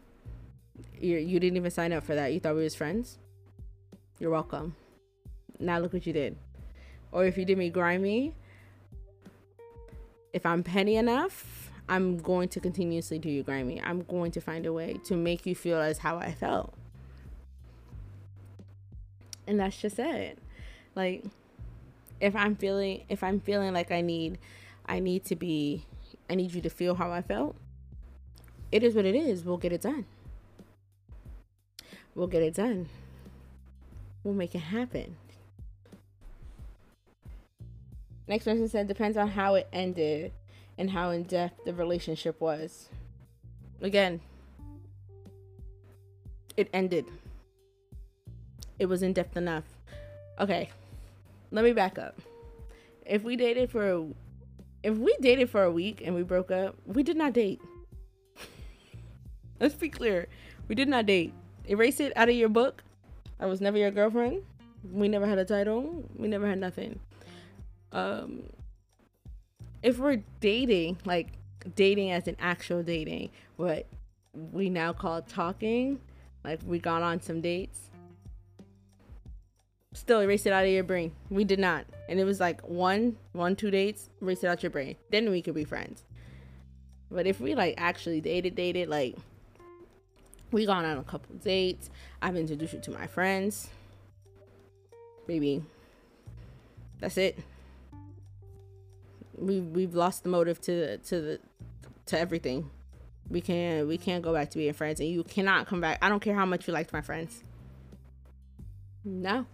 You 0.98 1.18
you 1.18 1.40
didn't 1.42 1.58
even 1.58 1.72
sign 1.72 1.92
up 1.92 2.06
for 2.06 2.16
that. 2.16 2.32
You 2.32 2.40
thought 2.40 2.56
we 2.56 2.64
was 2.64 2.76
friends. 2.76 3.18
You're 4.20 4.32
welcome 4.32 4.76
now 5.64 5.80
look 5.80 5.94
what 5.94 6.06
you 6.06 6.14
did. 6.14 6.38
Or 7.12 7.26
if 7.26 7.38
you 7.38 7.46
did 7.46 7.58
me 7.58 7.70
grimy, 7.70 8.34
if 10.34 10.46
I'm 10.46 10.64
petty 10.64 10.96
enough, 10.96 11.72
I'm 11.88 12.18
going 12.18 12.50
to 12.50 12.60
continuously 12.60 13.20
do 13.20 13.30
you 13.30 13.44
grimy. 13.44 13.82
I'm 13.82 14.04
going 14.04 14.32
to 14.32 14.42
find 14.42 14.66
a 14.66 14.74
way 14.74 15.00
to 15.06 15.16
make 15.16 15.46
you 15.46 15.56
feel 15.56 15.80
as 15.80 16.00
how 16.00 16.18
I 16.18 16.32
felt. 16.32 16.74
And 19.48 19.60
that's 19.60 19.78
just 19.78 20.00
it. 20.00 20.38
Like 20.96 21.24
if 22.20 22.36
I'm 22.36 22.56
feeling 22.56 23.04
if 23.10 23.24
I'm 23.24 23.39
feeling 23.39 23.74
like 23.74 23.91
I 23.91 24.02
need 24.02 24.38
I 24.86 25.00
need 25.00 25.26
to 25.26 25.36
be 25.36 25.86
I 26.30 26.36
need 26.36 26.54
you 26.54 26.62
to 26.62 26.70
feel 26.70 26.96
how 26.96 27.12
I 27.12 27.22
felt. 27.22 27.56
It 28.72 28.84
is 28.84 28.96
what 28.96 29.06
it 29.06 29.16
is. 29.16 29.44
We'll 29.44 29.58
get 29.58 29.72
it 29.72 29.82
done. 29.82 30.06
We'll 32.16 32.28
get 32.28 32.41
it 32.41 32.56
done. 32.56 32.88
We'll 34.24 34.34
make 34.34 34.56
it 34.56 34.60
happen. 34.60 35.18
Next 38.28 38.46
person 38.46 38.68
said 38.70 38.88
depends 38.88 39.18
on 39.18 39.28
how 39.30 39.56
it 39.56 39.68
ended 39.74 40.32
and 40.78 40.89
how 40.89 41.10
in 41.10 41.24
depth 41.24 41.66
the 41.66 41.74
relationship 41.74 42.39
was. 42.39 42.89
Again, 43.82 44.22
it 46.56 46.70
ended. 46.74 47.06
It 48.80 48.88
was 48.88 49.04
in 49.04 49.14
depth 49.14 49.38
enough. 49.38 49.64
Okay, 50.40 50.70
let 51.52 51.64
me 51.64 51.74
back 51.74 51.98
up. 51.98 52.20
If 53.06 53.24
we 53.24 53.36
dated 53.36 53.70
for 53.70 53.92
a, 53.92 54.06
if 54.84 54.98
we 54.98 55.16
dated 55.22 55.50
for 55.50 55.64
a 55.64 55.72
week 55.72 56.02
and 56.04 56.16
we 56.16 56.24
broke 56.24 56.52
up, 56.52 56.76
we 56.86 57.04
did 57.04 57.18
not 57.18 57.34
date. 57.34 57.62
Let's 59.60 59.76
be 59.76 59.90
clear. 59.90 60.28
We 60.68 60.76
did 60.76 60.88
not 60.88 61.06
date. 61.06 61.34
Erase 61.70 62.00
it 62.00 62.14
out 62.16 62.30
of 62.30 62.36
your 62.36 62.50
book. 62.50 62.84
I 63.40 63.46
was 63.46 63.62
never 63.62 63.78
your 63.78 63.92
girlfriend. 63.92 64.44
We 64.92 65.08
never 65.08 65.26
had 65.26 65.38
a 65.38 65.46
title. 65.46 66.04
We 66.18 66.28
never 66.28 66.48
had 66.48 66.60
nothing 66.60 67.00
um 67.94 68.44
if 69.82 70.00
we're 70.00 70.22
dating 70.40 70.98
like 71.06 71.28
dating 71.76 72.12
as 72.12 72.28
an 72.28 72.36
actual 72.40 72.84
dating 72.84 73.30
what 73.56 73.88
we 74.34 74.70
now 74.70 74.92
call 74.92 75.22
talking 75.22 76.00
like 76.44 76.60
we 76.66 76.80
got 76.80 77.04
on 77.04 77.22
some 77.22 77.40
dates 77.40 77.92
still 79.94 80.20
erase 80.20 80.46
it 80.46 80.54
out 80.54 80.66
of 80.66 80.72
your 80.72 80.84
brain. 80.84 81.12
We 81.30 81.44
did 81.44 81.60
not. 81.60 81.86
And 82.10 82.20
it 82.20 82.26
was 82.26 82.39
like 82.39 82.62
one 82.68 83.18
one 83.32 83.56
two 83.56 83.72
dates 83.72 84.10
erase 84.22 84.44
it 84.44 84.48
out 84.48 84.64
your 84.64 84.70
brain. 84.70 84.96
Then 85.10 85.30
we 85.30 85.41
could 85.41 85.56
be 85.56 85.64
friends. 85.64 86.04
But 87.12 87.28
if 87.28 87.39
we 87.39 87.56
like 87.56 87.76
actually 87.78 88.22
dated 88.22 88.56
dated 88.56 88.89
like 88.89 89.16
we 90.54 90.66
gone 90.66 90.86
on 90.86 90.98
a 90.98 91.04
couple 91.04 91.36
dates. 91.38 91.89
I've 92.22 92.38
introduced 92.38 92.74
you 92.74 92.80
to 92.82 92.91
my 92.91 93.08
friends. 93.08 93.68
Maybe. 95.28 95.64
That's 97.00 97.18
it. 97.18 97.38
We 99.36 99.60
we've 99.60 99.96
lost 99.96 100.24
the 100.24 100.30
motive 100.30 100.62
to 100.62 100.98
to 101.00 101.22
the 101.22 101.39
to 102.06 102.20
everything. 102.20 102.70
We 103.30 103.41
can 103.41 103.88
we 103.88 103.98
can't 103.98 104.24
go 104.24 104.32
back 104.32 104.52
to 104.52 104.58
being 104.58 104.74
friends, 104.74 105.00
and 105.00 105.10
you 105.10 105.24
cannot 105.24 105.66
come 105.66 105.82
back. 105.82 105.98
I 106.02 106.10
don't 106.10 106.22
care 106.22 106.36
how 106.36 106.46
much 106.46 106.68
you 106.68 106.74
liked 106.74 106.94
my 106.94 107.02
friends. 107.02 107.44
No, 109.04 109.46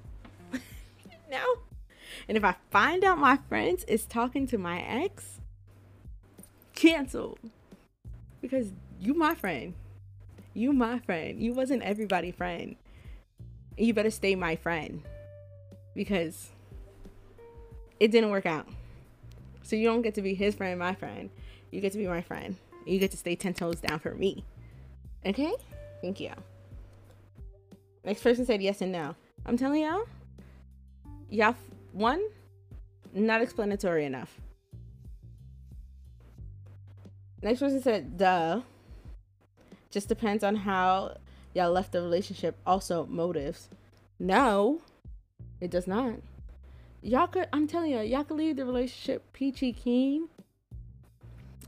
no. 1.30 1.60
And 2.28 2.38
if 2.38 2.44
I 2.44 2.56
find 2.72 3.04
out 3.04 3.18
my 3.18 3.38
friends 3.48 3.84
is 3.86 4.06
talking 4.06 4.48
to 4.48 4.58
my 4.58 4.82
ex, 4.82 5.40
cancel. 6.76 7.38
Because 8.42 8.72
you 9.00 9.14
my 9.14 9.36
friend. 9.36 9.74
You 10.54 10.74
my 10.74 11.00
friend. 11.00 11.40
You 11.42 11.54
wasn't 11.54 11.84
everybody 11.84 12.32
friend. 12.32 12.76
You 13.78 13.94
better 13.94 14.12
stay 14.12 14.36
my 14.36 14.56
friend. 14.56 15.04
Because 15.96 16.50
it 18.00 18.12
didn't 18.12 18.30
work 18.32 18.46
out. 18.46 18.68
So 19.64 19.76
you 19.76 19.88
don't 19.88 20.02
get 20.02 20.16
to 20.16 20.22
be 20.22 20.34
his 20.34 20.56
friend, 20.56 20.80
my 20.80 20.96
friend. 20.96 21.30
You 21.72 21.82
get 21.82 21.92
to 21.92 21.98
be 21.98 22.08
my 22.08 22.22
friend. 22.22 22.56
You 22.86 22.98
get 22.98 23.12
to 23.12 23.18
stay 23.18 23.36
10 23.36 23.54
toes 23.54 23.80
down 23.80 24.00
for 24.00 24.16
me. 24.16 24.44
Okay? 25.26 25.54
Thank 26.02 26.20
you. 26.20 26.32
Next 28.04 28.24
person 28.24 28.46
said 28.46 28.62
yes 28.62 28.82
and 28.82 28.92
no. 28.92 29.16
I'm 29.46 29.58
telling 29.58 29.84
y'all, 29.84 30.06
y'all, 31.30 31.56
one, 31.92 32.22
not 33.14 33.42
explanatory 33.42 34.06
enough. 34.06 34.40
Next 37.42 37.60
person 37.60 37.82
said, 37.82 38.18
duh. 38.18 38.62
Just 39.92 40.08
depends 40.08 40.44
on 40.44 40.56
how 40.56 41.18
y'all 41.54 41.72
left 41.72 41.94
the 41.94 42.02
relationship. 42.02 42.58
Also, 42.66 43.06
motives. 43.06 43.70
No, 44.20 44.82
it 45.62 45.72
does 45.72 45.88
not. 45.88 46.16
y'all 47.02 47.28
could 47.28 47.48
I'm 47.54 47.68
telling 47.68 47.92
you, 47.92 48.02
y'all 48.02 48.24
could 48.24 48.38
leave 48.38 48.58
the 48.58 48.66
relationship 48.66 49.32
peachy 49.34 49.72
keen. 49.72 50.28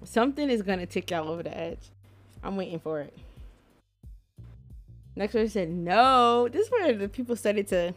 Something 0.03 0.49
is 0.49 0.61
gonna 0.61 0.85
tick 0.85 1.09
y'all 1.11 1.29
over 1.29 1.43
the 1.43 1.57
edge. 1.57 1.91
I'm 2.43 2.57
waiting 2.57 2.79
for 2.79 2.99
it. 3.01 3.17
Next 5.15 5.33
person 5.33 5.49
said 5.49 5.69
no. 5.69 6.47
This 6.49 6.67
is 6.67 6.71
where 6.71 6.93
the 6.93 7.07
people 7.07 7.35
started 7.35 7.67
to 7.69 7.93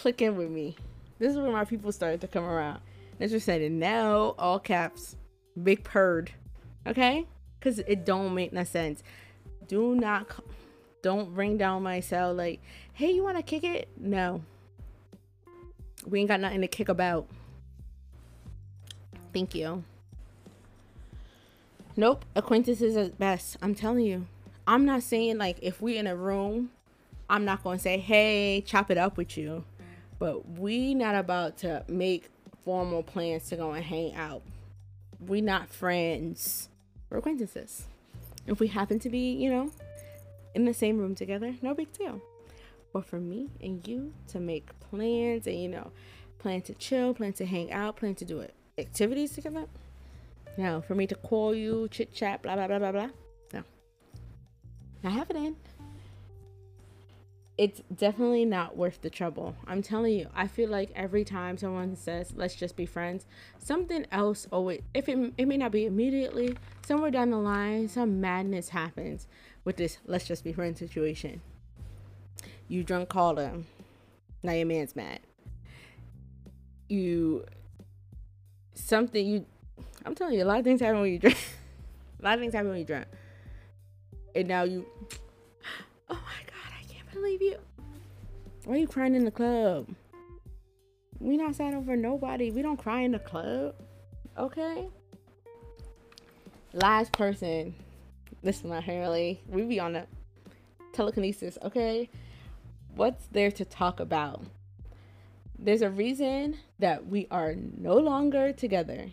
click 0.00 0.22
in 0.22 0.36
with 0.36 0.50
me. 0.50 0.76
This 1.18 1.32
is 1.32 1.38
where 1.38 1.52
my 1.52 1.66
people 1.66 1.92
started 1.92 2.22
to 2.22 2.26
come 2.26 2.44
around. 2.44 2.80
Next 3.18 3.32
person 3.32 3.40
said 3.60 3.72
no, 3.72 4.34
all 4.38 4.58
caps, 4.58 5.16
big 5.62 5.84
purred. 5.84 6.32
Okay, 6.86 7.26
because 7.58 7.80
it 7.80 8.06
don't 8.06 8.34
make 8.34 8.52
no 8.52 8.64
sense. 8.64 9.02
Do 9.68 9.94
not, 9.94 10.26
don't 11.02 11.34
ring 11.34 11.58
down 11.58 11.82
my 11.82 12.00
cell 12.00 12.32
like, 12.32 12.60
hey, 12.94 13.10
you 13.10 13.22
want 13.22 13.36
to 13.36 13.42
kick 13.42 13.62
it? 13.62 13.88
No, 13.98 14.42
we 16.06 16.20
ain't 16.20 16.28
got 16.28 16.40
nothing 16.40 16.62
to 16.62 16.68
kick 16.68 16.88
about. 16.88 17.28
Thank 19.34 19.54
you. 19.54 19.84
Nope, 21.94 22.24
acquaintances 22.34 22.96
at 22.96 23.18
best. 23.18 23.58
I'm 23.60 23.74
telling 23.74 24.06
you. 24.06 24.26
I'm 24.66 24.86
not 24.86 25.02
saying 25.02 25.36
like 25.36 25.58
if 25.60 25.82
we 25.82 25.98
in 25.98 26.06
a 26.06 26.16
room, 26.16 26.70
I'm 27.28 27.44
not 27.44 27.62
gonna 27.62 27.78
say, 27.78 27.98
hey, 27.98 28.62
chop 28.66 28.90
it 28.90 28.96
up 28.96 29.18
with 29.18 29.36
you. 29.36 29.64
But 30.20 30.48
we 30.48 30.94
not 30.94 31.16
about 31.16 31.58
to 31.58 31.84
make 31.88 32.30
formal 32.64 33.02
plans 33.02 33.48
to 33.48 33.56
go 33.56 33.72
and 33.72 33.84
hang 33.84 34.14
out. 34.14 34.42
We 35.18 35.40
not 35.40 35.68
friends. 35.68 36.68
We're 37.08 37.18
acquaintances. 37.18 37.86
If 38.46 38.60
we 38.60 38.68
happen 38.68 39.00
to 39.00 39.10
be, 39.10 39.32
you 39.32 39.50
know, 39.50 39.72
in 40.54 40.64
the 40.66 40.74
same 40.74 40.98
room 40.98 41.16
together, 41.16 41.56
no 41.60 41.74
big 41.74 41.92
deal. 41.92 42.20
But 42.92 43.06
for 43.06 43.18
me 43.18 43.48
and 43.60 43.86
you 43.88 44.12
to 44.28 44.38
make 44.38 44.78
plans 44.78 45.48
and 45.48 45.60
you 45.60 45.68
know, 45.68 45.90
plan 46.38 46.62
to 46.62 46.74
chill, 46.74 47.12
plan 47.14 47.32
to 47.34 47.44
hang 47.44 47.72
out, 47.72 47.96
plan 47.96 48.14
to 48.14 48.24
do 48.24 48.38
it 48.38 48.54
activities 48.80 49.32
together. 49.32 49.66
No, 50.56 50.80
for 50.80 50.94
me 50.94 51.06
to 51.06 51.14
call 51.14 51.54
you, 51.54 51.88
chit 51.90 52.12
chat, 52.12 52.42
blah 52.42 52.56
blah 52.56 52.66
blah 52.66 52.78
blah 52.78 52.92
blah. 52.92 53.08
No. 53.52 53.62
Not 55.02 55.12
happening. 55.12 55.56
It's 57.60 57.82
definitely 57.94 58.46
not 58.46 58.78
worth 58.78 59.02
the 59.02 59.10
trouble. 59.10 59.54
I'm 59.66 59.82
telling 59.82 60.14
you, 60.14 60.28
I 60.34 60.46
feel 60.46 60.70
like 60.70 60.90
every 60.96 61.26
time 61.26 61.58
someone 61.58 61.94
says, 61.94 62.32
let's 62.34 62.54
just 62.54 62.74
be 62.74 62.86
friends, 62.86 63.26
something 63.58 64.06
else 64.10 64.46
always, 64.50 64.80
if 64.94 65.10
it, 65.10 65.34
it 65.36 65.46
may 65.46 65.58
not 65.58 65.70
be 65.70 65.84
immediately, 65.84 66.56
somewhere 66.86 67.10
down 67.10 67.28
the 67.28 67.36
line, 67.36 67.86
some 67.86 68.18
madness 68.18 68.70
happens 68.70 69.26
with 69.62 69.76
this 69.76 69.98
let's 70.06 70.26
just 70.26 70.42
be 70.42 70.54
friends 70.54 70.78
situation. 70.78 71.42
You 72.66 72.82
drunk 72.82 73.10
called 73.10 73.38
him. 73.38 73.66
Now 74.42 74.52
your 74.52 74.64
man's 74.64 74.96
mad. 74.96 75.20
You, 76.88 77.44
something 78.72 79.26
you, 79.26 79.44
I'm 80.06 80.14
telling 80.14 80.38
you, 80.38 80.44
a 80.44 80.46
lot 80.46 80.60
of 80.60 80.64
things 80.64 80.80
happen 80.80 81.02
when 81.02 81.12
you 81.12 81.18
drink. 81.18 81.36
a 82.20 82.24
lot 82.24 82.32
of 82.36 82.40
things 82.40 82.54
happen 82.54 82.70
when 82.70 82.78
you 82.78 82.86
drink. 82.86 83.04
And 84.34 84.48
now 84.48 84.62
you, 84.62 84.86
believe 87.12 87.42
you. 87.42 87.56
Why 88.64 88.74
are 88.74 88.78
you 88.78 88.88
crying 88.88 89.14
in 89.14 89.24
the 89.24 89.30
club? 89.30 89.88
We 91.18 91.36
not 91.36 91.54
sad 91.54 91.74
over 91.74 91.96
nobody. 91.96 92.50
We 92.50 92.62
don't 92.62 92.76
cry 92.76 93.00
in 93.00 93.12
the 93.12 93.18
club. 93.18 93.74
Okay? 94.38 94.88
Last 96.72 97.12
person. 97.12 97.74
this 98.42 98.56
Listen, 98.62 98.72
apparently, 98.72 99.42
we 99.48 99.62
be 99.62 99.80
on 99.80 99.96
a 99.96 100.06
telekinesis, 100.92 101.58
okay? 101.62 102.08
What's 102.94 103.26
there 103.26 103.50
to 103.50 103.64
talk 103.64 104.00
about? 104.00 104.42
There's 105.58 105.82
a 105.82 105.90
reason 105.90 106.56
that 106.78 107.06
we 107.06 107.26
are 107.30 107.54
no 107.54 107.96
longer 107.96 108.52
together. 108.52 109.10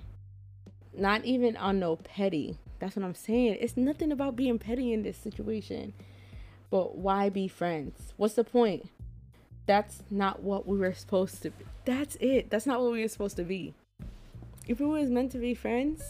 Not 0.94 1.26
even 1.26 1.58
on 1.58 1.80
no 1.80 1.98
petty. 1.98 2.58
That's 2.80 2.96
what 2.96 3.04
I'm 3.04 3.16
saying. 3.16 3.58
It's 3.60 3.76
nothing 3.76 4.12
about 4.12 4.36
being 4.36 4.60
petty 4.60 4.94
in 4.94 5.04
this 5.04 5.18
situation. 5.18 5.94
But 6.70 6.98
why 6.98 7.30
be 7.30 7.48
friends? 7.48 8.14
What's 8.18 8.34
the 8.34 8.44
point? 8.44 8.90
That's 9.66 10.02
not 10.10 10.44
what 10.44 10.68
we 10.68 10.78
were 10.78 10.94
supposed 10.94 11.42
to 11.44 11.52
be. 11.52 11.66
That's 11.86 12.16
it. 12.20 12.50
That's 12.50 12.66
not 12.66 12.82
what 12.82 12.92
we 12.92 13.02
were 13.02 13.08
supposed 13.08 13.38
to 13.38 13.44
be. 13.44 13.74
If 14.68 14.82
it 14.82 14.86
was 14.86 15.10
meant 15.10 15.32
to 15.34 15.38
be 15.38 15.54
friends, 15.54 16.04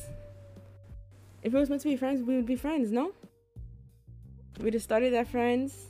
if 1.43 1.53
it 1.53 1.58
was 1.58 1.70
meant 1.70 1.82
to 1.84 1.89
be 1.89 1.95
friends, 1.95 2.24
we 2.24 2.36
would 2.36 2.45
be 2.45 2.55
friends, 2.55 2.91
no? 2.91 3.12
We 4.60 4.72
just 4.72 4.86
started 4.86 5.14
as 5.14 5.28
friends. 5.28 5.88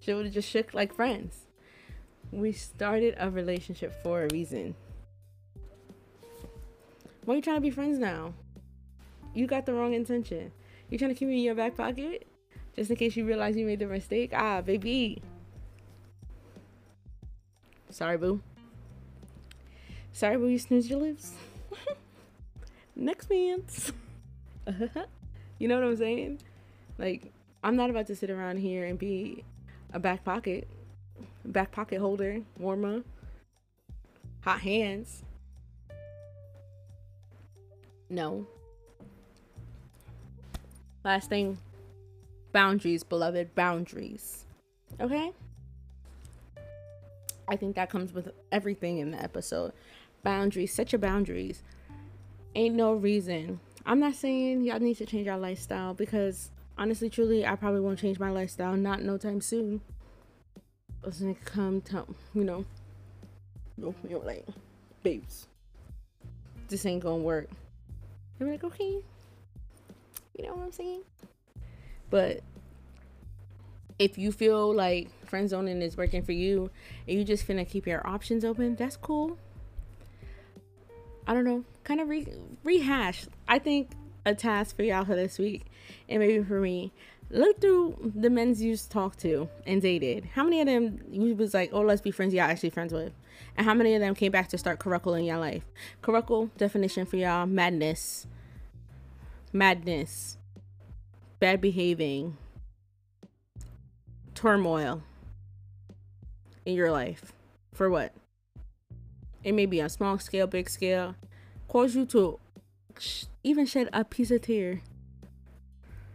Shit 0.00 0.16
would 0.16 0.26
have 0.26 0.34
just 0.34 0.48
shook 0.48 0.72
like 0.72 0.94
friends. 0.94 1.46
We 2.30 2.52
started 2.52 3.16
a 3.18 3.28
relationship 3.28 3.92
for 4.02 4.22
a 4.22 4.28
reason. 4.28 4.76
Why 7.24 7.34
are 7.34 7.36
you 7.36 7.42
trying 7.42 7.56
to 7.56 7.60
be 7.60 7.70
friends 7.70 7.98
now? 7.98 8.34
You 9.34 9.46
got 9.46 9.66
the 9.66 9.74
wrong 9.74 9.94
intention. 9.94 10.52
You 10.88 10.98
trying 10.98 11.12
to 11.12 11.18
keep 11.18 11.28
me 11.28 11.38
in 11.38 11.42
your 11.42 11.54
back 11.54 11.76
pocket? 11.76 12.26
Just 12.76 12.90
in 12.90 12.96
case 12.96 13.16
you 13.16 13.24
realize 13.26 13.56
you 13.56 13.66
made 13.66 13.80
the 13.80 13.86
mistake. 13.86 14.32
Ah, 14.34 14.60
baby. 14.60 15.22
Sorry, 17.90 18.16
boo. 18.16 18.40
Sorry, 20.12 20.36
boo, 20.36 20.46
you 20.46 20.58
snooze 20.58 20.88
your 20.88 21.00
lips. 21.00 21.32
Next 22.96 23.28
man's. 23.28 23.92
you 25.58 25.68
know 25.68 25.76
what 25.76 25.84
I'm 25.84 25.96
saying? 25.96 26.40
Like, 26.98 27.32
I'm 27.64 27.76
not 27.76 27.90
about 27.90 28.06
to 28.06 28.16
sit 28.16 28.30
around 28.30 28.58
here 28.58 28.84
and 28.84 28.98
be 28.98 29.44
a 29.92 29.98
back 29.98 30.24
pocket, 30.24 30.68
back 31.44 31.72
pocket 31.72 32.00
holder, 32.00 32.40
warmer, 32.58 33.02
hot 34.40 34.60
hands. 34.60 35.22
No. 38.08 38.46
Last 41.04 41.28
thing 41.28 41.58
Boundaries, 42.52 43.04
beloved, 43.04 43.54
boundaries. 43.54 44.44
Okay? 45.00 45.32
I 47.48 47.56
think 47.56 47.76
that 47.76 47.90
comes 47.90 48.12
with 48.12 48.30
everything 48.52 48.98
in 48.98 49.10
the 49.10 49.22
episode. 49.22 49.72
Boundaries, 50.22 50.72
set 50.72 50.92
your 50.92 50.98
boundaries. 50.98 51.62
Ain't 52.54 52.74
no 52.74 52.94
reason. 52.94 53.60
I'm 53.86 54.00
not 54.00 54.14
saying 54.14 54.62
y'all 54.62 54.80
need 54.80 54.96
to 54.98 55.06
change 55.06 55.26
your 55.26 55.36
lifestyle 55.36 55.94
because 55.94 56.50
honestly, 56.76 57.08
truly, 57.10 57.46
I 57.46 57.56
probably 57.56 57.80
won't 57.80 57.98
change 57.98 58.18
my 58.18 58.30
lifestyle 58.30 58.76
not 58.76 59.02
no 59.02 59.16
time 59.16 59.40
soon. 59.40 59.80
It's 61.04 61.20
gonna 61.20 61.34
come 61.44 61.80
time, 61.80 62.14
you 62.34 62.44
know, 62.44 62.64
you 63.78 63.94
know, 64.08 64.18
like, 64.18 64.46
babes, 65.02 65.46
this 66.68 66.84
ain't 66.84 67.02
gonna 67.02 67.22
work. 67.22 67.48
I'm 68.40 68.50
like, 68.50 68.64
okay, 68.64 69.02
you 70.38 70.44
know 70.44 70.54
what 70.54 70.64
I'm 70.66 70.72
saying? 70.72 71.02
But 72.10 72.40
if 73.98 74.18
you 74.18 74.32
feel 74.32 74.74
like 74.74 75.08
friend 75.26 75.48
zoning 75.48 75.80
is 75.82 75.96
working 75.96 76.22
for 76.22 76.32
you 76.32 76.70
and 77.06 77.18
you 77.18 77.24
just 77.24 77.46
finna 77.46 77.68
keep 77.68 77.86
your 77.86 78.04
options 78.06 78.44
open, 78.44 78.74
that's 78.74 78.96
cool. 78.96 79.38
I 81.26 81.34
don't 81.34 81.44
know, 81.44 81.64
kind 81.84 82.00
of 82.00 82.08
re- 82.08 82.26
rehash. 82.64 83.26
I 83.46 83.58
think 83.58 83.92
a 84.26 84.34
task 84.34 84.76
for 84.76 84.82
y'all 84.82 85.04
for 85.04 85.14
this 85.14 85.38
week 85.38 85.66
and 86.08 86.18
maybe 86.18 86.42
for 86.42 86.60
me. 86.60 86.92
Look 87.32 87.60
through 87.60 88.12
the 88.16 88.28
men's 88.28 88.60
you 88.60 88.76
talked 88.76 89.20
to 89.20 89.48
and 89.64 89.80
dated. 89.80 90.24
How 90.34 90.42
many 90.42 90.60
of 90.60 90.66
them 90.66 91.00
you 91.12 91.36
was 91.36 91.54
like, 91.54 91.70
oh, 91.72 91.82
let's 91.82 92.00
be 92.00 92.10
friends, 92.10 92.34
y'all 92.34 92.50
actually 92.50 92.70
friends 92.70 92.92
with? 92.92 93.12
And 93.56 93.64
how 93.64 93.74
many 93.74 93.94
of 93.94 94.00
them 94.00 94.16
came 94.16 94.32
back 94.32 94.48
to 94.48 94.58
start 94.58 94.80
Karuckle 94.80 95.16
in 95.16 95.24
your 95.24 95.38
life? 95.38 95.62
Karuckle 96.02 96.50
definition 96.56 97.06
for 97.06 97.16
y'all 97.16 97.46
madness. 97.46 98.26
Madness 99.52 100.38
bad 101.40 101.60
behaving, 101.60 102.36
turmoil 104.34 105.02
in 106.66 106.74
your 106.74 106.92
life. 106.92 107.32
For 107.72 107.88
what? 107.88 108.12
It 109.42 109.52
may 109.52 109.66
be 109.66 109.80
on 109.80 109.88
small 109.88 110.18
scale, 110.18 110.46
big 110.46 110.68
scale, 110.68 111.16
cause 111.66 111.96
you 111.96 112.04
to 112.06 112.38
even 113.42 113.64
shed 113.64 113.88
a 113.92 114.04
piece 114.04 114.30
of 114.30 114.42
tear 114.42 114.82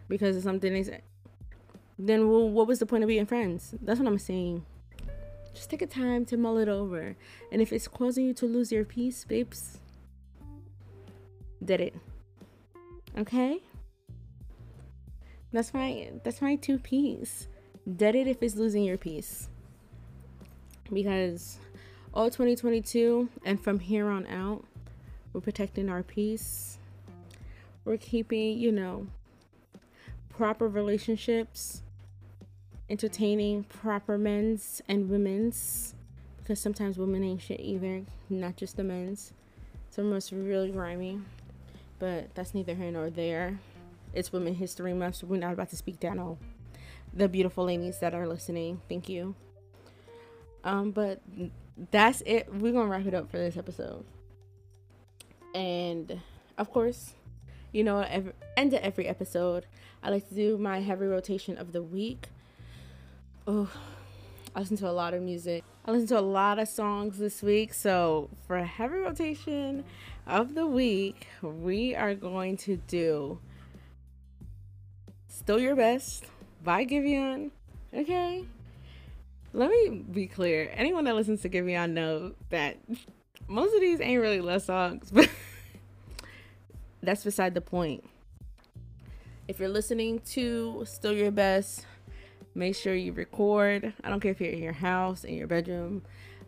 because 0.07 0.37
of 0.37 0.43
something 0.43 0.71
they. 0.71 1.01
Then 1.97 2.29
well, 2.29 2.49
what 2.49 2.67
was 2.67 2.79
the 2.79 2.85
point 2.85 3.03
of 3.03 3.07
being 3.07 3.25
friends? 3.25 3.73
That's 3.81 3.99
what 3.99 4.07
I'm 4.07 4.19
saying. 4.19 4.63
Just 5.55 5.69
take 5.69 5.81
a 5.81 5.87
time 5.87 6.25
to 6.25 6.37
mull 6.37 6.57
it 6.57 6.67
over. 6.67 7.15
And 7.51 7.61
if 7.61 7.71
it's 7.73 7.87
causing 7.87 8.25
you 8.25 8.33
to 8.35 8.45
lose 8.45 8.71
your 8.71 8.83
peace, 8.83 9.23
babes, 9.23 9.79
did 11.63 11.79
it. 11.79 11.95
Okay? 13.17 13.61
That's 15.55 15.73
my 15.73 16.11
that's 16.25 16.41
my 16.41 16.57
two 16.57 16.77
piece. 16.77 17.47
Dead 17.95 18.13
it 18.13 18.27
if 18.27 18.43
it's 18.43 18.55
losing 18.55 18.83
your 18.83 18.97
peace. 18.97 19.47
Because 20.91 21.59
all 22.13 22.29
2022 22.29 23.29
and 23.45 23.63
from 23.63 23.79
here 23.79 24.09
on 24.09 24.27
out, 24.27 24.65
we're 25.31 25.39
protecting 25.39 25.87
our 25.89 26.03
peace. 26.03 26.77
We're 27.85 27.95
keeping, 27.95 28.57
you 28.57 28.73
know, 28.73 29.07
proper 30.27 30.67
relationships, 30.67 31.83
entertaining 32.89 33.63
proper 33.63 34.17
men's 34.17 34.81
and 34.89 35.09
women's 35.09 35.95
because 36.37 36.59
sometimes 36.59 36.97
women 36.97 37.23
ain't 37.23 37.41
shit 37.41 37.61
either, 37.61 38.01
not 38.29 38.57
just 38.57 38.75
the 38.75 38.83
men's. 38.83 39.31
Of 39.97 40.11
us 40.11 40.33
really 40.33 40.71
grimy, 40.71 41.21
but 41.99 42.35
that's 42.35 42.53
neither 42.53 42.75
here 42.75 42.91
nor 42.91 43.09
there. 43.09 43.57
It's 44.15 44.31
Women 44.31 44.55
History 44.55 44.93
Month, 44.93 45.17
so 45.17 45.27
we're 45.27 45.39
not 45.39 45.51
about 45.51 45.69
to 45.71 45.75
speak 45.75 45.99
down 45.99 46.19
on 46.19 46.37
the 47.13 47.27
beautiful 47.27 47.65
ladies 47.65 47.99
that 47.99 48.15
are 48.15 48.25
listening. 48.27 48.81
Thank 48.87 49.09
you. 49.09 49.35
Um, 50.63 50.91
but 50.91 51.21
that's 51.91 52.21
it. 52.25 52.47
We're 52.51 52.71
gonna 52.71 52.87
wrap 52.87 53.05
it 53.05 53.13
up 53.13 53.29
for 53.29 53.37
this 53.37 53.57
episode. 53.57 54.05
And 55.53 56.21
of 56.57 56.71
course, 56.71 57.13
you 57.73 57.83
know, 57.83 57.99
every, 57.99 58.31
end 58.55 58.73
of 58.73 58.79
every 58.79 59.05
episode, 59.05 59.65
I 60.01 60.09
like 60.09 60.29
to 60.29 60.35
do 60.35 60.57
my 60.57 60.79
heavy 60.79 61.07
rotation 61.07 61.57
of 61.57 61.73
the 61.73 61.83
week. 61.83 62.29
Oh, 63.45 63.69
I 64.55 64.59
listen 64.59 64.77
to 64.77 64.89
a 64.89 64.91
lot 64.91 65.13
of 65.13 65.21
music. 65.21 65.65
I 65.85 65.91
listen 65.91 66.07
to 66.07 66.19
a 66.19 66.21
lot 66.21 66.57
of 66.57 66.69
songs 66.69 67.17
this 67.17 67.43
week. 67.43 67.73
So 67.73 68.29
for 68.47 68.55
a 68.55 68.65
heavy 68.65 68.99
rotation 68.99 69.83
of 70.25 70.55
the 70.55 70.65
week, 70.65 71.27
we 71.41 71.93
are 71.93 72.15
going 72.15 72.55
to 72.57 72.77
do 72.77 73.39
Still 75.35 75.59
Your 75.59 75.75
Best 75.75 76.25
by 76.63 76.85
Giveon. 76.85 77.51
Okay. 77.93 78.45
Let 79.51 79.69
me 79.69 79.89
be 80.09 80.27
clear. 80.27 80.71
Anyone 80.73 81.03
that 81.03 81.15
listens 81.15 81.41
to 81.41 81.49
Giveon 81.49 81.91
know 81.91 82.31
that 82.51 82.77
most 83.45 83.75
of 83.75 83.81
these 83.81 83.99
ain't 83.99 84.21
really 84.21 84.39
love 84.39 84.61
songs, 84.61 85.11
but 85.13 85.29
that's 87.03 87.25
beside 87.25 87.53
the 87.53 87.59
point. 87.59 88.05
If 89.49 89.59
you're 89.59 89.67
listening 89.67 90.19
to 90.31 90.85
Still 90.87 91.13
Your 91.13 91.31
Best, 91.31 91.85
make 92.55 92.73
sure 92.73 92.95
you 92.95 93.11
record. 93.11 93.93
I 94.05 94.09
don't 94.09 94.21
care 94.21 94.31
if 94.31 94.39
you're 94.39 94.53
in 94.53 94.63
your 94.63 94.71
house, 94.71 95.25
in 95.25 95.35
your 95.35 95.47
bedroom. 95.47 96.03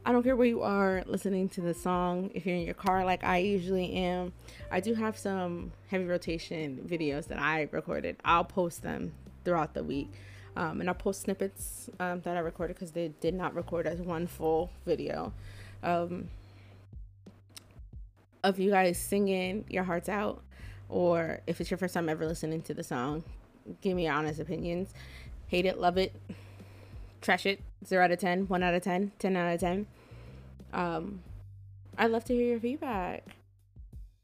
I 0.07 0.13
don't 0.13 0.23
care 0.23 0.37
where 0.37 0.47
you 0.47 0.61
are 0.61 1.03
listening 1.05 1.49
to 1.49 1.59
the 1.59 1.73
song. 1.73 2.31
If 2.33 2.45
you're 2.45 2.55
in 2.55 2.61
your 2.61 2.73
car, 2.73 3.03
like 3.03 3.25
I 3.25 3.39
usually 3.39 3.91
am, 3.91 4.31
I 4.71 4.79
do 4.79 4.93
have 4.93 5.17
some 5.17 5.73
heavy 5.89 6.05
rotation 6.05 6.87
videos 6.89 7.27
that 7.27 7.39
I 7.39 7.67
recorded. 7.73 8.15
I'll 8.23 8.45
post 8.45 8.83
them 8.83 9.11
throughout 9.43 9.73
the 9.73 9.83
week. 9.83 10.13
Um, 10.55 10.79
and 10.79 10.89
I'll 10.89 10.95
post 10.95 11.23
snippets 11.23 11.89
um, 11.99 12.21
that 12.21 12.37
I 12.37 12.39
recorded 12.39 12.77
because 12.77 12.93
they 12.93 13.09
did 13.19 13.33
not 13.33 13.53
record 13.53 13.85
as 13.85 13.99
one 13.99 14.27
full 14.27 14.71
video. 14.85 15.33
Um, 15.83 16.29
of 18.45 18.59
you 18.59 18.71
guys 18.71 18.97
singing 18.97 19.65
your 19.67 19.83
hearts 19.83 20.07
out, 20.07 20.41
or 20.87 21.41
if 21.47 21.59
it's 21.59 21.69
your 21.69 21.77
first 21.77 21.93
time 21.93 22.07
ever 22.07 22.25
listening 22.25 22.61
to 22.61 22.73
the 22.73 22.83
song, 22.83 23.25
give 23.81 23.93
me 23.93 24.05
your 24.05 24.13
honest 24.13 24.39
opinions. 24.39 24.93
Hate 25.47 25.65
it, 25.65 25.77
love 25.79 25.97
it, 25.97 26.15
trash 27.19 27.45
it, 27.45 27.59
0 27.85 28.03
out 28.03 28.11
of 28.11 28.19
10, 28.19 28.47
1 28.47 28.63
out 28.63 28.73
of 28.73 28.81
10, 28.83 29.11
10 29.19 29.35
out 29.35 29.53
of 29.53 29.59
10. 29.59 29.87
Um, 30.73 31.21
I'd 31.97 32.11
love 32.11 32.25
to 32.25 32.33
hear 32.33 32.47
your 32.47 32.59
feedback. 32.59 33.25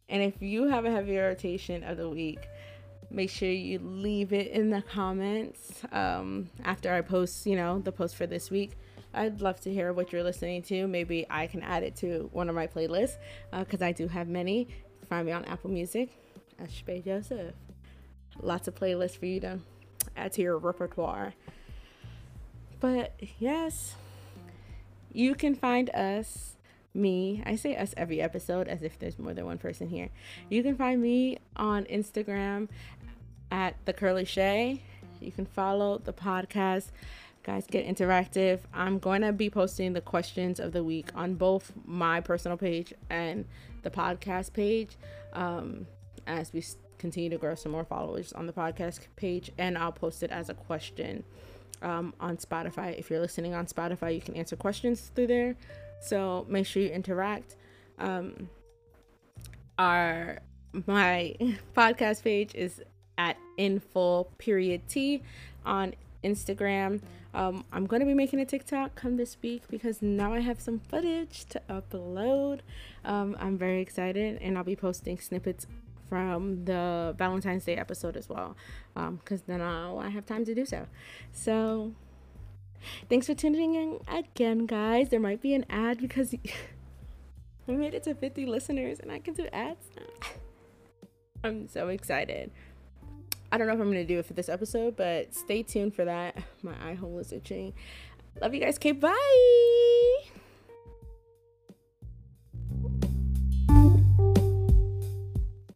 And 0.10 0.22
if 0.22 0.42
you 0.42 0.68
have 0.68 0.86
a 0.86 0.92
heavy 0.92 1.18
rotation 1.18 1.84
of 1.84 1.98
the 1.98 2.10
week, 2.10 2.48
make 3.10 3.30
sure 3.30 3.50
you 3.50 3.80
leave 3.80 4.34
it 4.34 4.48
in 4.48 4.70
the 4.70 4.82
comments 4.82 5.84
um, 5.92 6.50
after 6.64 6.94
I 6.94 7.02
post, 7.02 7.46
you 7.46 7.56
know, 7.56 7.80
the 7.80 7.92
post 7.92 8.16
for 8.16 8.28
this 8.28 8.52
week. 8.52 8.72
I'd 9.14 9.42
love 9.42 9.60
to 9.62 9.72
hear 9.72 9.94
what 9.94 10.12
you're 10.12 10.24
listening 10.24 10.64
to. 10.64 10.88
Maybe 10.88 11.26
I 11.30 11.48
can 11.48 11.62
add 11.62 11.84
it 11.84 11.96
to 11.98 12.30
one 12.34 12.50
of 12.50 12.56
my 12.56 12.66
playlists 12.66 13.18
because 13.52 13.82
uh, 13.82 13.86
I 13.86 13.92
do 13.92 14.08
have 14.08 14.28
many. 14.28 14.68
Find 15.08 15.28
me 15.28 15.32
on 15.32 15.46
Apple 15.46 15.70
Music, 15.70 16.10
Ashbay 16.62 17.06
Joseph. 17.06 17.54
Lots 18.42 18.68
of 18.68 18.74
playlists 18.74 19.18
for 19.18 19.28
you 19.28 19.40
to 19.42 19.60
add 20.18 20.34
to 20.34 20.42
your 20.42 20.58
repertoire. 20.58 21.34
But 22.84 23.14
yes, 23.40 23.96
you 25.14 25.36
can 25.36 25.56
find 25.56 25.90
us, 25.92 26.58
me. 26.94 27.42
I 27.46 27.56
say 27.56 27.78
us 27.78 27.94
every 27.96 28.20
episode 28.20 28.68
as 28.68 28.84
if 28.84 29.00
there's 29.00 29.18
more 29.18 29.34
than 29.34 29.46
one 29.46 29.58
person 29.58 29.88
here. 29.88 30.10
You 30.50 30.64
can 30.64 30.76
find 30.76 31.02
me 31.02 31.38
on 31.56 31.86
Instagram 31.86 32.68
at 33.50 33.78
the 33.86 33.94
Curly 33.94 34.26
Shay. 34.26 34.82
You 35.22 35.32
can 35.32 35.46
follow 35.46 36.00
the 36.00 36.12
podcast 36.12 36.88
guys 37.44 37.68
get 37.68 37.86
interactive 37.86 38.60
i'm 38.74 39.00
going 39.00 39.22
to 39.22 39.34
be 39.34 39.50
posting 39.50 39.92
the 39.92 40.00
questions 40.00 40.62
of 40.62 40.72
the 40.72 40.82
week 40.82 41.10
on 41.14 41.34
both 41.34 41.74
my 41.86 42.22
personal 42.22 42.58
page 42.58 42.94
and 43.10 43.44
the 43.82 43.90
podcast 43.90 44.54
page 44.54 44.96
um, 45.34 45.86
as 46.26 46.54
we 46.54 46.64
continue 46.98 47.30
to 47.30 47.38
grow 47.38 47.54
some 47.54 47.74
more 47.74 47.84
followers 47.84 48.32
on 48.32 48.48
the 48.48 48.54
podcast 48.54 49.02
page 49.18 49.52
and 49.58 49.78
i'll 49.78 49.92
post 49.92 50.24
it 50.24 50.32
as 50.32 50.48
a 50.48 50.54
question 50.54 51.22
um, 51.84 52.14
on 52.20 52.38
spotify. 52.38 52.98
If 52.98 53.10
you're 53.10 53.20
listening 53.20 53.54
on 53.54 53.66
spotify 53.66 54.16
you 54.16 54.22
can 54.22 54.36
answer 54.36 54.56
questions 54.56 55.12
through 55.14 55.28
there. 55.28 55.56
So 56.02 56.46
make 56.50 56.66
sure 56.66 56.82
you 56.82 56.90
interact. 56.90 57.56
Um, 58.00 58.50
our 59.78 60.40
my 60.88 61.36
podcast 61.76 62.24
page 62.24 62.56
is 62.56 62.82
at 63.18 63.38
info 63.58 64.26
period 64.38 64.88
t 64.88 65.22
on 65.66 65.94
instagram. 66.24 67.02
Um, 67.36 67.66
I'm 67.72 67.88
to 67.88 68.06
be 68.06 68.14
making 68.14 68.40
a 68.42 68.46
TikTok 68.46 68.94
come 68.96 69.18
this 69.18 69.38
week 69.42 69.64
because 69.70 70.02
now 70.02 70.34
I 70.34 70.40
have 70.40 70.60
some 70.60 70.80
footage 70.80 71.46
to 71.46 71.62
upload. 71.68 72.60
Um, 73.04 73.36
I'm 73.40 73.58
very 73.58 73.82
excited 73.82 74.40
and 74.42 74.56
I'll 74.56 74.64
be 74.64 74.76
posting 74.76 75.20
snippets 75.20 75.66
from 76.10 76.66
the 76.66 77.16
Valentine's 77.18 77.66
Day 77.66 77.76
episode 77.76 78.18
as 78.18 78.30
well 78.30 78.56
because 78.94 79.40
um, 79.42 79.46
then 79.48 79.62
I'll 79.62 80.00
I 80.00 80.10
have 80.10 80.26
time 80.26 80.46
to 80.46 80.56
do 80.56 80.66
so. 80.66 80.88
So 81.32 81.94
thanks 83.10 83.28
for 83.28 83.34
tuning 83.34 83.76
in 83.76 84.00
again, 84.08 84.66
guys. 84.66 85.10
There 85.10 85.20
might 85.20 85.42
be 85.42 85.54
an 85.54 85.66
ad 85.70 86.00
because 86.00 86.34
we 87.68 87.76
made 87.76 87.94
it 87.94 88.04
to 88.04 88.16
50 88.16 88.46
listeners 88.46 89.00
and 89.00 89.12
I 89.12 89.20
can 89.20 89.34
do 89.34 89.48
ads 89.52 89.88
now. 89.96 90.30
I'm 91.44 91.68
so 91.68 91.90
excited. 91.90 92.52
I 93.52 93.58
don't 93.58 93.68
know 93.68 93.74
if 93.74 93.80
I'm 93.80 93.88
gonna 93.88 94.06
do 94.06 94.20
it 94.20 94.26
for 94.26 94.34
this 94.34 94.50
episode, 94.50 94.96
but 94.96 95.34
stay 95.36 95.62
tuned 95.62 95.94
for 95.94 96.06
that. 96.06 96.38
My 96.64 96.74
eye 96.84 96.96
hole 96.96 97.20
is 97.20 97.32
itching. 97.32 97.74
Love 98.42 98.54
you 98.54 98.62
guys. 98.62 98.78
Okay, 98.78 98.94
bye. 98.94 100.03